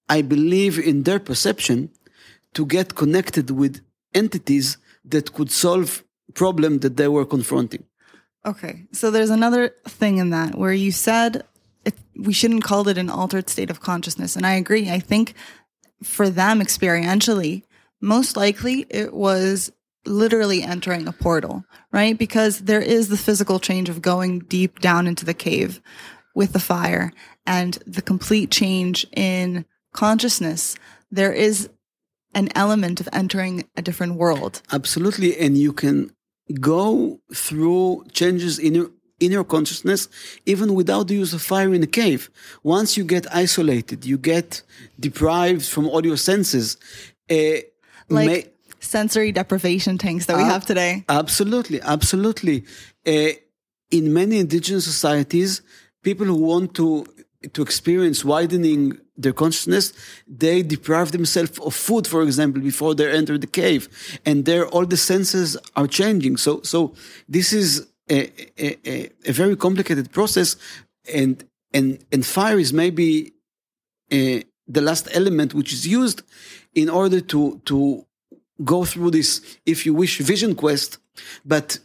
I 0.08 0.22
believe, 0.22 0.78
in 0.78 1.02
their 1.02 1.18
perception, 1.18 1.90
to 2.54 2.64
get 2.66 2.94
connected 2.94 3.50
with 3.50 3.82
entities 4.14 4.78
that 5.04 5.32
could 5.32 5.50
solve 5.50 6.04
problem 6.34 6.78
that 6.80 6.96
they 6.96 7.08
were 7.08 7.24
confronting. 7.24 7.84
Okay, 8.44 8.84
so 8.92 9.10
there's 9.10 9.30
another 9.30 9.74
thing 9.86 10.18
in 10.18 10.30
that 10.30 10.54
where 10.54 10.72
you 10.72 10.92
said 10.92 11.42
it, 11.88 11.94
we 12.16 12.32
shouldn't 12.32 12.64
call 12.64 12.88
it 12.88 12.98
an 12.98 13.10
altered 13.10 13.48
state 13.48 13.70
of 13.70 13.80
consciousness, 13.80 14.36
and 14.36 14.46
I 14.46 14.54
agree. 14.54 14.90
I 14.90 15.00
think 15.00 15.34
for 16.02 16.30
them 16.30 16.60
experientially, 16.60 17.62
most 18.00 18.36
likely 18.36 18.86
it 18.88 19.12
was 19.12 19.72
literally 20.06 20.62
entering 20.62 21.06
a 21.06 21.12
portal, 21.12 21.64
right? 21.92 22.16
Because 22.16 22.60
there 22.60 22.80
is 22.80 23.08
the 23.08 23.16
physical 23.16 23.58
change 23.58 23.88
of 23.88 24.02
going 24.02 24.40
deep 24.40 24.80
down 24.80 25.06
into 25.06 25.24
the 25.24 25.34
cave 25.34 25.80
with 26.34 26.52
the 26.52 26.60
fire 26.60 27.12
and 27.46 27.74
the 27.86 28.02
complete 28.02 28.50
change 28.50 29.06
in 29.14 29.64
consciousness. 29.92 30.76
There 31.10 31.32
is 31.32 31.68
an 32.34 32.48
element 32.54 33.00
of 33.00 33.08
entering 33.12 33.64
a 33.76 33.82
different 33.82 34.14
world. 34.14 34.62
Absolutely. 34.70 35.36
And 35.38 35.58
you 35.58 35.72
can 35.72 36.12
go 36.60 37.20
through 37.34 38.04
changes 38.12 38.58
in 38.58 38.90
in 39.20 39.32
your 39.32 39.44
consciousness, 39.44 40.08
even 40.46 40.74
without 40.74 41.08
the 41.08 41.14
use 41.14 41.32
of 41.34 41.42
fire 41.42 41.74
in 41.74 41.82
a 41.82 41.86
cave. 41.86 42.30
Once 42.62 42.96
you 42.96 43.04
get 43.04 43.26
isolated, 43.34 44.04
you 44.04 44.16
get 44.16 44.62
deprived 44.98 45.64
from 45.64 45.88
all 45.88 46.04
your 46.04 46.16
senses. 46.16 46.76
Uh, 47.30 47.60
like, 48.08 48.26
may, 48.26 48.46
sensory 48.80 49.32
deprivation 49.32 49.98
tanks 49.98 50.26
that 50.26 50.36
we 50.36 50.42
uh, 50.42 50.46
have 50.46 50.64
today. 50.64 51.04
Absolutely, 51.08 51.80
absolutely. 51.82 52.64
Uh, 53.06 53.30
in 53.90 54.12
many 54.12 54.38
indigenous 54.38 54.84
societies, 54.84 55.62
people 56.02 56.26
who 56.26 56.36
want 56.36 56.74
to 56.74 57.06
to 57.52 57.62
experience 57.62 58.24
widening 58.24 58.98
their 59.16 59.32
consciousness, 59.32 59.92
they 60.26 60.60
deprive 60.60 61.12
themselves 61.12 61.56
of 61.60 61.72
food, 61.72 62.04
for 62.04 62.22
example, 62.22 62.60
before 62.60 62.96
they 62.96 63.08
enter 63.10 63.38
the 63.38 63.46
cave, 63.46 63.88
and 64.26 64.44
there 64.44 64.66
all 64.66 64.84
the 64.84 64.96
senses 64.96 65.56
are 65.76 65.86
changing. 65.86 66.36
So, 66.36 66.62
so 66.62 66.94
this 67.28 67.52
is 67.52 67.86
a, 68.10 68.30
a, 68.58 69.10
a 69.26 69.32
very 69.32 69.56
complicated 69.56 70.10
process, 70.12 70.56
and 71.12 71.44
and 71.72 72.04
and 72.12 72.24
fire 72.24 72.58
is 72.58 72.72
maybe 72.72 73.32
uh, 74.12 74.40
the 74.66 74.80
last 74.80 75.08
element 75.12 75.54
which 75.54 75.72
is 75.72 75.86
used 75.86 76.22
in 76.74 76.88
order 76.88 77.20
to 77.20 77.60
to 77.64 78.04
go 78.64 78.84
through 78.84 79.10
this, 79.10 79.58
if 79.64 79.86
you 79.86 79.94
wish, 79.94 80.18
vision 80.18 80.54
quest, 80.54 80.98
but 81.44 81.78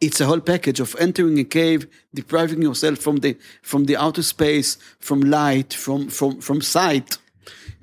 it's 0.00 0.20
a 0.20 0.26
whole 0.26 0.40
package 0.40 0.80
of 0.80 0.94
entering 0.98 1.38
a 1.38 1.44
cave, 1.44 1.86
depriving 2.14 2.62
yourself 2.62 2.98
from 2.98 3.16
the 3.16 3.36
from 3.62 3.86
the 3.86 3.96
outer 3.96 4.22
space, 4.22 4.76
from 4.98 5.20
light, 5.20 5.72
from 5.72 6.08
from 6.08 6.40
from 6.40 6.60
sight. 6.60 7.18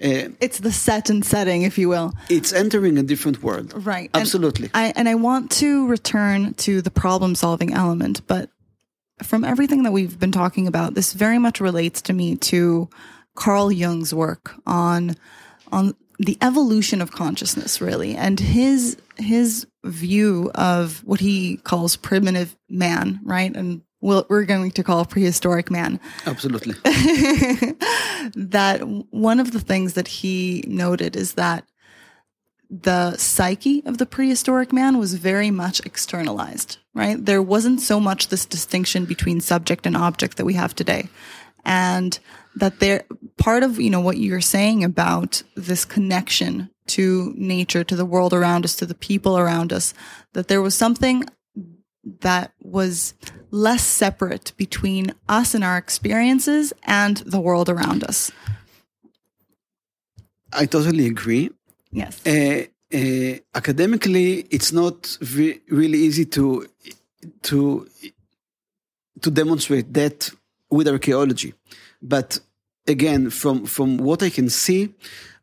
Uh, 0.03 0.30
it's 0.39 0.59
the 0.59 0.72
set 0.72 1.09
and 1.09 1.24
setting, 1.24 1.64
if 1.64 1.78
you 1.78 1.89
will. 1.89 2.14
It's 2.30 2.51
entering 2.51 2.97
a 2.97 3.03
different 3.03 3.41
world. 3.43 3.74
Right. 3.86 4.09
Absolutely. 4.14 4.70
And 4.74 4.86
I, 4.88 4.93
and 4.95 5.09
I 5.09 5.16
want 5.16 5.51
to 5.51 5.88
return 5.88 6.53
to 6.55 6.82
the 6.82 6.91
problem 6.91 7.36
solving 7.36 7.74
element, 7.74 8.26
but 8.28 8.49
from 9.22 9.43
everything 9.43 9.84
that 9.84 9.91
we've 9.91 10.20
been 10.20 10.32
talking 10.32 10.68
about, 10.68 10.95
this 10.95 11.14
very 11.14 11.38
much 11.38 11.61
relates 11.61 12.01
to 12.03 12.14
me 12.14 12.36
to 12.38 12.89
Carl 13.36 13.72
Jung's 13.72 14.14
work 14.14 14.53
on 14.66 15.16
on 15.72 15.95
the 16.20 16.38
evolution 16.41 17.01
of 17.01 17.11
consciousness 17.11 17.82
really 17.82 18.16
and 18.16 18.39
his 18.39 18.95
his 19.18 19.66
view 19.84 20.51
of 20.53 21.03
what 21.03 21.20
he 21.20 21.57
calls 21.57 21.95
primitive 21.95 22.55
man 22.70 23.20
right 23.24 23.55
and 23.55 23.82
we'll, 24.04 24.26
we're 24.30 24.45
going 24.45 24.72
to 24.72 24.84
call 24.84 25.06
prehistoric 25.06 25.72
man. 25.72 25.99
Absolutely. 26.26 26.76
That 28.36 28.80
one 29.12 29.41
of 29.41 29.51
the 29.51 29.60
things 29.60 29.95
that 29.95 30.08
he 30.08 30.64
noted 30.66 31.18
is 31.18 31.34
that 31.34 31.68
the 32.70 33.18
psyche 33.18 33.84
of 33.86 33.97
the 33.97 34.06
prehistoric 34.06 34.72
man 34.72 34.97
was 34.97 35.16
very 35.16 35.51
much 35.51 35.82
externalized 35.86 36.78
right? 36.93 37.24
There 37.24 37.41
wasn't 37.41 37.82
so 37.82 37.99
much 37.99 38.28
this 38.28 38.45
distinction 38.45 39.06
between 39.06 39.41
subject 39.41 39.86
and 39.86 39.97
object 39.97 40.38
that 40.38 40.45
we 40.45 40.54
have 40.54 40.76
today. 40.76 41.10
And 41.66 42.18
that 42.56 42.80
they're 42.80 43.06
part 43.38 43.64
of, 43.64 43.80
you 43.80 43.89
know, 43.89 44.01
what 44.01 44.18
you're 44.18 44.41
saying 44.41 44.84
about 44.84 45.41
this 45.56 45.86
connection 45.86 46.70
to 46.86 47.34
nature, 47.36 47.84
to 47.84 47.95
the 47.95 48.06
world 48.06 48.34
around 48.34 48.66
us, 48.66 48.76
to 48.76 48.86
the 48.86 48.95
people 48.95 49.38
around 49.38 49.72
us, 49.72 49.93
that 50.34 50.49
there 50.49 50.62
was 50.62 50.76
something 50.76 51.24
that 52.22 52.54
was 52.62 53.14
less 53.51 53.84
separate 53.84 54.51
between 54.58 55.14
us 55.30 55.54
and 55.54 55.64
our 55.64 55.78
experiences 55.78 56.74
and 56.84 57.18
the 57.18 57.39
world 57.39 57.70
around 57.70 58.04
us. 58.04 58.32
I 60.51 60.66
totally 60.66 61.08
agree. 61.08 61.49
Yes. 61.91 62.26
Uh, 62.26 62.66
uh, 62.93 63.38
academically, 63.56 64.45
it's 64.51 64.72
not 64.72 65.18
re- 65.36 65.60
really 65.70 65.99
easy 65.99 66.26
to 66.26 66.68
to 67.43 67.88
to 69.22 69.32
demonstrate 69.32 69.93
that 69.93 70.30
with 70.70 70.88
archaeology, 70.88 71.54
but 72.01 72.39
again, 72.88 73.30
from 73.30 73.66
from 73.66 73.97
what 73.97 74.22
I 74.22 74.30
can 74.30 74.49
see, 74.49 74.93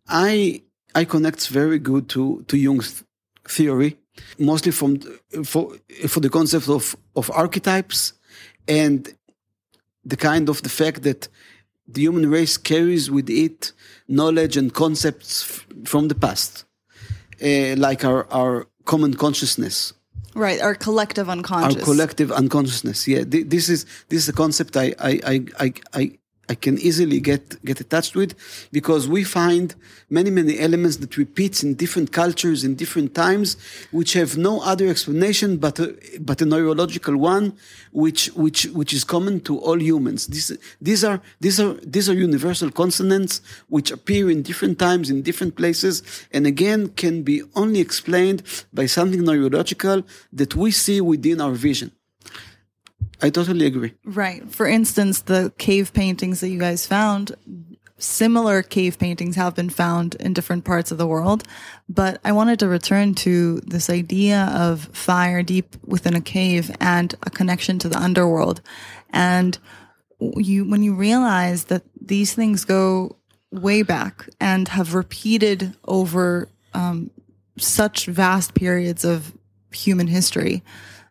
I 0.08 0.62
I 0.94 1.04
connect 1.04 1.48
very 1.48 1.78
good 1.78 2.08
to 2.10 2.44
to 2.46 2.56
Jung's 2.56 3.04
theory, 3.48 3.96
mostly 4.38 4.72
from 4.72 5.00
for 5.44 5.76
for 6.08 6.20
the 6.20 6.30
concept 6.30 6.68
of 6.68 6.96
of 7.14 7.30
archetypes 7.30 8.12
and 8.68 9.14
the 10.04 10.16
kind 10.16 10.48
of 10.48 10.62
the 10.62 10.68
fact 10.68 11.02
that 11.02 11.28
the 11.86 12.02
human 12.02 12.30
race 12.30 12.56
carries 12.56 13.10
with 13.10 13.28
it 13.28 13.72
knowledge 14.08 14.56
and 14.56 14.72
concepts 14.72 15.64
from 15.84 16.08
the 16.08 16.14
past, 16.14 16.64
uh, 17.42 17.74
like 17.76 18.04
our 18.04 18.26
our 18.32 18.66
common 18.84 19.14
consciousness. 19.14 19.92
Right 20.34 20.60
our 20.60 20.74
collective 20.74 21.28
unconscious. 21.28 21.76
Our 21.76 21.84
collective 21.84 22.30
unconsciousness 22.30 23.08
yeah. 23.08 23.24
Th- 23.24 23.46
this 23.46 23.68
is 23.68 23.84
this 24.08 24.22
is 24.22 24.28
a 24.28 24.32
concept 24.32 24.76
i 24.76 24.94
i 25.00 25.44
i 25.58 25.72
i, 25.92 26.18
I 26.50 26.56
can 26.56 26.76
easily 26.88 27.20
get 27.20 27.44
get 27.64 27.78
attached 27.84 28.14
with 28.20 28.30
because 28.72 29.02
we 29.14 29.22
find 29.22 29.68
many 30.18 30.30
many 30.38 30.54
elements 30.66 30.96
that 31.02 31.12
repeats 31.16 31.62
in 31.64 31.70
different 31.82 32.08
cultures 32.22 32.64
in 32.66 32.74
different 32.82 33.10
times 33.14 33.48
which 33.98 34.12
have 34.20 34.30
no 34.36 34.54
other 34.72 34.86
explanation 34.88 35.48
but 35.64 35.78
a, 35.78 35.86
but 36.28 36.42
a 36.42 36.46
neurological 36.54 37.16
one 37.16 37.46
which 37.92 38.22
which 38.44 38.60
which 38.78 38.92
is 38.92 39.04
common 39.04 39.38
to 39.48 39.52
all 39.66 39.80
humans. 39.90 40.20
These 40.26 40.50
these 40.88 41.02
are 41.04 41.18
these 41.44 41.60
are 41.64 41.74
these 41.94 42.08
are 42.10 42.18
universal 42.28 42.70
consonants 42.82 43.32
which 43.68 43.88
appear 43.92 44.24
in 44.34 44.42
different 44.42 44.76
times 44.86 45.08
in 45.08 45.22
different 45.22 45.54
places 45.60 45.94
and 46.34 46.42
again 46.54 46.80
can 47.02 47.22
be 47.22 47.36
only 47.54 47.80
explained 47.88 48.42
by 48.78 48.86
something 48.86 49.22
neurological 49.22 50.02
that 50.32 50.52
we 50.56 50.72
see 50.72 51.00
within 51.00 51.40
our 51.40 51.52
vision 51.68 51.90
I 53.22 53.30
totally 53.30 53.66
agree. 53.66 53.94
Right. 54.04 54.50
For 54.50 54.66
instance, 54.66 55.22
the 55.22 55.52
cave 55.58 55.92
paintings 55.92 56.40
that 56.40 56.48
you 56.48 56.58
guys 56.58 56.86
found, 56.86 57.36
similar 57.98 58.62
cave 58.62 58.98
paintings 58.98 59.36
have 59.36 59.54
been 59.54 59.70
found 59.70 60.14
in 60.16 60.32
different 60.32 60.64
parts 60.64 60.90
of 60.90 60.98
the 60.98 61.06
world. 61.06 61.44
But 61.88 62.20
I 62.24 62.32
wanted 62.32 62.58
to 62.60 62.68
return 62.68 63.14
to 63.16 63.60
this 63.60 63.90
idea 63.90 64.50
of 64.54 64.84
fire 64.92 65.42
deep 65.42 65.76
within 65.84 66.14
a 66.14 66.20
cave 66.20 66.70
and 66.80 67.14
a 67.22 67.30
connection 67.30 67.78
to 67.80 67.88
the 67.88 67.98
underworld. 67.98 68.60
And 69.10 69.58
you, 70.18 70.68
when 70.68 70.82
you 70.82 70.94
realize 70.94 71.64
that 71.64 71.82
these 72.00 72.34
things 72.34 72.64
go 72.64 73.16
way 73.50 73.82
back 73.82 74.28
and 74.40 74.68
have 74.68 74.94
repeated 74.94 75.74
over 75.84 76.48
um, 76.72 77.10
such 77.58 78.06
vast 78.06 78.54
periods 78.54 79.04
of 79.04 79.32
human 79.72 80.06
history, 80.06 80.62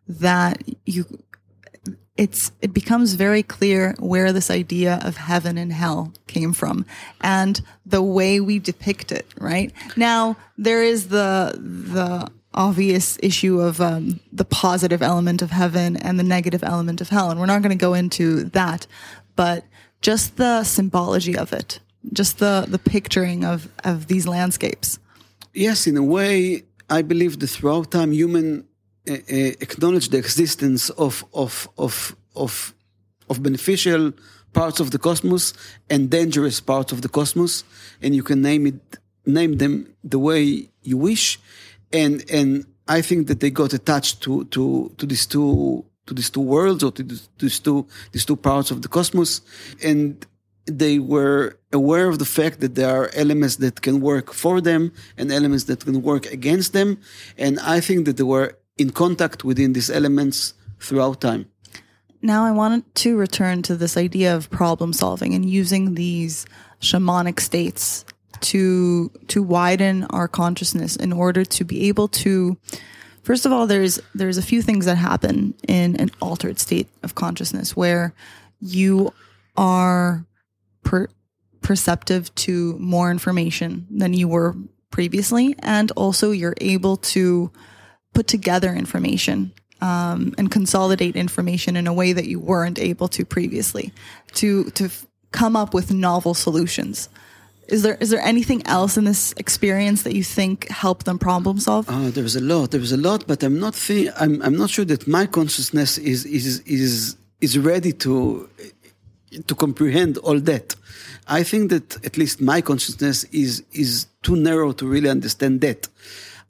that 0.08 0.64
you 0.86 1.06
it's 2.20 2.52
it 2.62 2.74
becomes 2.74 3.14
very 3.14 3.42
clear 3.42 3.96
where 3.98 4.34
this 4.34 4.52
idea 4.52 5.00
of 5.04 5.16
heaven 5.16 5.58
and 5.58 5.72
hell 5.72 6.12
came 6.28 6.52
from 6.52 6.86
and 7.22 7.62
the 7.86 8.02
way 8.02 8.42
we 8.42 8.60
depict 8.60 9.14
it 9.14 9.26
right? 9.40 9.72
Now 9.96 10.36
there 10.58 10.84
is 10.84 11.08
the 11.08 11.58
the 11.58 12.30
obvious 12.54 13.18
issue 13.24 13.62
of 13.62 13.80
um, 13.80 14.20
the 14.34 14.44
positive 14.44 15.02
element 15.02 15.42
of 15.42 15.52
heaven 15.52 15.96
and 15.96 16.20
the 16.20 16.24
negative 16.38 16.64
element 16.64 17.00
of 17.00 17.08
hell 17.08 17.32
and 17.32 17.40
we're 17.40 17.54
not 17.54 17.62
going 17.62 17.78
to 17.78 17.86
go 17.88 17.94
into 17.94 18.44
that 18.60 18.86
but 19.38 19.64
just 20.02 20.36
the 20.36 20.64
symbology 20.66 21.38
of 21.38 21.54
it 21.54 21.80
just 22.12 22.40
the 22.40 22.66
the 22.68 22.80
picturing 22.80 23.46
of 23.46 23.70
of 23.86 24.08
these 24.08 24.28
landscapes. 24.28 25.00
Yes 25.54 25.88
in 25.88 25.96
a 25.96 26.04
way 26.04 26.64
i 26.90 27.02
believe 27.02 27.40
that 27.40 27.48
throughout 27.48 27.92
time 27.92 28.12
human 28.12 28.66
Uh, 29.08 29.14
uh, 29.14 29.18
acknowledge 29.62 30.10
the 30.10 30.18
existence 30.18 30.90
of 30.92 31.24
of 31.34 31.70
of 31.78 32.16
of 32.36 32.76
of 33.30 33.42
beneficial 33.42 34.12
parts 34.52 34.80
of 34.80 34.92
the 34.92 35.00
cosmos 35.00 35.54
and 35.90 36.10
dangerous 36.10 36.60
parts 36.60 36.92
of 36.92 37.02
the 37.02 37.08
cosmos, 37.08 37.64
and 38.02 38.14
you 38.14 38.24
can 38.24 38.42
name 38.42 38.68
it 38.68 38.98
name 39.26 39.58
them 39.58 39.96
the 40.04 40.20
way 40.20 40.70
you 40.82 40.98
wish, 40.98 41.40
and 41.94 42.26
and 42.30 42.66
I 42.90 43.02
think 43.02 43.28
that 43.28 43.40
they 43.40 43.52
got 43.52 43.74
attached 43.74 44.22
to 44.24 44.44
to 44.46 44.92
to 44.98 45.06
these 45.06 45.26
two 45.26 45.86
to 46.06 46.14
these 46.14 46.30
two 46.30 46.42
worlds 46.42 46.84
or 46.84 46.92
to 46.92 47.04
these 47.04 47.60
two 47.60 47.88
these 48.12 48.26
two 48.26 48.36
parts 48.36 48.70
of 48.70 48.82
the 48.82 48.90
cosmos, 48.90 49.42
and 49.82 50.26
they 50.66 51.00
were 51.00 51.58
aware 51.72 52.10
of 52.10 52.20
the 52.20 52.26
fact 52.26 52.60
that 52.60 52.76
there 52.76 52.90
are 52.90 53.10
elements 53.14 53.56
that 53.58 53.82
can 53.82 54.02
work 54.02 54.34
for 54.34 54.60
them 54.62 54.92
and 55.18 55.32
elements 55.32 55.64
that 55.66 55.86
can 55.86 56.02
work 56.02 56.26
against 56.26 56.74
them, 56.74 57.00
and 57.38 57.60
I 57.62 57.80
think 57.80 58.06
that 58.06 58.18
they 58.18 58.24
were 58.24 58.59
in 58.80 58.92
contact 58.92 59.44
within 59.44 59.74
these 59.74 59.90
elements 59.90 60.54
throughout 60.80 61.22
time. 61.22 61.46
Now, 62.22 62.46
I 62.46 62.52
wanted 62.52 62.84
to 62.96 63.18
return 63.18 63.62
to 63.64 63.76
this 63.76 63.96
idea 63.96 64.36
of 64.36 64.50
problem 64.50 64.92
solving 64.94 65.34
and 65.34 65.50
using 65.50 65.96
these 65.96 66.46
shamanic 66.82 67.40
states 67.40 68.06
to 68.42 69.10
to 69.28 69.44
widen 69.44 70.06
our 70.06 70.28
consciousness 70.28 70.96
in 70.96 71.12
order 71.12 71.44
to 71.44 71.64
be 71.66 71.90
able 71.90 72.08
to 72.08 72.58
first 73.24 73.46
of 73.46 73.52
all 73.52 73.68
there's 73.68 74.00
there's 74.16 74.38
a 74.38 74.42
few 74.42 74.62
things 74.62 74.86
that 74.86 74.96
happen 74.96 75.54
in 75.68 75.98
an 75.98 76.10
altered 76.22 76.58
state 76.58 76.88
of 77.04 77.16
consciousness 77.16 77.76
where 77.76 78.14
you 78.62 79.14
are 79.58 80.26
per- 80.84 81.10
perceptive 81.62 82.34
to 82.36 82.78
more 82.80 83.12
information 83.12 83.86
than 83.92 84.14
you 84.14 84.28
were 84.28 84.56
previously 84.90 85.54
and 85.60 85.92
also 85.92 86.32
you're 86.32 86.56
able 86.62 86.96
to 86.96 87.52
put 88.14 88.28
together 88.28 88.74
information 88.74 89.52
um, 89.82 90.34
and 90.38 90.52
consolidate 90.52 91.16
information 91.16 91.76
in 91.76 91.88
a 91.88 91.94
way 91.94 92.14
that 92.14 92.26
you 92.26 92.40
weren't 92.40 92.80
able 92.80 93.08
to 93.08 93.26
previously 93.26 93.94
to 94.34 94.66
to 94.72 94.86
f- 94.86 95.06
come 95.32 95.56
up 95.56 95.74
with 95.74 95.92
novel 95.94 96.34
solutions. 96.34 97.10
Is 97.68 97.84
there 97.84 97.98
is 98.00 98.10
there 98.10 98.22
anything 98.22 98.66
else 98.66 98.98
in 98.98 99.06
this 99.06 99.34
experience 99.38 100.04
that 100.04 100.16
you 100.16 100.24
think 100.24 100.68
helped 100.70 101.06
them 101.06 101.20
problem 101.20 101.60
solve? 101.60 101.86
Oh 101.88 102.10
there's 102.10 102.36
a 102.36 102.42
lot 102.42 102.72
there's 102.72 102.92
a 102.92 102.98
lot 102.98 103.26
but 103.28 103.44
i'm 103.44 103.60
not 103.60 103.76
I'm, 104.20 104.42
I'm 104.42 104.58
not 104.58 104.70
sure 104.70 104.86
that 104.86 105.08
my 105.08 105.28
consciousness 105.28 105.98
is 105.98 106.26
is 106.26 106.60
is 106.62 107.16
is 107.42 107.58
ready 107.58 107.94
to 107.94 108.50
to 109.48 109.56
comprehend 109.56 110.18
all 110.20 110.40
that. 110.40 110.76
I 111.28 111.44
think 111.44 111.70
that 111.70 112.04
at 112.06 112.18
least 112.18 112.42
my 112.42 112.62
consciousness 112.62 113.24
is 113.26 113.64
is 113.72 114.08
too 114.24 114.36
narrow 114.36 114.72
to 114.74 114.88
really 114.88 115.10
understand 115.10 115.62
that 115.62 115.88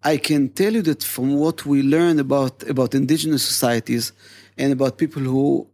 I 0.04 0.18
can 0.18 0.50
tell 0.50 0.74
you 0.74 0.82
that 0.84 1.04
from 1.04 1.36
what 1.36 1.66
we 1.66 1.82
learn 1.82 2.20
about 2.20 2.64
about 2.70 2.96
indigenous 2.96 3.44
societies 3.44 4.14
and 4.58 4.72
about 4.72 4.98
people 4.98 5.22
who 5.22 5.68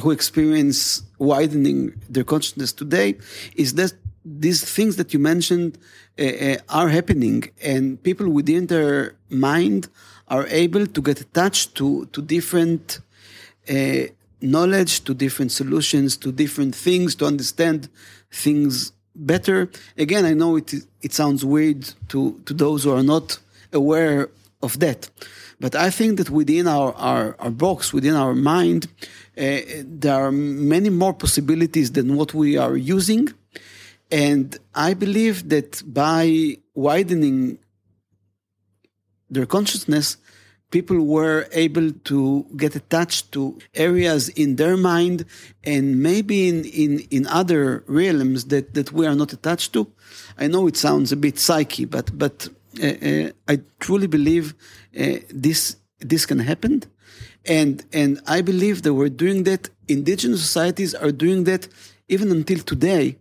who 0.00 0.10
experience 0.10 1.02
widening 1.18 1.92
their 2.08 2.24
consciousness 2.24 2.72
today 2.72 3.18
is 3.56 3.74
that 3.74 3.92
these 4.24 4.64
things 4.64 4.96
that 4.96 5.12
you 5.12 5.18
mentioned 5.18 5.78
uh, 6.18 6.56
are 6.70 6.88
happening 6.88 7.50
and 7.62 8.02
people 8.02 8.28
within 8.28 8.66
their 8.68 9.16
mind 9.28 9.88
are 10.28 10.46
able 10.46 10.86
to 10.86 11.02
get 11.02 11.20
attached 11.20 11.74
to 11.74 12.06
to 12.06 12.22
different 12.22 13.00
uh, 13.68 14.04
knowledge 14.40 15.04
to 15.04 15.12
different 15.12 15.52
solutions 15.52 16.16
to 16.16 16.32
different 16.32 16.74
things 16.74 17.14
to 17.14 17.26
understand 17.26 17.90
things 18.30 18.92
better. 19.14 19.70
Again, 19.96 20.24
I 20.24 20.34
know 20.34 20.56
it 20.56 20.74
it 21.02 21.12
sounds 21.12 21.44
weird 21.44 21.94
to 22.08 22.40
to 22.46 22.54
those 22.54 22.84
who 22.84 22.92
are 22.92 23.02
not 23.02 23.38
aware 23.72 24.30
of 24.60 24.78
that, 24.78 25.10
but 25.60 25.74
I 25.74 25.90
think 25.90 26.18
that 26.18 26.30
within 26.30 26.66
our 26.68 26.92
our, 26.94 27.36
our 27.38 27.50
box, 27.50 27.92
within 27.92 28.14
our 28.14 28.34
mind, 28.34 28.86
uh, 29.36 29.58
there 29.84 30.14
are 30.14 30.32
many 30.32 30.90
more 30.90 31.14
possibilities 31.14 31.92
than 31.92 32.16
what 32.16 32.34
we 32.34 32.56
are 32.56 32.76
using, 32.76 33.28
and 34.10 34.58
I 34.74 34.94
believe 34.94 35.48
that 35.48 35.82
by 35.86 36.58
widening 36.74 37.58
their 39.30 39.46
consciousness, 39.46 40.18
people 40.72 40.98
were 41.06 41.46
able 41.52 41.92
to 41.92 42.44
get 42.56 42.74
attached 42.74 43.30
to 43.32 43.58
areas 43.74 44.28
in 44.30 44.56
their 44.56 44.76
mind 44.76 45.24
and 45.62 46.02
maybe 46.02 46.48
in, 46.48 46.64
in, 46.64 47.00
in 47.10 47.26
other 47.26 47.84
realms 47.86 48.46
that, 48.46 48.74
that 48.74 48.90
we 48.90 49.06
are 49.06 49.14
not 49.14 49.32
attached 49.32 49.72
to. 49.74 49.86
I 50.36 50.48
know 50.48 50.66
it 50.66 50.76
sounds 50.76 51.12
a 51.12 51.16
bit 51.16 51.38
psyche, 51.38 51.84
but, 51.84 52.18
but 52.18 52.48
uh, 52.82 52.86
uh, 52.86 53.30
I 53.46 53.60
truly 53.78 54.08
believe 54.08 54.54
uh, 54.98 55.18
this, 55.28 55.76
this 56.00 56.26
can 56.26 56.40
happen. 56.40 56.82
And, 57.44 57.84
and 57.92 58.20
I 58.26 58.40
believe 58.40 58.82
that 58.82 58.94
we're 58.94 59.10
doing 59.24 59.44
that. 59.44 59.68
Indigenous 59.86 60.40
societies 60.40 60.94
are 60.94 61.12
doing 61.12 61.44
that 61.44 61.68
even 62.08 62.30
until 62.30 62.58
today 62.58 63.18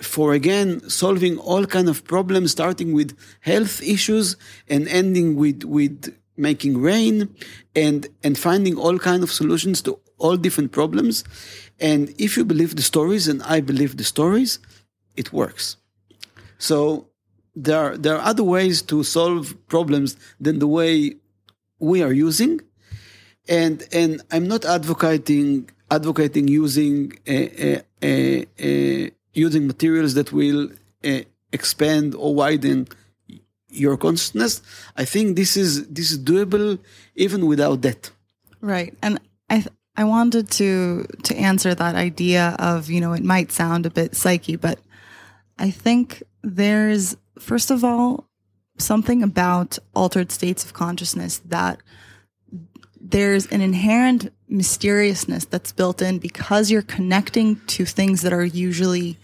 for 0.00 0.32
again 0.32 0.80
solving 0.88 1.36
all 1.38 1.66
kind 1.66 1.88
of 1.88 2.04
problems 2.04 2.52
starting 2.52 2.94
with 2.94 3.16
health 3.40 3.82
issues 3.82 4.36
and 4.66 4.88
ending 4.88 5.36
with 5.36 5.62
with 5.64 6.14
making 6.40 6.80
rain 6.80 7.14
and 7.76 8.08
and 8.24 8.38
finding 8.38 8.76
all 8.76 8.98
kind 8.98 9.22
of 9.22 9.30
solutions 9.30 9.82
to 9.82 9.98
all 10.18 10.36
different 10.36 10.72
problems. 10.72 11.24
And 11.78 12.02
if 12.18 12.36
you 12.36 12.44
believe 12.44 12.76
the 12.76 12.82
stories 12.82 13.28
and 13.28 13.42
i 13.42 13.60
believe 13.60 13.96
the 13.96 14.04
stories 14.04 14.58
it 15.16 15.32
works. 15.32 15.76
So 16.58 17.06
there 17.54 17.78
are, 17.84 17.96
there 17.96 18.14
are 18.16 18.24
other 18.32 18.44
ways 18.44 18.82
to 18.82 19.02
solve 19.02 19.54
problems 19.68 20.16
than 20.40 20.58
the 20.58 20.66
way 20.78 21.16
we 21.78 22.02
are 22.02 22.12
using. 22.12 22.60
And 23.48 23.76
and 23.92 24.22
i'm 24.32 24.46
not 24.54 24.64
advocating 24.64 25.70
advocating 25.90 26.46
using 26.48 27.12
a, 27.26 27.82
a, 28.02 28.46
a, 28.58 29.10
using 29.34 29.66
materials 29.66 30.14
that 30.14 30.32
will 30.32 30.70
uh, 31.04 31.20
expand 31.52 32.14
or 32.14 32.34
widen 32.34 32.86
your 33.70 33.96
consciousness 33.96 34.62
i 34.96 35.04
think 35.04 35.36
this 35.36 35.56
is 35.56 35.86
this 35.88 36.10
is 36.10 36.18
doable 36.18 36.78
even 37.14 37.46
without 37.46 37.82
that 37.82 38.10
right. 38.60 38.94
And 39.02 39.20
i 39.48 39.64
i 39.96 40.04
wanted 40.04 40.50
to 40.50 41.04
to 41.22 41.36
answer 41.36 41.74
that 41.74 41.94
idea 41.94 42.56
of 42.58 42.90
you 42.90 43.00
know 43.00 43.12
it 43.12 43.24
might 43.24 43.52
sound 43.52 43.86
a 43.86 43.90
bit 43.90 44.14
psyche 44.14 44.56
but 44.56 44.78
i 45.58 45.70
think 45.70 46.22
there's 46.42 47.16
first 47.38 47.70
of 47.70 47.84
all 47.84 48.24
something 48.78 49.22
about 49.22 49.78
altered 49.94 50.32
states 50.32 50.64
of 50.64 50.72
consciousness 50.72 51.38
that 51.38 51.80
there's 53.00 53.46
an 53.46 53.60
inherent 53.60 54.32
mysteriousness 54.48 55.44
that's 55.44 55.72
built 55.72 56.02
in 56.02 56.18
because 56.18 56.70
you're 56.70 56.82
connecting 56.82 57.56
to 57.66 57.84
things 57.84 58.22
that 58.22 58.32
are 58.32 58.44
usually 58.44 59.16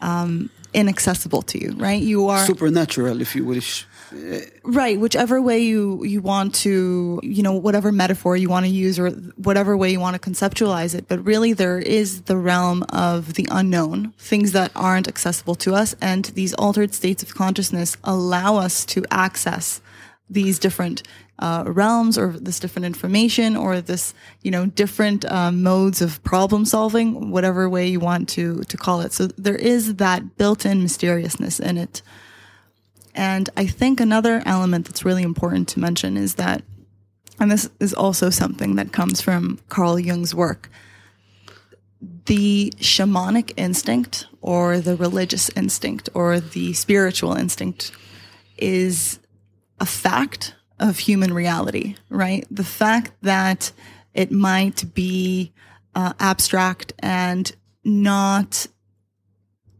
um, 0.00 0.50
inaccessible 0.74 1.42
to 1.42 1.60
you, 1.62 1.72
right? 1.76 2.02
You 2.02 2.28
are 2.28 2.44
supernatural, 2.44 3.20
if 3.20 3.34
you 3.34 3.44
wish. 3.44 3.86
Right, 4.62 4.98
whichever 4.98 5.42
way 5.42 5.58
you 5.58 6.02
you 6.04 6.22
want 6.22 6.54
to, 6.56 7.20
you 7.22 7.42
know, 7.42 7.52
whatever 7.52 7.92
metaphor 7.92 8.36
you 8.36 8.48
want 8.48 8.64
to 8.64 8.72
use 8.72 8.98
or 8.98 9.10
whatever 9.36 9.76
way 9.76 9.90
you 9.90 10.00
want 10.00 10.20
to 10.20 10.30
conceptualize 10.30 10.94
it, 10.94 11.08
but 11.08 11.24
really 11.24 11.52
there 11.52 11.78
is 11.78 12.22
the 12.22 12.36
realm 12.36 12.84
of 12.88 13.34
the 13.34 13.46
unknown, 13.50 14.12
things 14.18 14.52
that 14.52 14.70
aren't 14.74 15.08
accessible 15.08 15.54
to 15.56 15.74
us 15.74 15.94
and 16.00 16.26
these 16.26 16.54
altered 16.54 16.94
states 16.94 17.22
of 17.22 17.34
consciousness 17.34 17.96
allow 18.02 18.56
us 18.56 18.84
to 18.86 19.04
access 19.10 19.80
these 20.30 20.58
different 20.58 21.02
uh, 21.38 21.64
realms 21.66 22.18
or 22.18 22.32
this 22.32 22.58
different 22.58 22.86
information 22.86 23.56
or 23.56 23.80
this 23.80 24.12
you 24.42 24.50
know 24.50 24.66
different 24.66 25.24
um, 25.30 25.62
modes 25.62 26.02
of 26.02 26.22
problem 26.24 26.64
solving 26.64 27.30
whatever 27.30 27.68
way 27.68 27.86
you 27.86 28.00
want 28.00 28.28
to 28.28 28.62
to 28.64 28.76
call 28.76 29.00
it. 29.00 29.12
So 29.12 29.26
there 29.26 29.56
is 29.56 29.96
that 29.96 30.36
built-in 30.36 30.82
mysteriousness 30.82 31.60
in 31.60 31.78
it. 31.78 32.02
And 33.14 33.50
i 33.56 33.66
think 33.66 34.00
another 34.00 34.42
element 34.46 34.86
that's 34.86 35.04
really 35.04 35.22
important 35.24 35.68
to 35.68 35.80
mention 35.80 36.16
is 36.16 36.36
that 36.36 36.62
and 37.40 37.50
this 37.50 37.68
is 37.80 37.94
also 37.94 38.30
something 38.30 38.76
that 38.76 38.92
comes 38.92 39.20
from 39.20 39.58
carl 39.68 39.98
jung's 39.98 40.34
work 40.34 40.70
the 42.26 42.72
shamanic 42.76 43.52
instinct 43.56 44.26
or 44.40 44.78
the 44.78 44.96
religious 44.96 45.48
instinct 45.56 46.08
or 46.14 46.38
the 46.38 46.72
spiritual 46.74 47.34
instinct 47.34 47.90
is 48.56 49.18
a 49.80 49.86
fact 49.86 50.54
of 50.78 50.98
human 50.98 51.32
reality, 51.32 51.96
right? 52.08 52.46
The 52.50 52.64
fact 52.64 53.12
that 53.22 53.72
it 54.14 54.30
might 54.30 54.94
be 54.94 55.52
uh, 55.94 56.12
abstract 56.20 56.92
and 57.00 57.50
not 57.84 58.66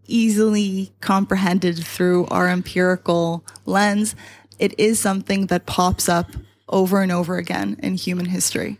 easily 0.07 0.93
comprehended 1.01 1.79
through 1.79 2.27
our 2.27 2.49
empirical 2.49 3.45
lens, 3.67 4.17
it 4.59 4.79
is 4.79 4.99
something 4.99 5.47
that 5.47 5.67
pops 5.67 6.09
up 6.09 6.27
over 6.69 7.01
and 7.03 7.13
over 7.13 7.37
again 7.37 7.77
in 7.83 7.95
human 7.95 8.27
history. 8.27 8.79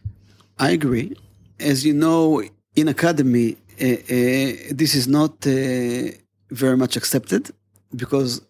I 0.59 0.71
agree. 0.71 1.15
As 1.61 1.85
you 1.85 1.95
know, 1.95 2.43
in 2.75 2.89
academy, 2.89 3.57
uh, 3.81 3.85
uh, 3.85 4.75
this 4.81 4.95
is 4.95 5.07
not 5.07 5.47
uh, 5.47 6.11
very 6.51 6.77
much 6.77 6.97
accepted 6.97 7.51
because 7.95 8.41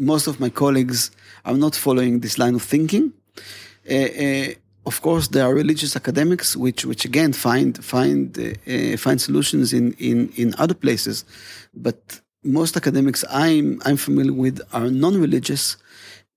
most 0.00 0.26
of 0.26 0.40
my 0.40 0.48
colleagues 0.48 1.10
are 1.44 1.56
not 1.56 1.74
following 1.74 2.20
this 2.20 2.38
line 2.38 2.54
of 2.54 2.62
thinking. 2.62 3.12
Uh, 3.88 3.94
uh, 3.94 4.46
of 4.86 5.02
course, 5.02 5.28
there 5.28 5.44
are 5.44 5.54
religious 5.54 5.94
academics 5.94 6.56
which, 6.56 6.84
which 6.84 7.04
again 7.04 7.32
find 7.32 7.84
find 7.84 8.38
uh, 8.38 8.96
find 8.96 9.20
solutions 9.20 9.72
in, 9.72 9.92
in, 9.94 10.32
in 10.36 10.54
other 10.58 10.74
places, 10.74 11.24
but 11.74 12.20
most 12.42 12.76
academics 12.76 13.24
I'm 13.30 13.80
I'm 13.84 13.98
familiar 13.98 14.32
with 14.32 14.60
are 14.72 14.90
non-religious, 14.90 15.76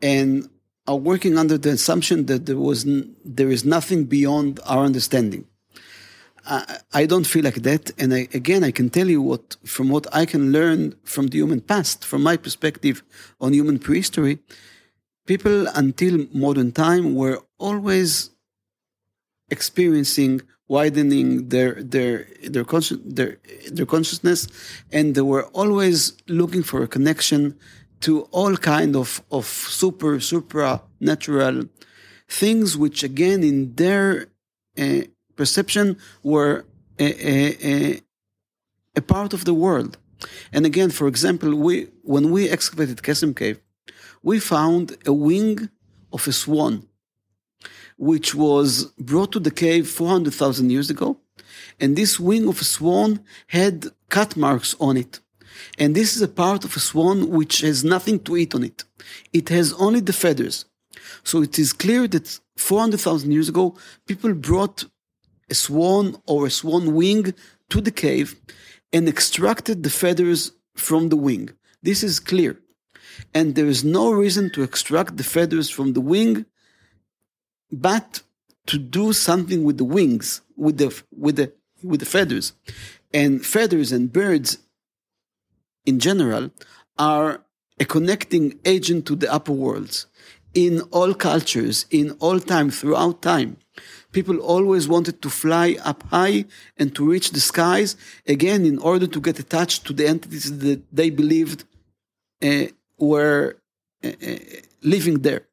and 0.01 0.49
are 0.85 0.97
working 0.97 1.37
under 1.37 1.57
the 1.57 1.69
assumption 1.69 2.25
that 2.25 2.45
there 2.45 2.57
was 2.57 2.85
there 3.23 3.49
is 3.49 3.63
nothing 3.63 4.05
beyond 4.05 4.59
our 4.65 4.83
understanding. 4.83 5.45
I, 6.45 7.05
don't 7.05 7.25
feel 7.25 7.43
like 7.43 7.61
that. 7.63 7.91
And 7.97 8.13
I, 8.13 8.27
again, 8.33 8.63
I 8.63 8.71
can 8.71 8.89
tell 8.89 9.07
you 9.07 9.21
what, 9.21 9.55
from 9.63 9.89
what 9.89 10.07
I 10.13 10.25
can 10.25 10.51
learn 10.51 10.95
from 11.03 11.27
the 11.27 11.37
human 11.37 11.61
past, 11.61 12.03
from 12.03 12.23
my 12.23 12.35
perspective 12.35 13.01
on 13.39 13.53
human 13.53 13.79
prehistory, 13.79 14.39
people 15.25 15.67
until 15.67 16.27
modern 16.33 16.71
time 16.71 17.15
were 17.15 17.39
always 17.57 18.31
experiencing 19.49 20.41
widening 20.67 21.49
their 21.49 21.73
their 21.83 22.27
their, 22.53 22.63
consci- 22.63 23.01
their 23.03 23.37
their 23.71 23.85
consciousness 23.85 24.47
and 24.91 25.13
they 25.15 25.21
were 25.21 25.45
always 25.61 26.13
looking 26.27 26.63
for 26.63 26.81
a 26.83 26.87
connection 26.87 27.55
to 27.99 28.21
all 28.31 28.55
kind 28.57 28.95
of 28.95 29.21
of 29.29 29.45
super 29.45 30.19
supernatural 30.19 31.65
things 32.29 32.77
which 32.77 33.03
again 33.03 33.43
in 33.43 33.75
their 33.75 34.27
uh, 34.79 35.01
perception 35.35 35.97
were 36.23 36.65
a, 36.99 37.09
a, 37.71 38.01
a, 38.95 39.01
part 39.01 39.33
of 39.33 39.45
the 39.45 39.53
world. 39.53 39.97
And 40.51 40.65
again, 40.65 40.89
for 40.89 41.07
example, 41.07 41.55
we 41.55 41.87
when 42.03 42.31
we 42.31 42.49
excavated 42.49 42.97
Kesem 42.97 43.35
Cave, 43.35 43.59
we 44.21 44.39
found 44.39 44.97
a 45.05 45.13
wing 45.13 45.69
of 46.11 46.27
a 46.27 46.31
swan, 46.31 46.87
which 47.97 48.33
was 48.33 48.85
brought 48.97 49.31
to 49.33 49.39
the 49.39 49.51
cave 49.51 49.89
400,000 49.89 50.69
years 50.69 50.89
ago. 50.89 51.17
And 51.79 51.95
this 51.95 52.19
wing 52.19 52.47
of 52.47 52.61
a 52.61 52.63
swan 52.63 53.19
had 53.47 53.87
cut 54.09 54.37
marks 54.37 54.75
on 54.79 54.97
it. 54.97 55.19
And 55.77 55.95
this 55.95 56.15
is 56.15 56.21
a 56.21 56.27
part 56.27 56.63
of 56.63 56.75
a 56.75 56.79
swan 56.79 57.29
which 57.29 57.61
has 57.61 57.83
nothing 57.83 58.19
to 58.21 58.37
eat 58.37 58.55
on 58.55 58.63
it. 58.63 58.83
It 59.33 59.49
has 59.49 59.73
only 59.73 59.99
the 59.99 60.13
feathers. 60.13 60.65
So 61.23 61.41
it 61.41 61.57
is 61.59 61.73
clear 61.73 62.07
that 62.07 62.39
400,000 62.57 63.31
years 63.31 63.49
ago, 63.49 63.75
people 64.05 64.33
brought 64.33 64.85
a 65.53 65.55
swan 65.67 66.05
or 66.31 66.39
a 66.47 66.55
swan 66.59 66.83
wing 66.99 67.23
to 67.71 67.79
the 67.87 67.95
cave 68.05 68.29
and 68.95 69.03
extracted 69.07 69.77
the 69.83 69.95
feathers 70.01 70.41
from 70.85 71.03
the 71.09 71.19
wing. 71.27 71.45
This 71.87 72.01
is 72.09 72.15
clear. 72.31 72.53
And 73.37 73.47
there 73.53 73.69
is 73.75 73.83
no 73.99 74.05
reason 74.23 74.45
to 74.53 74.63
extract 74.69 75.11
the 75.17 75.29
feathers 75.35 75.67
from 75.75 75.87
the 75.93 76.05
wing, 76.13 76.33
but 77.87 78.09
to 78.69 78.77
do 78.99 79.05
something 79.29 79.61
with 79.67 79.77
the 79.77 79.89
wings, 79.97 80.41
with 80.65 80.77
the, 80.81 80.89
with 81.23 81.35
the, 81.39 81.47
with 81.89 81.99
the 82.03 82.11
feathers. 82.15 82.45
And 83.21 83.45
feathers 83.55 83.91
and 83.95 84.11
birds 84.21 84.49
in 85.85 85.99
general 86.07 86.43
are 86.97 87.31
a 87.83 87.85
connecting 87.85 88.45
agent 88.75 89.01
to 89.07 89.15
the 89.21 89.31
upper 89.37 89.55
worlds 89.65 90.07
in 90.65 90.81
all 90.97 91.13
cultures, 91.13 91.85
in 91.99 92.07
all 92.23 92.39
time, 92.39 92.69
throughout 92.71 93.21
time 93.21 93.57
people 94.13 94.37
always 94.39 94.87
wanted 94.87 95.21
to 95.21 95.29
fly 95.29 95.77
up 95.83 96.03
high 96.03 96.45
and 96.77 96.95
to 96.95 97.09
reach 97.11 97.31
the 97.31 97.39
skies 97.39 97.95
again 98.27 98.65
in 98.65 98.77
order 98.79 99.07
to 99.07 99.19
get 99.19 99.39
attached 99.39 99.85
to 99.87 99.93
the 99.93 100.07
entities 100.07 100.57
that 100.59 100.81
they 100.91 101.09
believed 101.09 101.59
uh, 102.41 102.65
were 102.97 103.57
uh, 104.03 104.11
uh 104.29 104.37
living 104.81 105.17
there. 105.27 105.43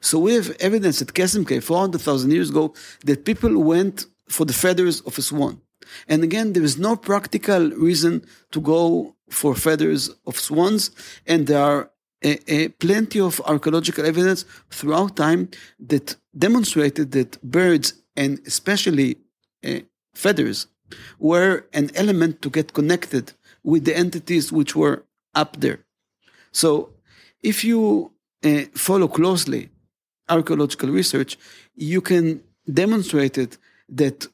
So 0.00 0.18
we 0.18 0.34
have 0.34 0.50
evidence 0.60 1.00
at 1.00 1.08
Kesem 1.08 1.46
Cave 1.46 1.64
400,000 1.64 2.30
years 2.30 2.50
ago 2.50 2.74
that 3.04 3.24
people 3.24 3.56
went 3.62 4.06
for 4.28 4.44
the 4.44 4.52
feathers 4.52 5.00
of 5.02 5.16
a 5.18 5.22
swan. 5.22 5.60
And 6.08 6.22
again, 6.22 6.52
there 6.52 6.62
is 6.62 6.78
no 6.78 6.96
practical 6.96 7.70
reason 7.70 8.24
to 8.52 8.60
go 8.60 9.16
for 9.28 9.54
feathers 9.54 10.10
of 10.26 10.38
swans, 10.38 10.90
and 11.26 11.46
there 11.46 11.62
are 11.62 11.90
a, 12.22 12.38
a 12.52 12.68
plenty 12.68 13.20
of 13.20 13.40
archaeological 13.46 14.04
evidence 14.04 14.44
throughout 14.70 15.16
time 15.16 15.48
that 15.78 16.16
demonstrated 16.36 17.12
that 17.12 17.40
birds 17.42 17.94
and 18.16 18.40
especially 18.46 19.16
uh, 19.64 19.80
feathers 20.14 20.66
were 21.18 21.66
an 21.72 21.90
element 21.94 22.42
to 22.42 22.50
get 22.50 22.72
connected 22.72 23.32
with 23.62 23.84
the 23.84 23.96
entities 23.96 24.52
which 24.52 24.74
were 24.74 25.04
up 25.34 25.60
there. 25.60 25.80
So 26.52 26.90
if 27.42 27.64
you 27.64 28.12
uh, 28.44 28.62
follow 28.74 29.08
closely 29.08 29.70
archaeological 30.28 30.90
research, 30.90 31.38
you 31.74 32.00
can 32.00 32.42
demonstrated 32.72 33.56
that 33.88 34.26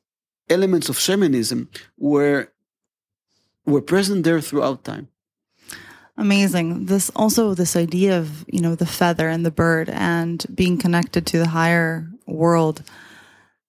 elements 0.48 0.88
of 0.88 0.98
shamanism 0.98 1.68
were 1.98 2.52
were 3.64 3.82
present 3.82 4.24
there 4.24 4.40
throughout 4.40 4.84
time. 4.84 5.08
Amazing. 6.16 6.86
This 6.86 7.10
also 7.14 7.54
this 7.54 7.76
idea 7.76 8.18
of, 8.18 8.44
you 8.48 8.60
know, 8.60 8.74
the 8.74 8.86
feather 8.86 9.28
and 9.28 9.44
the 9.44 9.50
bird 9.50 9.90
and 9.90 10.44
being 10.54 10.78
connected 10.78 11.26
to 11.26 11.38
the 11.38 11.48
higher 11.48 12.08
world. 12.26 12.82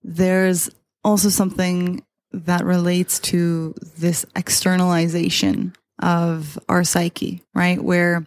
There's 0.07 0.69
also 1.03 1.27
something 1.27 2.01
that 2.31 2.63
relates 2.63 3.19
to 3.19 3.75
this 3.97 4.25
externalization 4.37 5.75
of 6.01 6.57
our 6.69 6.85
psyche, 6.85 7.43
right? 7.53 7.83
Where 7.83 8.25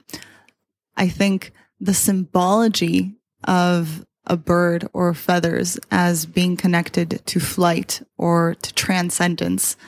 I 0.94 1.08
think 1.08 1.52
the 1.80 1.94
symbology 1.94 3.14
of 3.44 4.04
a 4.26 4.36
bird 4.36 4.86
or 4.92 5.14
feathers 5.14 5.78
as 5.90 6.26
being 6.26 6.58
connected 6.58 7.22
to 7.24 7.40
flight 7.40 8.02
or 8.18 8.56
to 8.56 8.74
transcendence 8.74 9.78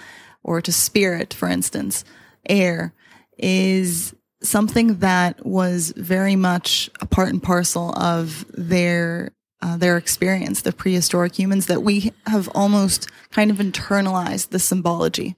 or 0.43 0.63
to 0.63 0.73
spirit, 0.73 1.35
for 1.35 1.47
instance, 1.47 2.05
air 2.49 2.95
is 3.37 4.15
something 4.43 4.99
that 5.01 5.45
was 5.45 5.93
very 5.95 6.37
much 6.37 6.89
a 7.03 7.07
part 7.07 7.29
and 7.29 7.43
parcel 7.43 7.93
of 7.99 8.47
their 8.49 9.33
uh, 9.63 9.77
their 9.77 9.97
experience, 9.97 10.63
the 10.63 10.73
prehistoric 10.73 11.39
humans, 11.39 11.67
that 11.67 11.83
we 11.83 12.13
have 12.27 12.49
almost 12.55 13.09
kind 13.31 13.51
of 13.51 13.59
internalized 13.59 14.51
the 14.51 14.59
symbology. 14.59 15.37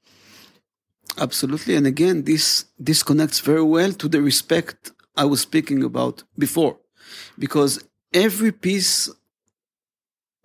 Absolutely, 1.19 1.77
and 1.77 1.87
again, 1.87 2.25
this 2.25 2.65
this 2.79 3.03
connects 3.03 3.41
very 3.41 3.63
well 3.63 3.93
to 3.93 4.09
the 4.09 4.21
respect 4.21 4.93
I 5.17 5.27
was 5.27 5.41
speaking 5.41 5.85
about 5.85 6.25
before, 6.37 6.79
because 7.39 7.73
every 8.13 8.51
piece 8.51 9.11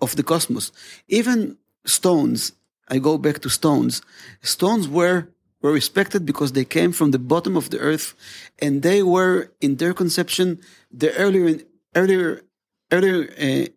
of 0.01 0.15
the 0.15 0.23
cosmos, 0.23 0.71
even 1.07 1.57
stones, 1.85 2.53
I 2.87 2.99
go 2.99 3.17
back 3.17 3.39
to 3.39 3.49
stones. 3.49 4.01
Stones 4.41 4.87
were 4.87 5.29
were 5.61 5.71
respected 5.71 6.25
because 6.25 6.51
they 6.53 6.65
came 6.65 6.91
from 6.91 7.11
the 7.11 7.19
bottom 7.19 7.57
of 7.57 7.69
the 7.69 7.79
earth 7.79 8.13
and 8.59 8.81
they 8.81 9.03
were 9.03 9.51
in 9.59 9.75
their 9.75 9.93
conception 9.93 10.59
the 10.91 11.13
earlier 11.17 11.59
earlier 11.95 12.41
earlier 12.91 13.29
uh, 13.39 13.67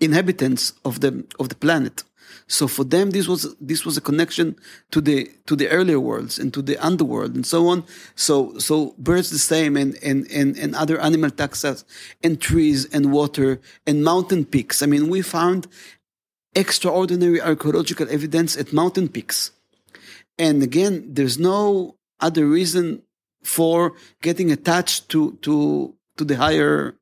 inhabitants 0.00 0.72
of 0.84 1.00
the 1.00 1.24
of 1.38 1.48
the 1.48 1.54
planet. 1.54 2.04
So 2.46 2.66
for 2.66 2.84
them 2.84 3.10
this 3.10 3.28
was 3.28 3.54
this 3.60 3.84
was 3.84 3.96
a 3.96 4.00
connection 4.00 4.56
to 4.90 5.00
the 5.00 5.30
to 5.46 5.56
the 5.56 5.68
earlier 5.68 6.00
worlds 6.00 6.38
and 6.38 6.52
to 6.54 6.62
the 6.62 6.76
underworld 6.78 7.34
and 7.34 7.44
so 7.44 7.68
on. 7.68 7.84
So 8.14 8.58
so 8.58 8.94
birds 8.98 9.30
the 9.30 9.38
same 9.38 9.76
and 9.76 9.98
and 10.02 10.30
and, 10.30 10.56
and 10.56 10.74
other 10.74 11.00
animal 11.00 11.30
taxa 11.30 11.84
and 12.22 12.40
trees 12.40 12.86
and 12.86 13.12
water 13.12 13.60
and 13.86 14.04
mountain 14.04 14.44
peaks. 14.44 14.82
I 14.82 14.86
mean 14.86 15.08
we 15.08 15.22
found 15.22 15.66
extraordinary 16.54 17.40
archaeological 17.40 18.08
evidence 18.10 18.56
at 18.56 18.72
mountain 18.72 19.08
peaks. 19.08 19.52
And 20.38 20.62
again, 20.62 21.04
there's 21.12 21.38
no 21.38 21.96
other 22.20 22.46
reason 22.46 23.02
for 23.42 23.94
getting 24.22 24.50
attached 24.50 25.08
to 25.10 25.32
to 25.42 25.94
to 26.16 26.24
the 26.24 26.36
higher 26.36 26.97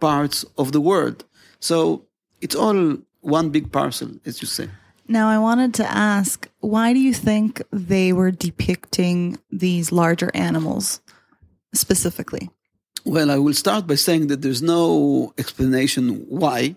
parts 0.00 0.44
of 0.56 0.72
the 0.72 0.80
world. 0.80 1.24
So 1.60 2.06
it's 2.40 2.54
all 2.54 2.98
one 3.20 3.50
big 3.50 3.70
parcel, 3.70 4.10
as 4.24 4.40
you 4.40 4.48
say. 4.48 4.68
Now, 5.08 5.28
I 5.28 5.38
wanted 5.38 5.74
to 5.74 5.90
ask, 5.90 6.48
why 6.60 6.92
do 6.92 7.00
you 7.00 7.12
think 7.12 7.62
they 7.72 8.12
were 8.12 8.30
depicting 8.30 9.38
these 9.50 9.90
larger 9.90 10.30
animals 10.34 11.00
specifically? 11.74 12.48
Well, 13.04 13.30
I 13.30 13.38
will 13.38 13.54
start 13.54 13.86
by 13.86 13.96
saying 13.96 14.28
that 14.28 14.42
there's 14.42 14.62
no 14.62 15.32
explanation 15.36 16.26
why. 16.28 16.76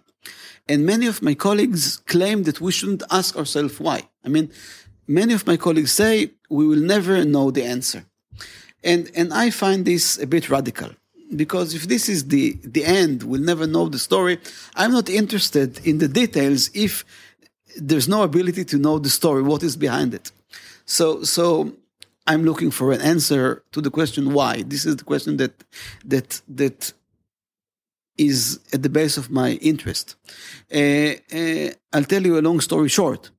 And 0.67 0.85
many 0.85 1.05
of 1.07 1.21
my 1.21 1.35
colleagues 1.35 1.97
claim 2.07 2.43
that 2.43 2.61
we 2.61 2.71
shouldn't 2.71 3.03
ask 3.11 3.37
ourselves 3.37 3.79
why. 3.79 4.09
I 4.25 4.29
mean, 4.29 4.49
many 5.07 5.33
of 5.33 5.45
my 5.45 5.57
colleagues 5.57 5.91
say 5.91 6.31
we 6.49 6.65
will 6.65 6.79
never 6.79 7.23
know 7.25 7.51
the 7.51 7.65
answer. 7.65 8.05
And, 8.83 9.11
and 9.15 9.33
I 9.33 9.49
find 9.49 9.85
this 9.85 10.17
a 10.17 10.25
bit 10.25 10.49
radical 10.49 10.91
because 11.37 11.73
if 11.73 11.83
this 11.83 12.09
is 12.09 12.27
the, 12.27 12.57
the 12.63 12.85
end, 12.85 13.23
we'll 13.23 13.41
never 13.41 13.67
know 13.67 13.89
the 13.89 13.99
story. 13.99 14.39
I'm 14.75 14.91
not 14.91 15.09
interested 15.09 15.85
in 15.85 15.97
the 15.97 16.07
details 16.07 16.69
if 16.73 17.05
there's 17.77 18.07
no 18.07 18.23
ability 18.23 18.65
to 18.65 18.77
know 18.77 18.99
the 18.99 19.09
story, 19.09 19.41
what 19.41 19.63
is 19.63 19.75
behind 19.75 20.13
it. 20.13 20.31
So, 20.85 21.23
so 21.23 21.73
I'm 22.27 22.43
looking 22.43 22.71
for 22.71 22.91
an 22.91 23.01
answer 23.01 23.63
to 23.71 23.81
the 23.81 23.89
question 23.89 24.33
why. 24.33 24.63
This 24.63 24.85
is 24.85 24.97
the 24.97 25.03
question 25.03 25.37
that, 25.37 25.63
that, 26.05 26.41
that 26.47 26.93
is 28.17 28.59
at 28.71 28.83
the 28.83 28.89
base 28.89 29.17
of 29.17 29.31
my 29.31 29.53
interest. 29.53 30.15
Uh, 30.73 31.13
uh, 31.33 31.69
I'll 31.91 32.03
tell 32.03 32.23
you 32.23 32.37
a 32.37 32.41
long 32.41 32.59
story 32.59 32.89
short. 32.89 33.31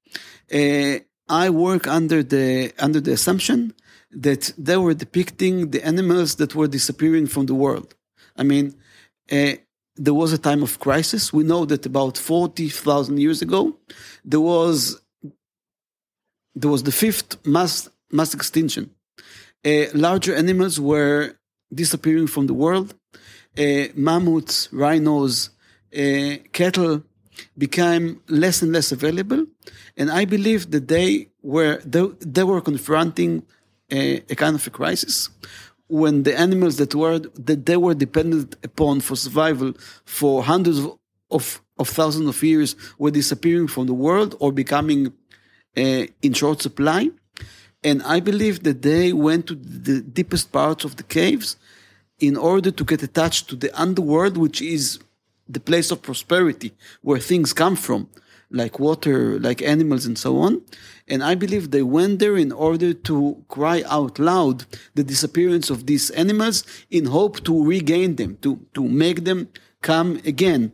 Uh, 0.53 0.99
I 1.28 1.51
work 1.51 1.86
under 1.86 2.22
the 2.22 2.72
under 2.78 3.01
the 3.01 3.12
assumption 3.12 3.74
that 4.14 4.52
they 4.56 4.76
were 4.76 4.94
depicting 4.94 5.70
the 5.70 5.84
animals 5.84 6.36
that 6.36 6.54
were 6.54 6.68
disappearing 6.68 7.26
from 7.26 7.46
the 7.46 7.54
world. 7.54 7.94
I 8.36 8.42
mean, 8.42 8.74
uh, 9.30 9.52
there 9.96 10.14
was 10.14 10.32
a 10.32 10.38
time 10.38 10.62
of 10.62 10.78
crisis. 10.78 11.32
We 11.32 11.44
know 11.44 11.64
that 11.66 11.86
about 11.86 12.18
forty 12.18 12.68
thousand 12.68 13.18
years 13.18 13.42
ago, 13.42 13.76
there 14.24 14.40
was 14.40 15.00
there 16.54 16.70
was 16.70 16.82
the 16.82 16.92
fifth 16.92 17.44
mass 17.46 17.88
mass 18.10 18.34
extinction. 18.34 18.90
Uh, 19.64 19.86
larger 19.94 20.34
animals 20.34 20.78
were 20.78 21.36
disappearing 21.72 22.26
from 22.26 22.46
the 22.46 22.54
world. 22.54 22.94
Uh, 23.56 23.86
mammoths, 23.94 24.68
rhinos, 24.72 25.50
uh, 25.96 26.36
cattle 26.52 27.02
became 27.56 28.20
less 28.28 28.62
and 28.62 28.72
less 28.72 28.92
available. 28.92 29.46
And 29.96 30.10
I 30.10 30.24
believe 30.24 30.70
that 30.72 30.88
they 30.88 31.28
were 31.42 31.80
they, 31.84 32.06
they 32.20 32.44
were 32.44 32.60
confronting 32.60 33.44
a, 33.91 34.16
a, 34.30 34.35
kind 34.35 34.55
of 34.57 34.66
a 34.66 34.70
crisis 34.70 35.30
when 35.89 36.22
the 36.22 36.39
animals 36.39 36.76
that 36.76 36.95
were 36.95 37.18
that 37.18 37.66
they 37.66 37.76
were 37.76 37.95
dependent 37.95 38.57
upon 38.64 39.01
for 39.01 39.16
survival 39.16 39.72
for 40.05 40.43
hundreds 40.43 40.78
of, 40.78 40.99
of, 41.30 41.62
of 41.78 41.89
thousands 41.89 42.28
of 42.28 42.43
years 42.43 42.74
were 42.99 43.11
disappearing 43.11 43.68
from 43.68 43.87
the 43.87 43.95
world 43.95 44.35
or 44.41 44.53
becoming 44.53 45.12
uh, 45.76 46.05
in 46.22 46.32
short 46.32 46.62
supply. 46.62 47.11
And 47.82 48.03
I 48.03 48.20
believe 48.20 48.62
that 48.62 48.80
they 48.80 49.12
went 49.12 49.47
to 49.49 49.55
the 49.55 50.01
deepest 50.01 50.53
parts 50.53 50.85
of 50.85 50.97
the 50.97 51.03
caves 51.03 51.57
in 52.18 52.37
order 52.37 52.70
to 52.70 52.85
get 52.85 53.03
attached 53.03 53.49
to 53.51 53.57
the 53.57 53.70
underworld, 53.78 54.39
which 54.39 54.62
is 54.62 55.01
the 55.47 55.61
place 55.61 55.91
of 55.91 56.01
prosperity 56.01 56.72
where 57.03 57.18
things 57.18 57.53
come 57.53 57.76
from, 57.76 58.09
like 58.51 58.78
water, 58.78 59.39
like 59.39 59.61
animals, 59.61 60.07
and 60.07 60.18
so 60.18 60.39
on. 60.39 60.62
And 61.07 61.22
I 61.22 61.34
believe 61.34 61.70
they 61.70 61.82
went 61.82 62.18
there 62.18 62.36
in 62.36 62.50
order 62.50 62.94
to 62.94 63.44
cry 63.48 63.82
out 63.86 64.18
loud 64.18 64.64
the 64.94 65.05
disappearance 65.05 65.68
of 65.68 65.86
these 65.86 66.11
animals 66.11 66.64
in 66.90 67.07
hope 67.07 67.44
to 67.44 67.64
regain 67.64 68.16
them, 68.16 68.38
to, 68.42 68.61
to 68.74 68.82
make 68.88 69.24
them 69.24 69.48
come 69.82 70.20
again. 70.24 70.72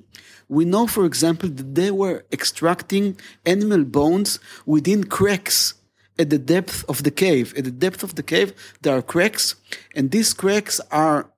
We 0.48 0.64
know, 0.64 0.86
for 0.86 1.04
example, 1.04 1.48
that 1.48 1.74
they 1.74 1.90
were 1.90 2.24
extracting 2.32 3.16
animal 3.44 3.84
bones 3.84 4.38
within 4.66 5.04
cracks 5.04 5.74
at 6.18 6.30
the 6.30 6.38
depth 6.38 6.84
of 6.88 7.02
the 7.02 7.10
cave. 7.10 7.54
At 7.56 7.64
the 7.64 7.70
depth 7.70 8.02
of 8.02 8.14
the 8.14 8.22
cave, 8.22 8.52
there 8.82 8.96
are 8.96 9.02
cracks, 9.02 9.56
and 9.94 10.10
these 10.10 10.32
cracks 10.32 10.80
are, 10.90 11.30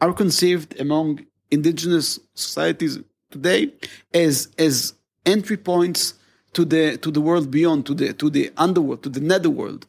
are 0.00 0.12
conceived 0.12 0.78
among 0.80 1.26
indigenous 1.50 2.18
societies 2.34 2.98
today 3.30 3.72
as 4.12 4.48
as 4.58 4.94
entry 5.26 5.56
points 5.56 6.14
to 6.52 6.64
the 6.64 6.96
to 6.98 7.10
the 7.10 7.20
world 7.20 7.50
beyond 7.50 7.86
to 7.86 7.94
the 7.94 8.12
to 8.14 8.30
the 8.30 8.50
underworld 8.56 9.02
to 9.02 9.08
the 9.08 9.20
netherworld. 9.20 9.86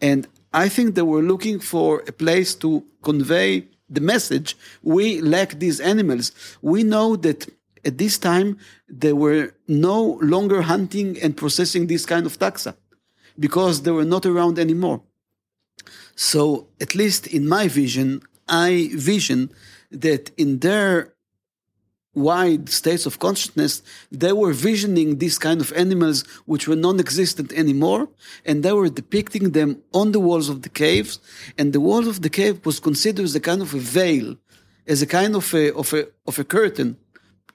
And 0.00 0.26
i 0.52 0.68
think 0.68 0.94
they 0.94 1.02
were 1.02 1.22
looking 1.22 1.60
for 1.60 2.02
a 2.06 2.12
place 2.12 2.54
to 2.56 2.84
convey 3.02 3.50
the 3.90 4.00
message. 4.00 4.56
We 4.82 5.20
lack 5.20 5.58
these 5.58 5.80
animals. 5.80 6.32
We 6.60 6.82
know 6.82 7.16
that 7.16 7.48
at 7.84 7.98
this 7.98 8.18
time 8.18 8.58
they 8.88 9.12
were 9.12 9.54
no 9.66 10.18
longer 10.20 10.62
hunting 10.62 11.18
and 11.22 11.36
processing 11.36 11.86
this 11.86 12.04
kind 12.04 12.26
of 12.26 12.38
taxa 12.38 12.76
because 13.38 13.82
they 13.82 13.90
were 13.90 14.04
not 14.04 14.26
around 14.26 14.58
anymore. 14.58 15.02
So 16.16 16.68
at 16.80 16.94
least 16.94 17.26
in 17.26 17.48
my 17.48 17.68
vision 17.68 18.22
i 18.48 18.90
vision 18.94 19.50
that 19.90 20.30
in 20.36 20.58
their 20.60 21.14
wide 22.14 22.68
states 22.68 23.06
of 23.06 23.18
consciousness, 23.18 23.82
they 24.10 24.32
were 24.32 24.52
visioning 24.52 25.18
these 25.18 25.38
kind 25.38 25.60
of 25.60 25.72
animals 25.72 26.22
which 26.46 26.66
were 26.66 26.76
non-existent 26.76 27.52
anymore, 27.52 28.08
and 28.44 28.62
they 28.62 28.72
were 28.72 28.88
depicting 28.88 29.50
them 29.50 29.82
on 29.92 30.12
the 30.12 30.20
walls 30.20 30.48
of 30.48 30.62
the 30.62 30.68
caves, 30.68 31.20
and 31.56 31.72
the 31.72 31.80
wall 31.80 32.08
of 32.08 32.22
the 32.22 32.30
cave 32.30 32.64
was 32.66 32.80
considered 32.80 33.24
as 33.24 33.34
a 33.34 33.40
kind 33.40 33.62
of 33.62 33.74
a 33.74 33.78
veil, 33.78 34.36
as 34.86 35.02
a 35.02 35.06
kind 35.06 35.36
of 35.36 35.54
a, 35.54 35.74
of 35.74 35.92
a, 35.92 36.06
of 36.26 36.38
a 36.38 36.44
curtain 36.44 36.96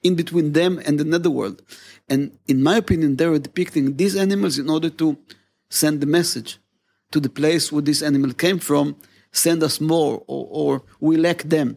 in 0.02 0.14
between 0.14 0.52
them 0.52 0.80
and 0.86 0.98
the 0.98 1.04
netherworld. 1.04 1.62
And 2.08 2.38
in 2.46 2.62
my 2.62 2.76
opinion, 2.76 3.16
they 3.16 3.26
were 3.26 3.38
depicting 3.38 3.96
these 3.96 4.16
animals 4.16 4.58
in 4.58 4.68
order 4.70 4.90
to 4.90 5.18
send 5.70 6.00
the 6.00 6.06
message 6.06 6.58
to 7.10 7.20
the 7.20 7.30
place 7.30 7.72
where 7.72 7.82
this 7.82 8.02
animal 8.02 8.32
came 8.32 8.58
from, 8.58 8.96
send 9.32 9.62
us 9.62 9.80
more, 9.80 10.22
or, 10.26 10.46
or 10.50 10.82
we 11.00 11.16
lack 11.16 11.42
them. 11.44 11.76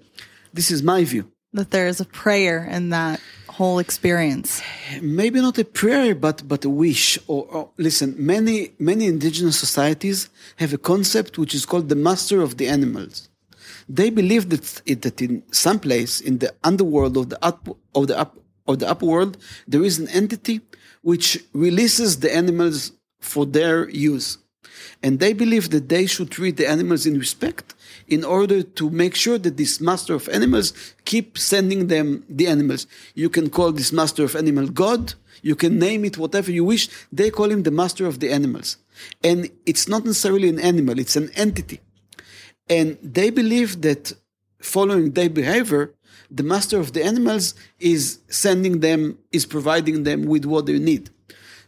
This 0.54 0.72
is 0.72 0.84
my 0.84 1.04
view. 1.04 1.32
That 1.54 1.72
there 1.72 1.88
is 1.88 2.00
a 2.00 2.06
prayer 2.06 2.66
in 2.66 2.90
that 2.90 3.20
whole 3.58 3.80
experience. 3.80 4.62
maybe 5.02 5.42
not 5.42 5.58
a 5.58 5.66
prayer 5.66 6.14
but 6.14 6.38
but 6.48 6.62
a 6.66 6.70
wish. 6.70 7.06
Or, 7.28 7.42
or 7.56 7.70
listen 7.78 8.10
many 8.18 8.58
many 8.80 9.06
indigenous 9.14 9.58
societies 9.66 10.30
have 10.62 10.72
a 10.74 10.78
concept 10.78 11.32
which 11.42 11.54
is 11.56 11.66
called 11.66 11.88
the 11.90 12.02
master 12.10 12.42
of 12.42 12.52
the 12.60 12.68
animals. 12.68 13.30
They 13.90 14.10
believe 14.20 14.50
that 14.54 14.66
it, 14.86 15.02
that 15.06 15.22
in 15.22 15.34
some 15.66 15.80
place 15.80 16.14
in 16.30 16.40
the 16.44 16.52
underworld 16.70 17.16
of 17.18 17.26
the 17.32 17.40
up 17.50 17.62
of 17.96 18.04
the 18.10 18.18
up 18.24 18.32
of 18.70 18.76
the 18.80 18.88
upper 18.92 19.08
world 19.16 19.34
there 19.72 19.84
is 19.90 19.98
an 19.98 20.10
entity 20.22 20.58
which 21.02 21.28
releases 21.54 22.20
the 22.24 22.32
animals 22.42 22.92
for 23.32 23.46
their 23.46 23.90
use. 23.90 24.38
And 25.02 25.20
they 25.20 25.34
believe 25.34 25.70
that 25.70 25.90
they 25.90 26.06
should 26.06 26.30
treat 26.38 26.58
the 26.58 26.68
animals 26.76 27.06
in 27.06 27.18
respect 27.18 27.68
in 28.08 28.24
order 28.24 28.64
to 28.64 28.90
make 28.90 29.16
sure 29.16 29.38
that 29.38 29.58
this 29.58 29.82
master 29.82 30.14
of 30.16 30.30
animals 30.30 30.74
keep 31.06 31.38
sending 31.38 31.88
them 31.88 32.24
the 32.30 32.48
animals. 32.48 32.88
You 33.16 33.30
can 33.30 33.50
call 33.50 33.72
this 33.72 33.92
master 33.92 34.24
of 34.24 34.36
animal 34.36 34.68
God. 34.68 35.14
You 35.42 35.56
can 35.56 35.78
name 35.78 36.06
it 36.06 36.18
whatever 36.18 36.52
you 36.52 36.64
wish. 36.64 36.90
They 37.12 37.30
call 37.30 37.52
him 37.52 37.64
the 37.64 37.72
master 37.72 38.06
of 38.06 38.20
the 38.20 38.32
animals. 38.32 38.78
And 39.24 39.50
it's 39.66 39.88
not 39.88 40.06
necessarily 40.06 40.50
an 40.50 40.60
animal, 40.60 40.98
it's 41.00 41.16
an 41.16 41.30
entity. 41.36 41.80
And 42.70 42.98
they 43.02 43.30
believe 43.30 43.82
that 43.82 44.14
following 44.60 45.12
their 45.12 45.30
behavior, 45.30 45.94
the 46.30 46.44
master 46.44 46.80
of 46.80 46.94
the 46.94 47.04
animals 47.04 47.54
is 47.80 48.20
sending 48.28 48.80
them, 48.80 49.18
is 49.32 49.46
providing 49.46 50.04
them 50.04 50.26
with 50.26 50.46
what 50.46 50.66
they 50.66 50.80
need. 50.80 51.10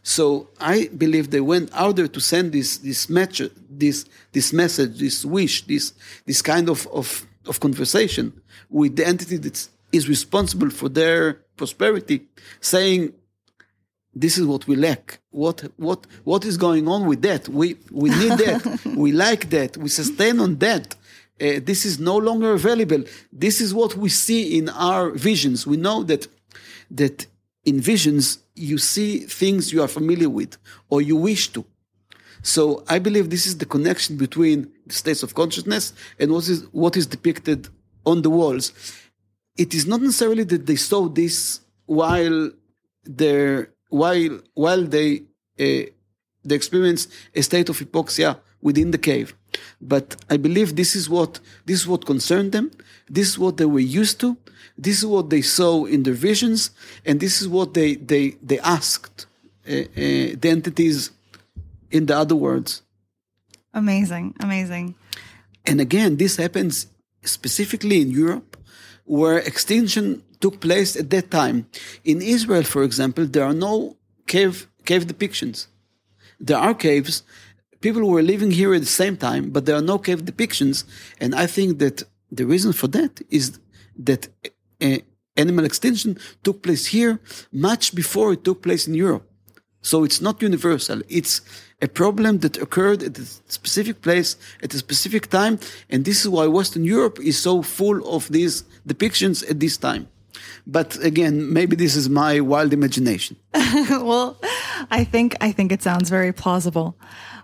So 0.02 0.48
I 0.58 0.88
believe 0.96 1.30
they 1.30 1.40
went 1.40 1.70
out 1.74 1.96
there 1.96 2.08
to 2.08 2.20
send 2.20 2.52
this 2.52 2.78
this 2.78 3.08
message, 3.08 3.52
this 3.68 4.06
this 4.32 4.52
message, 4.52 4.98
this 4.98 5.24
wish, 5.24 5.66
this 5.66 5.92
this 6.26 6.40
kind 6.42 6.68
of 6.68 6.86
of, 6.88 7.26
of 7.46 7.60
conversation 7.60 8.32
with 8.70 8.96
the 8.96 9.06
entity 9.06 9.36
that 9.36 9.68
is 9.92 10.08
responsible 10.08 10.70
for 10.70 10.88
their 10.88 11.34
prosperity, 11.56 12.22
saying, 12.60 13.12
"This 14.14 14.38
is 14.38 14.46
what 14.46 14.66
we 14.66 14.76
lack. 14.76 15.20
What 15.30 15.70
what 15.76 16.06
what 16.24 16.44
is 16.44 16.56
going 16.56 16.88
on 16.88 17.06
with 17.06 17.20
that? 17.22 17.48
We 17.48 17.76
we 17.90 18.08
need 18.10 18.38
that. 18.38 18.80
we 18.96 19.12
like 19.12 19.50
that. 19.50 19.76
We 19.76 19.88
sustain 19.88 20.40
on 20.40 20.56
that." 20.58 20.94
Uh, 21.40 21.58
this 21.62 21.86
is 21.86 21.98
no 21.98 22.18
longer 22.18 22.52
available. 22.52 23.02
This 23.32 23.62
is 23.62 23.72
what 23.72 23.96
we 23.96 24.10
see 24.10 24.58
in 24.58 24.68
our 24.68 25.10
visions. 25.10 25.66
We 25.66 25.78
know 25.78 26.02
that 26.04 26.28
that 26.90 27.26
in 27.64 27.80
visions 27.80 28.38
you 28.54 28.78
see 28.78 29.20
things 29.20 29.72
you 29.72 29.82
are 29.82 29.88
familiar 29.88 30.28
with 30.28 30.56
or 30.88 31.02
you 31.02 31.16
wish 31.16 31.48
to. 31.52 31.64
So 32.42 32.84
I 32.88 32.98
believe 32.98 33.28
this 33.28 33.46
is 33.46 33.58
the 33.58 33.66
connection 33.66 34.16
between 34.16 34.70
the 34.86 34.94
states 34.94 35.22
of 35.22 35.34
consciousness 35.34 35.92
and 36.18 36.32
what 36.32 36.48
is 36.48 36.66
what 36.72 36.96
is 36.96 37.06
depicted 37.06 37.68
on 38.06 38.22
the 38.22 38.30
walls. 38.30 38.72
It 39.56 39.74
is 39.74 39.86
not 39.86 40.00
necessarily 40.00 40.44
that 40.44 40.66
they 40.66 40.76
saw 40.76 41.08
this 41.08 41.60
while 41.86 42.50
they 43.04 43.66
while 43.90 44.40
while 44.54 44.84
they 44.84 45.22
uh, 45.58 45.84
they 46.44 46.54
experience 46.54 47.08
a 47.34 47.42
state 47.42 47.68
of 47.68 47.78
hypoxia 47.78 48.38
within 48.62 48.90
the 48.90 48.98
cave. 48.98 49.34
But 49.80 50.16
I 50.30 50.36
believe 50.36 50.76
this 50.76 50.96
is 50.96 51.10
what 51.10 51.40
this 51.66 51.80
is 51.80 51.86
what 51.86 52.06
concerned 52.06 52.52
them. 52.52 52.70
This 53.08 53.28
is 53.28 53.38
what 53.38 53.58
they 53.58 53.66
were 53.66 53.80
used 53.80 54.18
to. 54.20 54.36
This 54.76 54.98
is 54.98 55.06
what 55.06 55.30
they 55.30 55.42
saw 55.42 55.84
in 55.84 56.02
their 56.02 56.14
visions, 56.14 56.70
and 57.04 57.20
this 57.20 57.40
is 57.40 57.48
what 57.48 57.74
they 57.74 57.96
they 57.96 58.36
they 58.42 58.58
asked 58.60 59.26
uh, 59.68 59.72
uh, 59.72 59.84
the 60.40 60.48
entities 60.48 61.10
in 61.90 62.06
the 62.06 62.16
other 62.16 62.36
words. 62.36 62.82
Amazing, 63.74 64.34
amazing. 64.40 64.94
And 65.66 65.80
again, 65.80 66.16
this 66.16 66.36
happens 66.36 66.86
specifically 67.22 68.00
in 68.00 68.10
Europe, 68.10 68.56
where 69.04 69.38
extinction 69.38 70.22
took 70.40 70.60
place 70.60 70.96
at 70.96 71.10
that 71.10 71.30
time. 71.30 71.66
In 72.04 72.22
Israel, 72.22 72.64
for 72.64 72.82
example, 72.82 73.26
there 73.26 73.44
are 73.44 73.54
no 73.54 73.96
cave 74.26 74.66
cave 74.84 75.06
depictions. 75.06 75.66
There 76.38 76.58
are 76.58 76.74
caves. 76.74 77.22
People 77.80 78.08
were 78.08 78.22
living 78.22 78.50
here 78.50 78.74
at 78.74 78.80
the 78.80 78.96
same 79.02 79.16
time, 79.16 79.50
but 79.50 79.66
there 79.66 79.76
are 79.76 79.88
no 79.92 79.98
cave 79.98 80.24
depictions. 80.24 80.84
And 81.20 81.34
I 81.34 81.46
think 81.46 81.78
that 81.78 82.04
the 82.30 82.46
reason 82.46 82.72
for 82.72 82.88
that 82.88 83.20
is 83.30 83.58
that 84.04 84.28
uh, 84.82 84.98
animal 85.36 85.64
extinction 85.64 86.18
took 86.42 86.62
place 86.62 86.86
here 86.86 87.20
much 87.52 87.94
before 87.94 88.32
it 88.32 88.44
took 88.44 88.62
place 88.62 88.86
in 88.86 88.94
Europe. 88.94 89.26
So 89.82 90.04
it's 90.04 90.20
not 90.20 90.42
universal. 90.42 91.00
It's 91.08 91.40
a 91.80 91.88
problem 91.88 92.38
that 92.38 92.58
occurred 92.58 93.02
at 93.02 93.18
a 93.18 93.24
specific 93.24 94.02
place 94.02 94.36
at 94.62 94.74
a 94.74 94.78
specific 94.78 95.30
time. 95.30 95.58
And 95.88 96.04
this 96.04 96.20
is 96.20 96.28
why 96.28 96.46
Western 96.46 96.84
Europe 96.84 97.18
is 97.20 97.38
so 97.38 97.62
full 97.62 98.06
of 98.14 98.28
these 98.28 98.64
depictions 98.86 99.48
at 99.50 99.58
this 99.60 99.78
time. 99.78 100.08
But 100.70 100.96
again, 101.04 101.52
maybe 101.52 101.74
this 101.74 101.96
is 101.96 102.08
my 102.08 102.38
wild 102.38 102.72
imagination. 102.72 103.36
well, 103.90 104.36
I 104.90 105.02
think 105.02 105.36
I 105.40 105.50
think 105.52 105.72
it 105.72 105.82
sounds 105.82 106.08
very 106.10 106.32
plausible. 106.32 106.94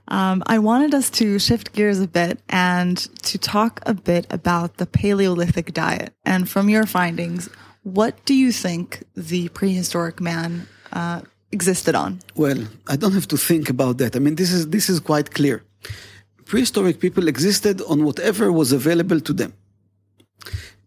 Um, 0.08 0.44
I 0.46 0.58
wanted 0.60 0.94
us 0.94 1.10
to 1.10 1.38
shift 1.40 1.72
gears 1.72 2.00
a 2.00 2.06
bit 2.06 2.38
and 2.48 2.96
to 3.24 3.38
talk 3.38 3.80
a 3.84 3.94
bit 3.94 4.26
about 4.30 4.76
the 4.76 4.86
Paleolithic 4.86 5.74
diet. 5.74 6.12
And 6.24 6.48
from 6.48 6.68
your 6.68 6.86
findings, 6.86 7.50
what 7.82 8.14
do 8.24 8.34
you 8.34 8.52
think 8.52 9.02
the 9.16 9.48
prehistoric 9.48 10.20
man 10.20 10.68
uh, 10.92 11.22
existed 11.50 11.96
on? 11.96 12.20
Well, 12.36 12.60
I 12.86 12.94
don't 12.94 13.14
have 13.14 13.26
to 13.28 13.36
think 13.36 13.68
about 13.68 13.98
that. 13.98 14.14
I 14.14 14.20
mean, 14.20 14.36
this 14.36 14.52
is 14.52 14.68
this 14.68 14.88
is 14.88 15.00
quite 15.00 15.34
clear. 15.34 15.64
Prehistoric 16.44 17.00
people 17.00 17.26
existed 17.26 17.82
on 17.88 18.04
whatever 18.04 18.52
was 18.52 18.70
available 18.70 19.20
to 19.20 19.32
them. 19.32 19.52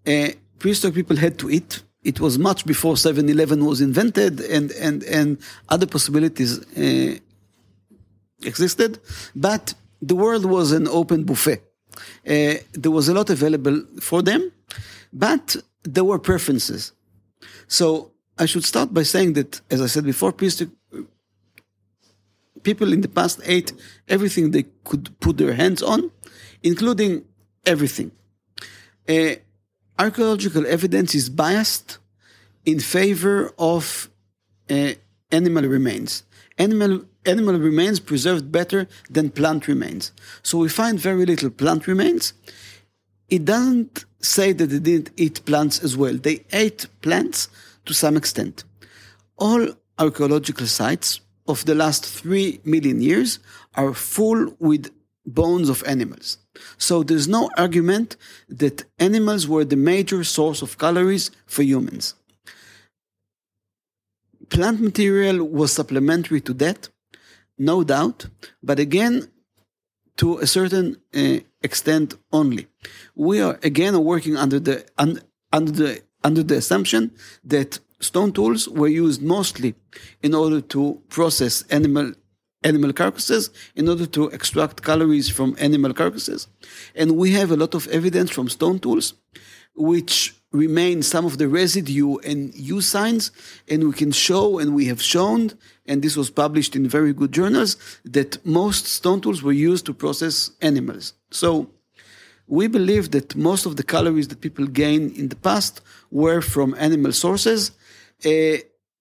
Uh, 0.08 0.30
prehistoric 0.60 0.96
people 0.96 1.18
had 1.18 1.38
to 1.40 1.50
eat. 1.50 1.84
It 2.04 2.20
was 2.20 2.38
much 2.38 2.66
before 2.66 2.96
7-Eleven 2.96 3.66
was 3.66 3.82
invented, 3.82 4.40
and 4.40 4.72
and 4.72 5.04
and 5.04 5.38
other 5.68 5.86
possibilities 5.86 6.60
uh, 6.78 7.18
existed. 8.44 9.00
But 9.36 9.74
the 10.02 10.16
world 10.16 10.46
was 10.46 10.72
an 10.72 10.88
open 10.88 11.26
buffet. 11.26 11.62
Uh, 12.26 12.54
there 12.72 12.92
was 12.92 13.10
a 13.10 13.14
lot 13.14 13.30
available 13.30 13.84
for 14.00 14.22
them, 14.22 14.52
but 15.12 15.58
there 15.84 16.06
were 16.06 16.20
preferences. 16.20 16.94
So 17.68 18.12
I 18.38 18.46
should 18.46 18.64
start 18.64 18.94
by 18.94 19.04
saying 19.04 19.34
that, 19.34 19.60
as 19.70 19.82
I 19.82 19.88
said 19.88 20.06
before, 20.06 20.32
people 20.32 20.70
in 22.94 23.02
the 23.02 23.10
past 23.10 23.42
ate 23.44 23.74
everything 24.08 24.52
they 24.52 24.64
could 24.84 25.20
put 25.20 25.38
their 25.38 25.54
hands 25.54 25.84
on, 25.84 26.12
including 26.64 27.26
everything. 27.66 28.12
Uh, 29.08 29.36
archaeological 30.00 30.66
evidence 30.66 31.14
is 31.14 31.30
biased 31.30 32.00
in 32.66 32.80
favor 32.80 33.54
of 33.60 34.10
uh, 34.70 34.94
animal 35.32 35.66
remains. 35.66 36.24
Animal 36.58 37.06
animal 37.26 37.60
remains 37.60 38.00
preserved 38.00 38.52
better 38.52 38.88
than 39.10 39.30
plant 39.30 39.68
remains. 39.68 40.12
So 40.42 40.58
we 40.58 40.70
find 40.70 41.00
very 41.00 41.26
little 41.26 41.50
plant 41.50 41.86
remains. 41.86 42.34
It 43.30 43.46
doesn't 43.46 44.06
say 44.20 44.54
that 44.54 44.68
they 44.68 44.80
didn't 44.80 45.12
eat 45.18 45.46
plants 45.46 45.84
as 45.84 45.96
well. 45.96 46.16
They 46.16 46.46
ate 46.52 46.88
plants 47.02 47.50
to 47.86 47.94
some 47.94 48.18
extent. 48.18 48.64
All 49.38 49.68
archaeological 50.00 50.68
sites 50.68 51.22
of 51.48 51.66
the 51.66 51.76
last 51.76 52.06
three 52.06 52.62
million 52.64 53.02
years 53.02 53.40
are 53.76 53.94
full 53.94 54.56
with 54.60 54.92
bones 55.26 55.70
of 55.70 55.84
animals. 55.86 56.38
So 56.78 57.04
there's 57.04 57.28
no 57.28 57.50
argument 57.58 58.16
that 58.48 58.86
animals 59.00 59.48
were 59.48 59.66
the 59.66 59.76
major 59.76 60.24
source 60.24 60.62
of 60.62 60.78
calories 60.78 61.32
for 61.46 61.64
humans. 61.64 62.16
Plant 64.50 64.80
material 64.82 65.44
was 65.46 65.72
supplementary 65.72 66.42
to 66.42 66.54
that, 66.56 66.90
no 67.58 67.84
doubt, 67.84 68.26
but 68.64 68.80
again, 68.80 69.30
to 70.18 70.38
a 70.40 70.48
certain 70.48 70.98
uh, 71.16 71.40
extent 71.62 72.16
only. 72.32 72.68
We 73.16 73.42
are 73.42 73.60
again 73.64 74.04
working 74.04 74.36
under 74.36 74.60
the 74.60 74.86
un, 74.98 75.22
under 75.54 75.72
the 75.72 76.02
under 76.24 76.44
the 76.44 76.58
assumption 76.58 77.12
that 77.44 77.80
stone 78.00 78.32
tools 78.34 78.68
were 78.68 78.88
used 78.88 79.22
mostly 79.22 79.76
in 80.22 80.34
order 80.34 80.62
to 80.62 81.02
process 81.10 81.64
animal 81.70 82.14
animal 82.64 82.94
carcasses 82.94 83.50
in 83.76 83.88
order 83.88 84.06
to 84.06 84.28
extract 84.30 84.84
calories 84.84 85.30
from 85.30 85.56
animal 85.60 85.94
carcasses. 85.94 86.48
And 86.96 87.16
we 87.18 87.32
have 87.32 87.52
a 87.52 87.56
lot 87.56 87.74
of 87.74 87.88
evidence 87.88 88.32
from 88.32 88.50
stone 88.50 88.80
tools 88.80 89.14
which 89.76 90.36
remain 90.52 91.02
some 91.02 91.26
of 91.26 91.38
the 91.38 91.48
residue 91.48 92.18
and 92.18 92.54
use 92.56 92.88
signs. 92.88 93.32
And 93.68 93.88
we 93.88 93.94
can 93.94 94.12
show, 94.12 94.60
and 94.60 94.76
we 94.76 94.86
have 94.86 95.02
shown, 95.02 95.52
and 95.86 96.02
this 96.02 96.18
was 96.18 96.30
published 96.30 96.76
in 96.76 96.88
very 96.88 97.14
good 97.14 97.32
journals, 97.32 97.78
that 98.04 98.44
most 98.46 98.88
stone 98.88 99.22
tools 99.22 99.42
were 99.42 99.54
used 99.54 99.86
to 99.86 99.94
process 99.94 100.52
animals. 100.62 101.14
So 101.32 101.70
we 102.48 102.68
believe 102.68 103.12
that 103.12 103.36
most 103.36 103.66
of 103.66 103.76
the 103.76 103.84
calories 103.84 104.28
that 104.30 104.42
people 104.42 104.66
gain 104.66 105.12
in 105.12 105.30
the 105.30 105.36
past 105.36 105.82
were 106.10 106.42
from 106.42 106.76
animal 106.80 107.14
sources, 107.14 107.72
uh, 108.26 108.58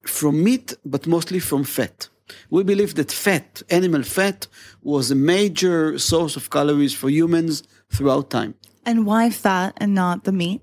from 0.06 0.44
meat, 0.44 0.74
but 0.84 1.06
mostly 1.06 1.40
from 1.40 1.64
fat. 1.64 2.08
We 2.50 2.62
believe 2.62 2.94
that 2.94 3.12
fat, 3.12 3.62
animal 3.70 4.02
fat, 4.02 4.46
was 4.82 5.10
a 5.10 5.14
major 5.14 5.98
source 5.98 6.36
of 6.36 6.50
calories 6.50 6.94
for 6.94 7.08
humans 7.10 7.62
throughout 7.92 8.30
time. 8.30 8.54
And 8.84 9.06
why 9.06 9.30
fat 9.30 9.74
and 9.78 9.94
not 9.94 10.24
the 10.24 10.32
meat? 10.32 10.62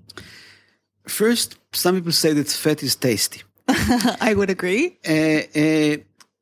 First, 1.06 1.56
some 1.72 1.94
people 1.94 2.12
say 2.12 2.32
that 2.32 2.48
fat 2.48 2.82
is 2.82 2.96
tasty. 2.96 3.42
I 3.68 4.34
would 4.36 4.50
agree. 4.50 4.98
Uh, 5.06 5.42
uh, 5.58 5.96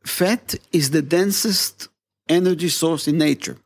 fat 0.05 0.55
is 0.73 0.91
the 0.91 1.03
densest 1.03 1.89
energy 2.29 2.69
source 2.69 3.09
in 3.09 3.19
nature. 3.19 3.57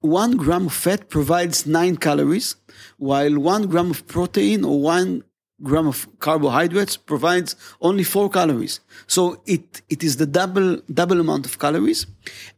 One 0.00 0.36
gram 0.36 0.66
of 0.66 0.74
fat 0.74 1.08
provides 1.08 1.66
nine 1.66 1.96
calories, 1.96 2.56
while 2.98 3.38
one 3.38 3.68
gram 3.68 3.90
of 3.90 4.06
protein 4.06 4.64
or 4.64 4.80
one 4.80 5.24
gram 5.62 5.86
of 5.86 6.08
carbohydrates 6.18 6.96
provides 6.96 7.56
only 7.80 8.04
four 8.04 8.28
calories. 8.28 8.80
So 9.06 9.42
it, 9.46 9.82
it 9.88 10.02
is 10.02 10.16
the 10.16 10.26
double 10.26 10.80
double 10.92 11.20
amount 11.20 11.46
of 11.46 11.58
calories, 11.58 12.06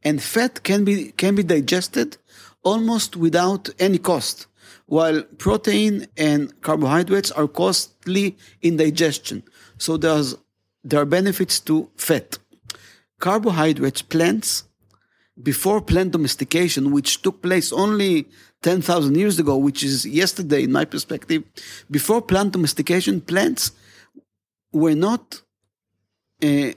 and 0.02 0.22
fat 0.22 0.62
can 0.62 0.84
be 0.84 1.12
can 1.12 1.34
be 1.34 1.42
digested 1.42 2.16
almost 2.62 3.16
without 3.16 3.68
any 3.78 3.98
cost, 3.98 4.46
while 4.86 5.22
protein 5.38 6.06
and 6.16 6.60
carbohydrates 6.62 7.30
are 7.30 7.48
costly 7.48 8.36
in 8.62 8.76
digestion. 8.76 9.42
So 9.78 9.96
there's 9.96 10.36
there 10.84 11.00
are 11.00 11.06
benefits 11.06 11.60
to 11.60 11.90
fat. 11.96 12.38
Carbohydrates, 13.18 14.02
plants, 14.02 14.64
before 15.42 15.80
plant 15.80 16.12
domestication, 16.12 16.92
which 16.92 17.22
took 17.22 17.42
place 17.42 17.72
only 17.72 18.26
10,000 18.62 19.16
years 19.16 19.38
ago, 19.38 19.56
which 19.56 19.82
is 19.84 20.06
yesterday 20.06 20.62
in 20.64 20.72
my 20.72 20.84
perspective, 20.84 21.42
before 21.90 22.22
plant 22.22 22.52
domestication, 22.52 23.20
plants 23.20 23.72
were 24.72 24.94
not 24.94 25.42
uh, 26.42 26.70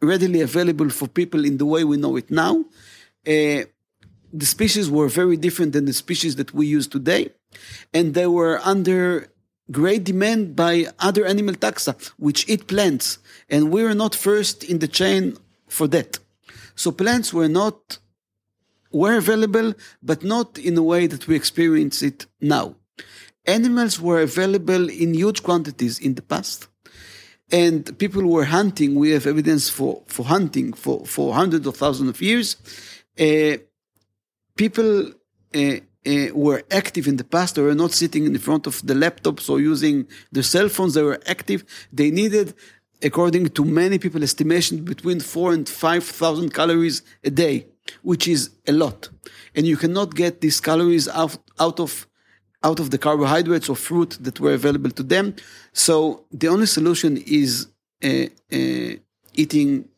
readily 0.00 0.40
available 0.40 0.90
for 0.90 1.08
people 1.08 1.44
in 1.44 1.58
the 1.58 1.66
way 1.66 1.84
we 1.84 1.96
know 1.96 2.16
it 2.16 2.30
now. 2.30 2.64
Uh, 3.26 3.62
the 4.32 4.46
species 4.46 4.90
were 4.90 5.08
very 5.08 5.36
different 5.36 5.72
than 5.72 5.84
the 5.86 5.92
species 5.92 6.36
that 6.36 6.52
we 6.52 6.66
use 6.66 6.86
today, 6.86 7.30
and 7.94 8.14
they 8.14 8.26
were 8.26 8.60
under 8.64 9.28
great 9.70 10.04
demand 10.04 10.54
by 10.54 10.86
other 10.98 11.24
animal 11.24 11.54
taxa, 11.54 11.94
which 12.18 12.48
eat 12.48 12.66
plants, 12.66 13.18
and 13.48 13.70
we 13.70 13.82
were 13.82 13.94
not 13.94 14.14
first 14.14 14.62
in 14.64 14.78
the 14.80 14.88
chain 14.88 15.36
for 15.68 15.88
that. 15.88 16.18
So 16.76 16.92
plants 16.92 17.32
were 17.34 17.48
not 17.48 17.98
were 18.92 19.16
available, 19.16 19.74
but 20.02 20.22
not 20.22 20.58
in 20.58 20.76
a 20.76 20.82
way 20.82 21.06
that 21.06 21.26
we 21.26 21.34
experience 21.36 22.02
it 22.02 22.26
now. 22.40 22.76
Animals 23.46 24.00
were 24.00 24.20
available 24.20 24.88
in 24.88 25.14
huge 25.14 25.42
quantities 25.42 25.98
in 25.98 26.14
the 26.14 26.22
past. 26.22 26.68
And 27.52 27.96
people 27.98 28.24
were 28.26 28.44
hunting. 28.44 28.94
We 28.94 29.10
have 29.10 29.26
evidence 29.26 29.68
for, 29.68 30.02
for 30.06 30.24
hunting 30.24 30.72
for, 30.72 31.06
for 31.06 31.34
hundreds 31.34 31.66
of 31.66 31.76
thousands 31.76 32.10
of 32.10 32.20
years. 32.20 32.56
Uh, 33.18 33.58
people 34.56 35.12
uh, 35.54 35.76
uh, 36.06 36.28
were 36.34 36.62
active 36.70 37.06
in 37.06 37.16
the 37.16 37.24
past. 37.24 37.54
They 37.54 37.62
were 37.62 37.74
not 37.74 37.92
sitting 37.92 38.26
in 38.26 38.36
front 38.38 38.66
of 38.66 38.84
the 38.84 38.94
laptops 38.94 39.48
or 39.48 39.60
using 39.60 40.08
their 40.32 40.42
cell 40.42 40.68
phones. 40.68 40.94
They 40.94 41.02
were 41.02 41.20
active. 41.26 41.64
They 41.92 42.10
needed, 42.10 42.54
according 43.02 43.48
to 43.50 43.64
many 43.64 43.98
people, 43.98 44.22
estimation 44.22 44.84
between 44.84 45.20
four 45.20 45.52
and 45.52 45.68
five 45.68 46.04
thousand 46.04 46.54
calories 46.54 47.02
a 47.24 47.30
day 47.30 47.66
which 48.02 48.28
is 48.28 48.50
a 48.66 48.72
lot. 48.72 49.08
And 49.54 49.66
you 49.66 49.76
cannot 49.76 50.14
get 50.14 50.40
these 50.40 50.60
calories 50.60 51.08
out, 51.08 51.38
out 51.58 51.80
of 51.80 52.06
out 52.62 52.80
of 52.80 52.90
the 52.90 52.98
carbohydrates 52.98 53.68
or 53.68 53.76
fruit 53.76 54.16
that 54.20 54.40
were 54.40 54.54
available 54.54 54.90
to 54.90 55.02
them. 55.02 55.36
So 55.72 56.24
the 56.32 56.48
only 56.48 56.66
solution 56.66 57.16
is 57.18 57.68
uh, 58.02 58.26
uh, 58.50 58.96
eating 59.34 59.88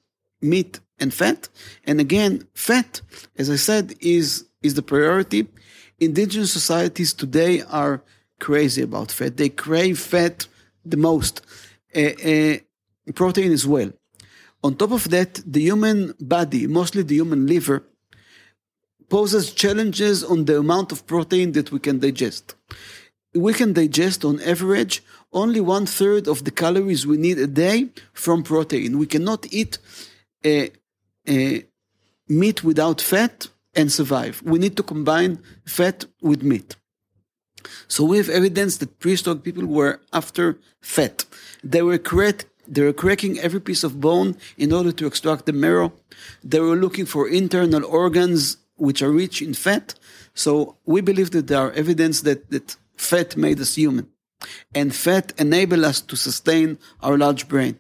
meat 0.43 0.81
and 0.99 1.15
fat. 1.15 1.49
And 1.85 2.01
again, 2.01 2.47
fat, 2.55 3.01
as 3.37 3.49
I 3.49 3.57
said, 3.57 3.95
is 4.01 4.47
is 4.63 4.75
the 4.75 4.83
priority. 4.83 5.47
Indigenous 6.01 6.53
societies 6.53 7.13
today 7.13 7.63
are 7.63 8.03
crazy 8.39 8.83
about 8.83 9.11
fat. 9.11 9.37
They 9.37 9.49
crave 9.49 9.99
fat 9.99 10.47
the 10.85 10.97
most. 10.97 11.43
Uh, 11.95 12.59
protein 13.15 13.53
as 13.53 13.67
well. 13.67 13.91
On 14.63 14.75
top 14.75 14.93
of 14.93 15.11
that, 15.11 15.41
the 15.47 15.61
human 15.61 16.15
body, 16.21 16.67
mostly 16.67 17.03
the 17.03 17.15
human 17.15 17.47
liver, 17.47 17.85
poses 19.09 19.53
challenges 19.53 20.25
on 20.25 20.45
the 20.45 20.59
amount 20.59 20.93
of 20.93 21.07
protein 21.07 21.53
that 21.53 21.71
we 21.73 21.79
can 21.79 21.99
digest. 21.99 22.55
We 23.35 23.53
can 23.55 23.73
digest 23.73 24.25
on 24.25 24.41
average 24.41 25.03
only 25.33 25.61
one 25.61 25.87
third 25.87 26.29
of 26.29 26.45
the 26.45 26.51
calories 26.51 27.07
we 27.07 27.17
need 27.17 27.39
a 27.39 27.47
day 27.47 27.89
from 28.13 28.43
protein. 28.43 28.99
We 28.99 29.07
cannot 29.07 29.53
eat 29.53 29.79
a, 30.45 30.71
a 31.29 31.65
meat 32.29 32.65
without 32.65 33.01
fat 33.01 33.49
and 33.75 33.93
survive. 33.93 34.43
We 34.45 34.59
need 34.59 34.77
to 34.77 34.83
combine 34.83 35.39
fat 35.67 36.05
with 36.23 36.43
meat. 36.43 36.77
So 37.87 38.05
we 38.05 38.17
have 38.19 38.29
evidence 38.29 38.79
that 38.79 38.99
prehistoric 38.99 39.43
people 39.43 39.67
were 39.67 40.01
after 40.13 40.59
fat. 40.81 41.25
They 41.63 41.83
were 41.83 41.99
correct 41.99 42.47
they 42.69 42.83
were 42.83 42.93
cracking 42.93 43.39
every 43.39 43.61
piece 43.61 43.83
of 43.83 44.01
bone 44.01 44.37
in 44.57 44.73
order 44.73 44.93
to 44.93 45.07
extract 45.07 45.47
the 45.47 45.53
marrow. 45.53 45.93
They 46.45 46.61
were 46.61 46.77
looking 46.77 47.07
for 47.07 47.29
internal 47.29 47.85
organs 47.85 48.59
which 48.77 49.03
are 49.03 49.11
rich 49.11 49.43
in 49.43 49.55
fat. 49.55 49.95
So 50.35 50.77
we 50.85 51.01
believe 51.01 51.31
that 51.33 51.49
there 51.49 51.59
are 51.59 51.73
evidence 51.73 52.21
that, 52.23 52.51
that 52.51 52.77
fat 52.97 53.37
made 53.37 53.61
us 53.61 53.75
human. 53.75 54.09
And 54.75 54.95
fat 54.95 55.33
enable 55.39 55.85
us 55.85 56.01
to 56.03 56.17
sustain 56.17 56.79
our 57.03 57.19
large 57.19 57.49
brain. 57.49 57.79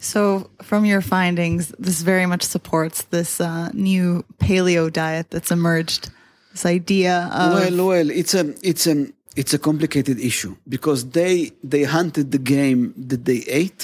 So, 0.00 0.48
from 0.62 0.84
your 0.84 1.00
findings, 1.00 1.74
this 1.78 2.02
very 2.02 2.24
much 2.24 2.42
supports 2.44 3.02
this 3.02 3.40
uh, 3.40 3.70
new 3.74 4.24
paleo 4.38 4.92
diet 4.92 5.30
that's 5.30 5.50
emerged. 5.50 6.10
This 6.52 6.64
idea 6.64 7.28
of 7.32 7.52
well, 7.52 7.86
well, 7.88 8.10
it's 8.10 8.32
a 8.32 8.54
it's 8.62 8.86
a 8.86 9.08
it's 9.38 9.54
a 9.54 9.58
complicated 9.70 10.18
issue 10.30 10.54
because 10.68 11.00
they 11.18 11.52
they 11.72 11.84
hunted 11.84 12.26
the 12.36 12.42
game 12.56 12.82
that 13.10 13.22
they 13.24 13.40
ate. 13.62 13.82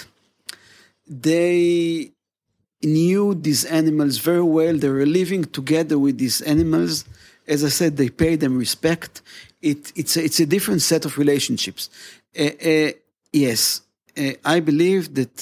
They 1.06 2.10
knew 2.82 3.24
these 3.46 3.64
animals 3.80 4.14
very 4.18 4.46
well. 4.58 4.74
They 4.76 4.92
were 4.98 5.10
living 5.20 5.44
together 5.58 5.96
with 6.04 6.16
these 6.18 6.38
animals. 6.54 7.04
As 7.46 7.60
I 7.62 7.68
said, 7.80 7.96
they 7.96 8.10
paid 8.24 8.40
them 8.40 8.54
respect. 8.66 9.22
It, 9.70 9.80
it's 10.00 10.16
a, 10.16 10.24
it's 10.24 10.40
a 10.40 10.48
different 10.54 10.82
set 10.82 11.04
of 11.04 11.12
relationships. 11.22 11.82
Uh, 12.38 12.50
uh, 12.72 12.90
yes, 13.32 13.82
uh, 14.18 14.32
I 14.44 14.58
believe 14.60 15.14
that 15.14 15.34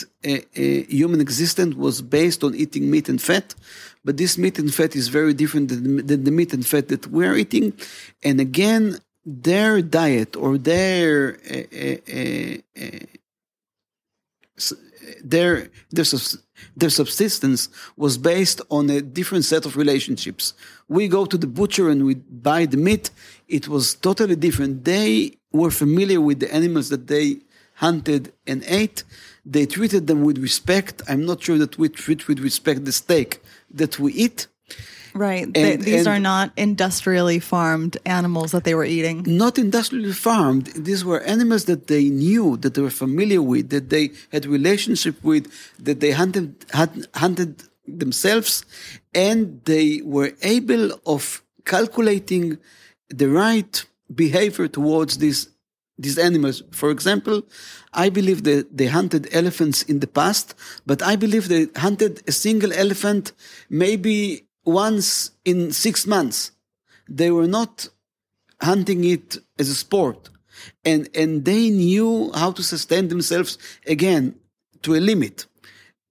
human 1.03 1.21
existence 1.23 1.75
was 1.75 2.03
based 2.03 2.45
on 2.45 2.55
eating 2.55 2.91
meat 2.91 3.09
and 3.09 3.21
fat, 3.29 3.55
but 4.05 4.19
this 4.19 4.37
meat 4.37 4.59
and 4.59 4.73
fat 4.79 4.95
is 4.95 5.09
very 5.09 5.33
different 5.33 5.69
than, 5.71 6.07
than 6.07 6.25
the 6.25 6.35
meat 6.39 6.53
and 6.53 6.67
fat 6.67 6.89
that 6.89 7.07
we're 7.07 7.37
eating. 7.37 7.73
And 8.23 8.41
again, 8.41 8.99
their 9.25 9.83
diet 9.83 10.37
or 10.37 10.59
their 10.59 11.39
uh, 11.51 12.59
their 15.25 15.69
their 15.91 16.07
their 16.77 16.91
subsistence 16.91 17.69
was 17.97 18.19
based 18.19 18.61
on 18.71 18.91
a 18.91 19.01
different 19.01 19.45
set 19.45 19.67
of 19.67 19.77
relationships. 19.77 20.55
We 20.89 21.09
go 21.09 21.25
to 21.27 21.37
the 21.37 21.47
butcher 21.47 21.91
and 21.91 22.05
we 22.05 22.15
buy 22.15 22.67
the 22.67 22.77
meat. 22.77 23.11
It 23.49 23.69
was 23.69 23.95
totally 23.95 24.37
different. 24.37 24.85
They 24.85 25.39
were 25.53 25.71
familiar 25.71 26.21
with 26.21 26.41
the 26.41 26.53
animals 26.55 26.89
that 26.91 27.07
they 27.07 27.41
hunted 27.75 28.33
and 28.47 28.63
ate. 28.67 29.05
They 29.45 29.67
treated 29.67 30.07
them 30.07 30.23
with 30.23 30.39
respect. 30.39 31.03
I'm 31.09 31.25
not 31.27 31.43
sure 31.43 31.59
that 31.59 31.79
we 31.79 31.89
treat 31.89 32.29
with 32.29 32.39
respect 32.41 32.85
the 32.85 32.93
steak 32.93 33.43
that 33.71 33.99
we 33.99 34.13
eat. 34.13 34.47
Right. 35.15 35.45
And, 35.55 35.83
these 35.83 36.07
are 36.07 36.19
not 36.19 36.53
industrially 36.57 37.39
farmed 37.39 37.99
animals 38.07 38.53
that 38.53 38.65
they 38.65 38.75
were 38.75 38.85
eating. 38.85 39.25
Not 39.27 39.59
industrially 39.59 40.13
farmed. 40.13 40.67
These 40.75 41.05
were 41.05 41.21
animals 41.23 41.65
that 41.67 41.87
they 41.87 42.09
knew, 42.09 42.57
that 42.59 42.75
they 42.75 42.83
were 42.83 42.91
familiar 42.91 43.43
with, 43.43 43.71
that 43.71 43.91
they 43.91 44.11
had 44.31 44.47
relationship 44.47 45.23
with, 45.23 45.51
that 45.79 46.01
they 46.01 46.13
hunted, 46.13 46.65
had, 46.73 47.07
hunted 47.15 47.63
themselves, 47.87 48.65
and 49.15 49.61
they 49.65 50.01
were 50.03 50.33
able 50.43 50.93
of 51.07 51.43
calculating 51.65 52.59
the 53.09 53.29
right 53.29 53.85
behavior 54.15 54.69
towards 54.69 55.19
these 55.19 55.49
these 55.99 56.19
animals. 56.19 56.63
For 56.73 56.91
example, 56.91 57.43
I 57.93 58.09
believe 58.09 58.43
that 58.45 58.77
they 58.77 58.87
hunted 58.87 59.29
elephants 59.33 59.83
in 59.83 60.01
the 60.01 60.07
past, 60.07 60.55
but 60.87 61.03
I 61.03 61.17
believe 61.17 61.49
they 61.49 61.67
hunted 61.77 62.23
a 62.27 62.33
single 62.33 62.73
elephant 62.73 63.33
maybe 63.69 64.47
once 64.65 65.31
in 65.45 65.73
six 65.73 66.07
months. 66.07 66.53
They 67.09 67.31
were 67.31 67.49
not 67.49 67.89
hunting 68.61 69.05
it 69.05 69.39
as 69.59 69.69
a 69.69 69.75
sport. 69.75 70.31
And, 70.85 71.09
and 71.15 71.45
they 71.45 71.71
knew 71.71 72.31
how 72.35 72.53
to 72.53 72.63
sustain 72.63 73.09
themselves 73.09 73.59
again 73.87 74.37
to 74.83 74.95
a 74.95 75.01
limit. 75.01 75.47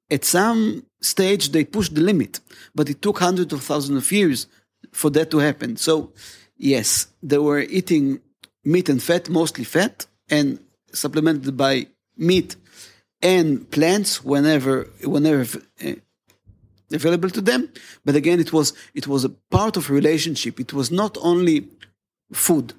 At 0.09 0.25
some 0.25 0.85
stage, 1.01 1.51
they 1.51 1.63
pushed 1.63 1.95
the 1.95 2.01
limit, 2.01 2.41
but 2.75 2.89
it 2.89 3.01
took 3.01 3.19
hundreds 3.19 3.53
of 3.53 3.63
thousands 3.63 4.03
of 4.03 4.11
years 4.11 4.47
for 4.91 5.09
that 5.11 5.31
to 5.31 5.37
happen. 5.37 5.77
So, 5.77 6.11
yes, 6.57 7.07
they 7.23 7.37
were 7.37 7.59
eating 7.59 8.19
meat 8.65 8.89
and 8.89 9.01
fat, 9.01 9.29
mostly 9.29 9.63
fat, 9.63 10.05
and 10.29 10.59
supplemented 10.91 11.55
by 11.55 11.87
meat 12.17 12.55
and 13.21 13.69
plants 13.71 14.23
whenever, 14.23 14.89
whenever 15.03 15.61
uh, 15.85 15.93
available 16.93 17.29
to 17.29 17.41
them. 17.41 17.69
But 18.05 18.15
again, 18.15 18.39
it 18.39 18.51
was 18.53 18.73
it 18.93 19.07
was 19.07 19.25
a 19.25 19.29
part 19.29 19.77
of 19.77 19.89
relationship. 19.89 20.59
It 20.59 20.73
was 20.73 20.91
not 20.91 21.17
only 21.21 21.67
food. 22.33 22.73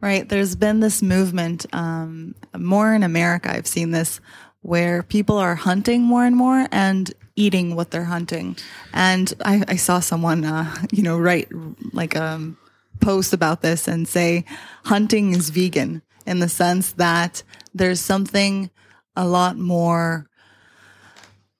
Right. 0.00 0.28
There's 0.28 0.54
been 0.54 0.80
this 0.80 1.02
movement, 1.02 1.64
um, 1.72 2.34
more 2.56 2.92
in 2.92 3.02
America. 3.02 3.50
I've 3.50 3.66
seen 3.66 3.92
this 3.92 4.20
where 4.60 5.02
people 5.02 5.38
are 5.38 5.54
hunting 5.54 6.02
more 6.02 6.24
and 6.24 6.36
more 6.36 6.66
and 6.70 7.12
eating 7.34 7.76
what 7.76 7.90
they're 7.90 8.04
hunting. 8.04 8.56
And 8.92 9.32
I, 9.44 9.62
I 9.68 9.76
saw 9.76 10.00
someone, 10.00 10.44
uh, 10.44 10.74
you 10.92 11.02
know, 11.02 11.18
write 11.18 11.48
like 11.92 12.14
a 12.14 12.52
post 13.00 13.32
about 13.32 13.62
this 13.62 13.88
and 13.88 14.08
say 14.08 14.44
hunting 14.84 15.34
is 15.34 15.50
vegan 15.50 16.02
in 16.26 16.40
the 16.40 16.48
sense 16.48 16.92
that 16.92 17.42
there's 17.74 18.00
something 18.00 18.70
a 19.14 19.26
lot 19.26 19.56
more 19.56 20.28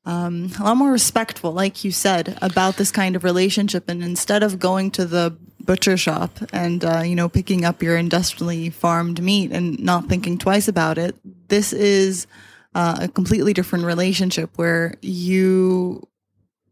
um, 0.06 0.52
a 0.58 0.62
lot 0.62 0.76
more 0.76 0.92
respectful, 0.92 1.52
like 1.52 1.84
you 1.84 1.90
said, 1.90 2.38
about 2.40 2.76
this 2.76 2.92
kind 2.92 3.16
of 3.16 3.24
relationship. 3.24 3.88
And 3.88 4.04
instead 4.04 4.44
of 4.44 4.60
going 4.60 4.92
to 4.92 5.04
the 5.04 5.36
butcher 5.60 5.96
shop 5.96 6.30
and 6.52 6.84
uh, 6.84 7.02
you 7.04 7.16
know 7.16 7.28
picking 7.28 7.64
up 7.64 7.82
your 7.82 7.96
industrially 7.96 8.70
farmed 8.70 9.20
meat 9.20 9.50
and 9.50 9.76
not 9.80 10.06
thinking 10.06 10.38
twice 10.38 10.68
about 10.68 10.96
it, 10.96 11.16
this 11.48 11.72
is 11.72 12.28
uh, 12.76 12.98
a 13.02 13.08
completely 13.08 13.52
different 13.52 13.84
relationship 13.84 14.50
where 14.56 14.94
you 15.02 16.06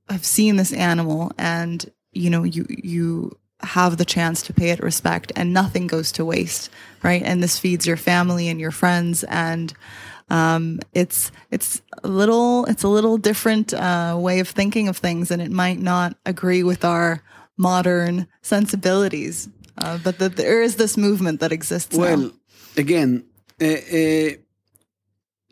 have 0.09 0.25
seen 0.25 0.57
this 0.57 0.73
animal 0.73 1.33
and 1.37 1.91
you 2.13 2.31
know 2.31 2.45
you 2.45 2.65
you 2.69 3.37
have 3.63 3.97
the 3.97 4.05
chance 4.05 4.43
to 4.43 4.53
pay 4.53 4.71
it 4.71 4.81
respect 4.81 5.33
and 5.35 5.53
nothing 5.53 5.87
goes 5.87 6.13
to 6.13 6.25
waste 6.25 6.71
right 7.03 7.23
and 7.23 7.43
this 7.43 7.59
feeds 7.59 7.87
your 7.87 7.97
family 7.97 8.49
and 8.49 8.61
your 8.61 8.71
friends 8.71 9.25
and 9.25 9.73
um, 10.31 10.81
it's 10.93 11.31
it's 11.51 11.83
a 12.03 12.09
little 12.09 12.65
it's 12.67 12.83
a 12.83 12.89
little 12.89 13.19
different 13.19 13.75
uh, 13.75 14.17
way 14.19 14.41
of 14.41 14.49
thinking 14.49 14.89
of 14.89 14.97
things 14.97 15.31
and 15.31 15.41
it 15.43 15.51
might 15.51 15.81
not 15.81 16.17
agree 16.25 16.63
with 16.63 16.85
our 16.85 17.23
modern 17.57 18.27
sensibilities 18.43 19.49
uh, 19.79 19.99
but 20.03 20.19
the, 20.19 20.29
there 20.29 20.63
is 20.63 20.77
this 20.77 20.97
movement 20.97 21.41
that 21.41 21.53
exists 21.53 21.97
well 21.97 22.19
now. 22.19 22.31
again 22.77 23.25
uh, 23.61 23.67
uh, 23.67 24.31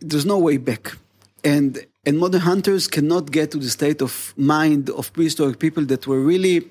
there's 0.01 0.27
no 0.27 0.39
way 0.39 0.57
back 0.57 0.97
and 1.45 1.87
and 2.05 2.19
modern 2.19 2.41
hunters 2.41 2.89
cannot 2.89 3.31
get 3.31 3.51
to 3.53 3.59
the 3.59 3.71
state 3.71 4.03
of 4.03 4.35
mind 4.37 4.91
of 4.91 5.13
prehistoric 5.13 5.59
people 5.59 5.85
that 5.85 6.07
were 6.07 6.21
really 6.21 6.69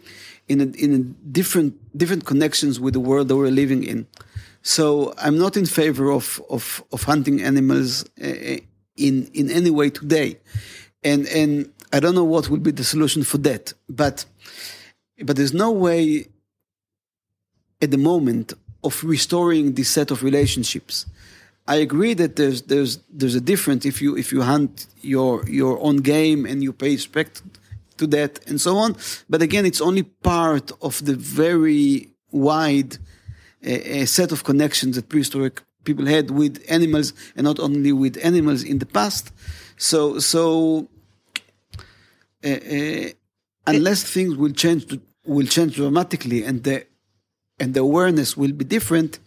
in 0.48 0.60
a, 0.60 0.66
in 0.84 0.94
a 0.94 1.00
different 1.32 1.74
different 1.98 2.26
connections 2.26 2.80
with 2.80 2.94
the 2.94 3.00
world 3.00 3.28
that 3.30 3.36
we're 3.36 3.50
living 3.50 3.84
in. 3.84 4.06
So 4.62 5.14
I'm 5.18 5.38
not 5.38 5.58
in 5.58 5.66
favor 5.66 6.12
of 6.12 6.42
of, 6.50 6.84
of 6.92 7.04
hunting 7.04 7.42
animals 7.42 8.06
uh, 8.22 8.58
in 8.96 9.30
in 9.34 9.50
any 9.50 9.70
way 9.70 9.90
today, 9.90 10.38
and 11.04 11.28
and 11.28 11.72
I 11.94 12.00
don't 12.00 12.16
know 12.16 12.24
what 12.24 12.50
will 12.50 12.60
be 12.60 12.72
the 12.72 12.84
solution 12.84 13.24
for 13.24 13.40
that. 13.40 13.74
But 13.90 14.26
but 15.24 15.36
there's 15.36 15.54
no 15.54 15.72
way 15.72 16.28
at 17.82 17.92
the 17.92 17.98
moment 17.98 18.54
of 18.84 19.04
restoring 19.04 19.74
this 19.74 19.90
set 19.90 20.12
of 20.12 20.24
relationships. 20.24 21.06
I 21.68 21.76
agree 21.76 22.14
that 22.16 22.36
there's 22.36 22.64
there's 22.64 23.00
there's 23.10 23.36
a 23.36 23.42
difference 23.42 23.86
if 23.86 24.02
you 24.02 24.18
if 24.18 24.32
you 24.32 24.42
hunt 24.42 24.88
your 25.02 25.48
your 25.48 25.80
own 25.82 25.98
game 25.98 26.46
and 26.46 26.64
you 26.64 26.74
pay 26.74 26.92
respect 26.92 27.42
to 27.98 28.08
that 28.08 28.40
and 28.48 28.60
so 28.60 28.78
on. 28.78 28.96
But 29.30 29.42
again, 29.42 29.66
it's 29.66 29.82
only 29.82 30.04
part 30.04 30.72
of 30.82 31.04
the 31.06 31.16
very 31.16 32.10
wide 32.32 32.98
uh, 33.66 34.06
set 34.06 34.32
of 34.32 34.44
connections 34.44 34.96
that 34.96 35.10
prehistoric 35.10 35.62
people 35.84 36.06
had 36.06 36.32
with 36.32 36.64
animals 36.70 37.14
and 37.36 37.46
not 37.46 37.60
only 37.60 37.92
with 37.92 38.18
animals 38.24 38.64
in 38.64 38.80
the 38.80 38.86
past. 38.86 39.32
So 39.78 40.20
so 40.20 40.88
uh, 42.44 42.50
uh, 42.50 43.10
unless 43.68 44.04
things 44.04 44.36
will 44.36 44.54
change 44.54 45.00
will 45.26 45.48
change 45.48 45.76
dramatically 45.76 46.44
and 46.44 46.64
the 46.64 46.86
and 47.60 47.74
the 47.74 47.82
awareness 47.82 48.36
will 48.36 48.54
be 48.54 48.66
different, 48.66 49.20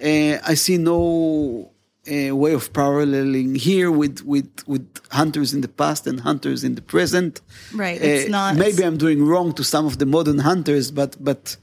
I 0.00 0.54
see 0.54 0.78
no 0.78 1.70
a 2.06 2.32
way 2.32 2.52
of 2.52 2.72
paralleling 2.72 3.54
here 3.54 3.90
with, 3.90 4.22
with, 4.22 4.50
with 4.66 4.86
hunters 5.10 5.54
in 5.54 5.60
the 5.60 5.68
past 5.68 6.06
and 6.06 6.20
hunters 6.20 6.64
in 6.64 6.74
the 6.74 6.82
present. 6.82 7.40
Right. 7.72 8.00
It's 8.00 8.26
uh, 8.26 8.30
not. 8.30 8.56
Maybe 8.56 8.84
I'm 8.84 8.96
doing 8.96 9.24
wrong 9.24 9.52
to 9.54 9.64
some 9.64 9.86
of 9.86 9.98
the 9.98 10.06
modern 10.06 10.38
hunters, 10.38 10.90
but 10.90 11.16
but 11.22 11.56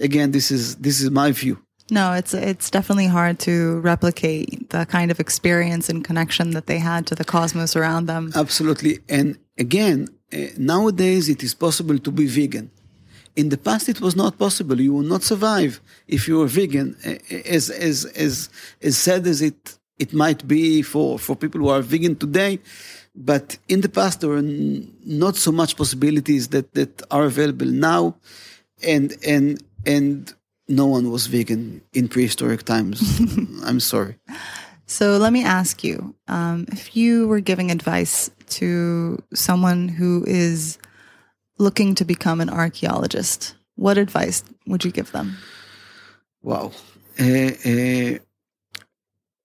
again, 0.00 0.30
this 0.32 0.50
is 0.50 0.76
this 0.76 1.00
is 1.00 1.10
my 1.10 1.32
view. 1.32 1.58
No, 1.90 2.12
it's 2.12 2.34
it's 2.34 2.70
definitely 2.70 3.08
hard 3.08 3.38
to 3.40 3.80
replicate 3.80 4.70
the 4.70 4.86
kind 4.86 5.10
of 5.10 5.18
experience 5.18 5.88
and 5.88 6.04
connection 6.04 6.50
that 6.52 6.66
they 6.66 6.78
had 6.78 7.06
to 7.08 7.14
the 7.14 7.24
cosmos 7.24 7.74
around 7.76 8.06
them. 8.06 8.32
Absolutely, 8.34 9.00
and 9.08 9.38
again, 9.58 10.08
uh, 10.32 10.38
nowadays 10.56 11.28
it 11.28 11.42
is 11.42 11.54
possible 11.54 11.98
to 11.98 12.10
be 12.10 12.26
vegan. 12.26 12.70
In 13.36 13.48
the 13.48 13.58
past, 13.58 13.88
it 13.88 14.00
was 14.00 14.14
not 14.16 14.38
possible. 14.38 14.80
You 14.80 14.92
will 14.92 15.02
not 15.14 15.22
survive 15.22 15.80
if 16.06 16.28
you 16.28 16.38
were 16.38 16.46
vegan. 16.46 16.96
Uh, 17.04 17.14
as 17.44 17.70
as 17.70 18.04
as 18.04 18.48
as 18.82 18.96
sad 18.96 19.26
as 19.26 19.42
it 19.42 19.78
it 19.98 20.12
might 20.14 20.46
be 20.48 20.82
for, 20.82 21.18
for 21.18 21.36
people 21.36 21.60
who 21.60 21.68
are 21.68 21.82
vegan 21.82 22.16
today, 22.16 22.58
but 23.14 23.58
in 23.68 23.82
the 23.82 23.88
past 23.88 24.20
there 24.20 24.30
were 24.30 24.42
not 24.42 25.36
so 25.36 25.52
much 25.52 25.76
possibilities 25.76 26.48
that, 26.48 26.72
that 26.72 27.02
are 27.10 27.24
available 27.24 27.66
now, 27.66 28.16
and 28.82 29.14
and 29.26 29.62
and 29.86 30.32
no 30.68 30.86
one 30.86 31.10
was 31.10 31.26
vegan 31.26 31.82
in 31.92 32.08
prehistoric 32.08 32.64
times. 32.64 33.20
I'm 33.64 33.80
sorry. 33.80 34.16
So 34.86 35.16
let 35.18 35.32
me 35.32 35.44
ask 35.44 35.84
you: 35.84 36.14
um, 36.28 36.66
if 36.72 36.96
you 36.96 37.28
were 37.28 37.40
giving 37.40 37.70
advice 37.70 38.30
to 38.58 39.22
someone 39.34 39.88
who 39.88 40.24
is 40.26 40.78
looking 41.58 41.94
to 41.94 42.04
become 42.04 42.40
an 42.40 42.50
archaeologist, 42.50 43.54
what 43.76 43.98
advice 43.98 44.42
would 44.66 44.84
you 44.84 44.90
give 44.90 45.12
them? 45.12 45.36
Wow. 46.42 46.72
Uh, 47.20 47.50
uh, 47.64 48.18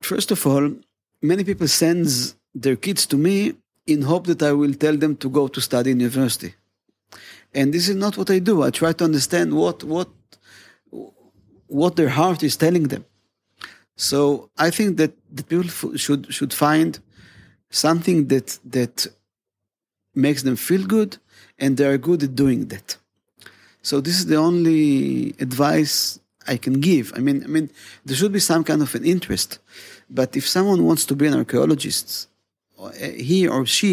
First 0.06 0.30
of 0.30 0.46
all, 0.46 0.70
many 1.24 1.44
people 1.44 1.68
send 1.68 2.36
their 2.54 2.76
kids 2.76 3.08
to 3.08 3.18
me 3.18 3.56
in 3.88 4.04
hope 4.04 4.28
that 4.28 4.44
I 4.44 4.52
will 4.52 4.76
tell 4.76 4.96
them 4.96 5.16
to 5.18 5.28
go 5.30 5.48
to 5.48 5.60
study 5.60 5.90
in 5.92 6.00
university. 6.00 6.54
And 7.56 7.74
this 7.74 7.90
is 7.90 7.96
not 7.96 8.16
what 8.16 8.30
I 8.30 8.38
do. 8.38 8.62
I 8.62 8.70
try 8.70 8.92
to 8.94 9.04
understand 9.04 9.56
what 9.56 9.84
what 9.84 10.10
what 11.82 11.96
their 11.96 12.14
heart 12.20 12.42
is 12.44 12.56
telling 12.56 12.86
them. 12.94 13.04
So 14.10 14.50
I 14.58 14.70
think 14.78 14.98
that 14.98 15.14
the 15.38 15.44
people 15.44 15.70
should 16.04 16.24
should 16.38 16.54
find 16.66 16.92
something 17.70 18.28
that 18.32 18.48
that 18.78 18.96
makes 20.26 20.42
them 20.44 20.58
feel 20.70 20.84
good, 20.98 21.12
and 21.62 21.72
they 21.78 21.88
are 21.92 21.98
good 22.10 22.22
at 22.24 22.36
doing 22.44 22.62
that. 22.74 22.98
So 23.82 24.02
this 24.02 24.16
is 24.22 24.26
the 24.26 24.40
only 24.50 25.36
advice 25.48 26.20
I 26.54 26.58
can 26.58 26.76
give. 26.90 27.06
I 27.18 27.20
mean, 27.20 27.44
I 27.44 27.48
mean, 27.48 27.70
there 28.06 28.18
should 28.20 28.32
be 28.32 28.40
some 28.52 28.64
kind 28.64 28.82
of 28.82 28.96
an 28.96 29.06
interest. 29.06 29.60
But 30.10 30.36
if 30.36 30.46
someone 30.48 30.82
wants 30.90 31.06
to 31.06 31.16
be 31.16 31.28
an 31.28 31.34
archaeologist, 31.34 32.28
uh, 32.80 32.92
he 33.30 33.48
or 33.48 33.66
she 33.66 33.92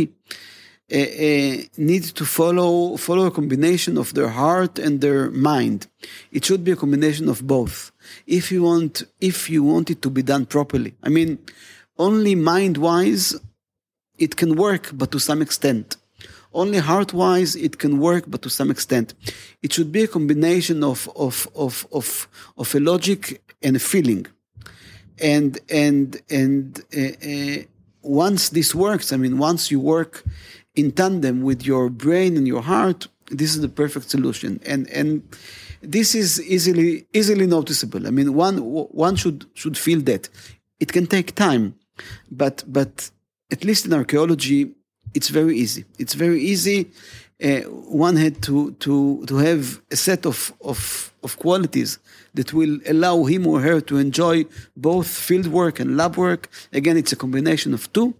uh, 0.92 0.98
uh, 0.98 1.56
needs 1.76 2.12
to 2.12 2.24
follow 2.24 2.96
follow 2.96 3.26
a 3.26 3.30
combination 3.30 3.96
of 3.96 4.12
their 4.14 4.28
heart 4.28 4.78
and 4.78 5.00
their 5.00 5.30
mind. 5.30 5.86
It 6.30 6.44
should 6.44 6.64
be 6.64 6.72
a 6.72 6.76
combination 6.76 7.28
of 7.28 7.46
both. 7.46 7.92
If 8.26 8.52
you 8.52 8.62
want, 8.64 9.02
if 9.20 9.48
you 9.48 9.62
want 9.62 9.90
it 9.90 10.02
to 10.02 10.10
be 10.10 10.22
done 10.22 10.46
properly, 10.46 10.94
I 11.02 11.08
mean, 11.08 11.38
only 11.98 12.34
mind 12.34 12.76
wise, 12.76 13.34
it 14.18 14.36
can 14.36 14.56
work, 14.56 14.90
but 14.92 15.10
to 15.12 15.18
some 15.18 15.40
extent. 15.42 15.96
Only 16.54 16.78
heart 16.78 17.14
wise, 17.14 17.56
it 17.56 17.78
can 17.78 17.98
work, 17.98 18.24
but 18.28 18.42
to 18.42 18.50
some 18.50 18.70
extent. 18.70 19.14
It 19.62 19.72
should 19.72 19.90
be 19.90 20.02
a 20.02 20.08
combination 20.08 20.84
of 20.84 21.08
of 21.16 21.48
of 21.54 21.86
of, 21.92 22.28
of 22.58 22.74
a 22.74 22.80
logic 22.80 23.42
and 23.62 23.76
a 23.76 23.80
feeling 23.80 24.26
and 25.22 25.58
and 25.70 26.20
and 26.30 26.80
uh, 26.96 27.00
uh, 27.26 27.62
once 28.02 28.50
this 28.50 28.74
works, 28.74 29.12
I 29.12 29.16
mean, 29.16 29.38
once 29.38 29.70
you 29.70 29.80
work 29.80 30.24
in 30.74 30.92
tandem 30.92 31.42
with 31.42 31.66
your 31.66 31.90
brain 31.90 32.36
and 32.36 32.46
your 32.46 32.62
heart, 32.62 33.08
this 33.30 33.54
is 33.54 33.60
the 33.60 33.68
perfect 33.68 34.10
solution. 34.10 34.60
And 34.64 34.88
and 34.90 35.22
this 35.82 36.14
is 36.14 36.40
easily 36.42 37.06
easily 37.12 37.46
noticeable. 37.46 38.06
I 38.06 38.10
mean, 38.10 38.34
one 38.34 38.58
one 38.58 39.16
should 39.16 39.46
should 39.54 39.76
feel 39.76 40.00
that 40.02 40.28
it 40.80 40.92
can 40.92 41.06
take 41.06 41.34
time, 41.34 41.74
but 42.30 42.64
but 42.66 43.10
at 43.50 43.64
least 43.64 43.86
in 43.86 43.92
archaeology, 43.92 44.74
it's 45.14 45.28
very 45.28 45.58
easy. 45.58 45.84
It's 45.98 46.14
very 46.14 46.40
easy. 46.40 46.90
Uh, 47.42 47.60
one 48.06 48.16
had 48.16 48.40
to 48.42 48.72
to 48.72 49.24
to 49.26 49.36
have 49.36 49.80
a 49.90 49.96
set 49.96 50.24
of 50.26 50.52
of 50.60 51.12
of 51.22 51.38
qualities 51.38 51.98
that 52.34 52.52
will 52.52 52.78
allow 52.88 53.24
him 53.24 53.46
or 53.46 53.60
her 53.60 53.80
to 53.80 53.98
enjoy 53.98 54.44
both 54.76 55.06
field 55.06 55.48
work 55.48 55.80
and 55.80 55.96
lab 55.96 56.16
work. 56.16 56.48
Again, 56.72 56.96
it's 56.96 57.12
a 57.12 57.16
combination 57.16 57.74
of 57.74 57.92
two. 57.92 58.14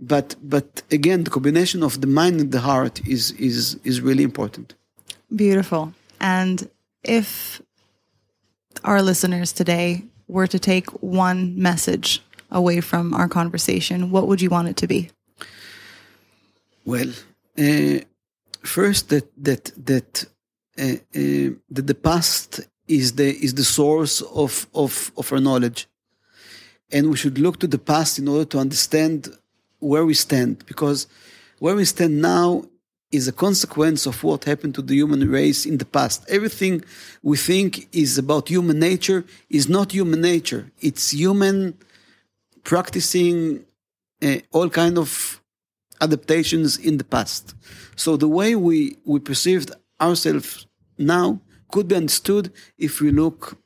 But, 0.00 0.34
but 0.42 0.82
again, 0.90 1.24
the 1.24 1.30
combination 1.30 1.82
of 1.82 2.00
the 2.00 2.06
mind 2.06 2.40
and 2.40 2.52
the 2.52 2.60
heart 2.60 3.06
is, 3.06 3.32
is, 3.32 3.78
is 3.84 4.00
really 4.00 4.24
important. 4.24 4.74
Beautiful. 5.34 5.92
And 6.20 6.68
if 7.04 7.60
our 8.84 9.02
listeners 9.02 9.52
today 9.52 10.04
were 10.26 10.46
to 10.46 10.58
take 10.58 10.88
one 11.02 11.60
message 11.60 12.22
away 12.50 12.80
from 12.80 13.14
our 13.14 13.28
conversation, 13.28 14.10
what 14.10 14.26
would 14.26 14.40
you 14.40 14.50
want 14.50 14.68
it 14.68 14.76
to 14.78 14.86
be? 14.86 15.10
Well, 16.84 17.10
uh, 17.58 17.98
first 18.62 19.10
that 19.10 19.28
that 19.36 19.72
that 19.86 20.24
uh, 20.78 20.96
uh, 21.14 21.54
that 21.70 21.86
the 21.86 21.94
past 21.94 22.60
is 22.88 23.12
the 23.12 23.30
is 23.44 23.54
the 23.54 23.64
source 23.64 24.22
of, 24.22 24.66
of, 24.74 25.12
of 25.16 25.32
our 25.32 25.40
knowledge. 25.40 25.86
And 26.92 27.10
we 27.10 27.16
should 27.16 27.38
look 27.38 27.60
to 27.60 27.68
the 27.68 27.78
past 27.78 28.18
in 28.18 28.26
order 28.26 28.44
to 28.46 28.58
understand 28.58 29.28
where 29.80 30.04
we 30.04 30.14
stand 30.14 30.64
because 30.66 31.06
where 31.58 31.74
we 31.74 31.84
stand 31.84 32.22
now 32.22 32.64
is 33.10 33.26
a 33.26 33.32
consequence 33.32 34.06
of 34.06 34.22
what 34.22 34.44
happened 34.44 34.74
to 34.76 34.82
the 34.82 34.94
human 34.94 35.28
race 35.28 35.66
in 35.66 35.78
the 35.78 35.84
past. 35.84 36.24
Everything 36.28 36.84
we 37.22 37.36
think 37.36 37.88
is 37.92 38.16
about 38.18 38.48
human 38.48 38.78
nature 38.78 39.24
is 39.48 39.68
not 39.68 39.92
human 39.92 40.20
nature. 40.20 40.70
It's 40.80 41.10
human 41.10 41.76
practicing 42.62 43.64
uh, 44.22 44.36
all 44.52 44.70
kind 44.70 44.96
of 44.96 45.40
adaptations 46.00 46.78
in 46.78 46.98
the 46.98 47.04
past. 47.04 47.54
So 47.96 48.16
the 48.16 48.28
way 48.28 48.54
we, 48.54 48.96
we 49.04 49.18
perceived 49.18 49.72
ourselves 50.00 50.66
now 50.96 51.40
could 51.70 51.88
be 51.88 51.96
understood 51.96 52.52
if 52.78 53.00
we 53.00 53.10
look 53.10 53.58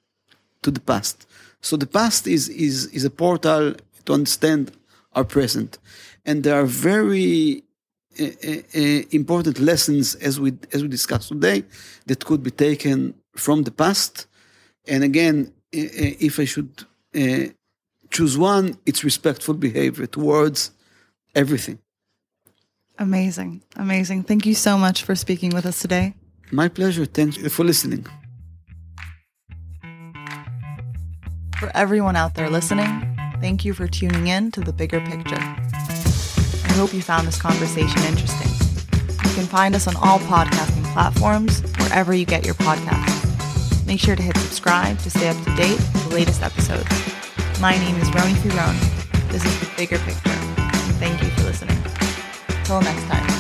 to 0.63 0.71
the 0.71 0.81
past. 0.81 1.27
So 1.61 1.77
the 1.77 1.87
past 1.87 2.27
is, 2.27 2.49
is, 2.49 2.87
is 2.87 3.05
a 3.05 3.11
portal 3.11 3.75
to 4.07 4.13
understand 4.13 4.73
our 5.15 5.25
present. 5.25 5.79
And 6.25 6.43
there 6.45 6.59
are 6.61 6.67
very 6.67 7.63
uh, 8.21 8.25
uh, 8.25 8.81
important 9.11 9.59
lessons 9.59 10.15
as 10.17 10.39
we, 10.39 10.53
as 10.73 10.83
we 10.83 10.89
discussed 10.89 11.29
today 11.29 11.65
that 12.07 12.25
could 12.25 12.43
be 12.43 12.51
taken 12.51 13.15
from 13.37 13.63
the 13.63 13.71
past. 13.71 14.27
And 14.87 15.03
again, 15.03 15.53
if 15.73 16.39
I 16.39 16.45
should 16.45 16.85
uh, 17.15 17.53
choose 18.11 18.39
one, 18.39 18.79
it's 18.87 19.03
respectful 19.03 19.55
behavior 19.55 20.07
towards 20.07 20.71
everything. 21.35 21.79
Amazing. 22.99 23.63
Amazing. 23.77 24.23
Thank 24.23 24.47
you 24.47 24.55
so 24.55 24.79
much 24.79 25.03
for 25.03 25.17
speaking 25.17 25.51
with 25.51 25.67
us 25.67 25.81
today. 25.81 26.15
My 26.53 26.69
pleasure. 26.69 27.07
Thank 27.07 27.39
you 27.39 27.49
for 27.49 27.65
listening. 27.65 28.07
For 31.59 31.71
everyone 31.75 32.15
out 32.15 32.35
there 32.35 32.51
listening, 32.51 33.14
thank 33.45 33.63
you 33.63 33.75
for 33.75 33.87
tuning 33.87 34.29
in 34.29 34.51
to 34.51 34.63
the 34.63 34.73
bigger 34.73 35.01
picture. 35.03 35.37
I 35.37 36.73
hope 36.79 36.95
you 36.95 37.03
found 37.03 37.29
this 37.29 37.39
conversation 37.39 38.01
interesting. 38.05 38.51
You 39.23 39.35
can 39.35 39.45
find 39.45 39.75
us 39.75 39.87
on 39.87 39.97
all 39.97 40.19
podcasting 40.21 40.83
platforms, 40.95 41.61
wherever 41.79 42.15
you 42.15 42.25
get 42.25 42.47
your 42.47 42.55
podcasts. 42.55 43.87
Make 43.87 44.01
sure 44.01 44.17
to 44.17 44.23
hit 44.23 44.35
subscribe 44.39 44.99
to 45.01 45.11
stay 45.11 45.29
up 45.29 45.37
to 45.45 45.55
date 45.57 45.77
with 45.77 46.09
the 46.09 46.15
latest 46.15 46.41
episodes. 46.41 46.89
My 47.61 47.77
name 47.77 47.97
is 47.97 48.09
Roni 48.13 48.33
Fironi. 48.37 49.29
This 49.31 49.45
is 49.45 49.61
The 49.61 49.71
Bigger 49.77 49.99
Picture. 49.99 50.31
And 50.31 50.95
thank 50.97 51.23
you 51.23 51.29
for 51.29 51.43
listening. 51.43 51.77
Till 52.65 52.81
next 52.81 53.03
time. 53.03 53.34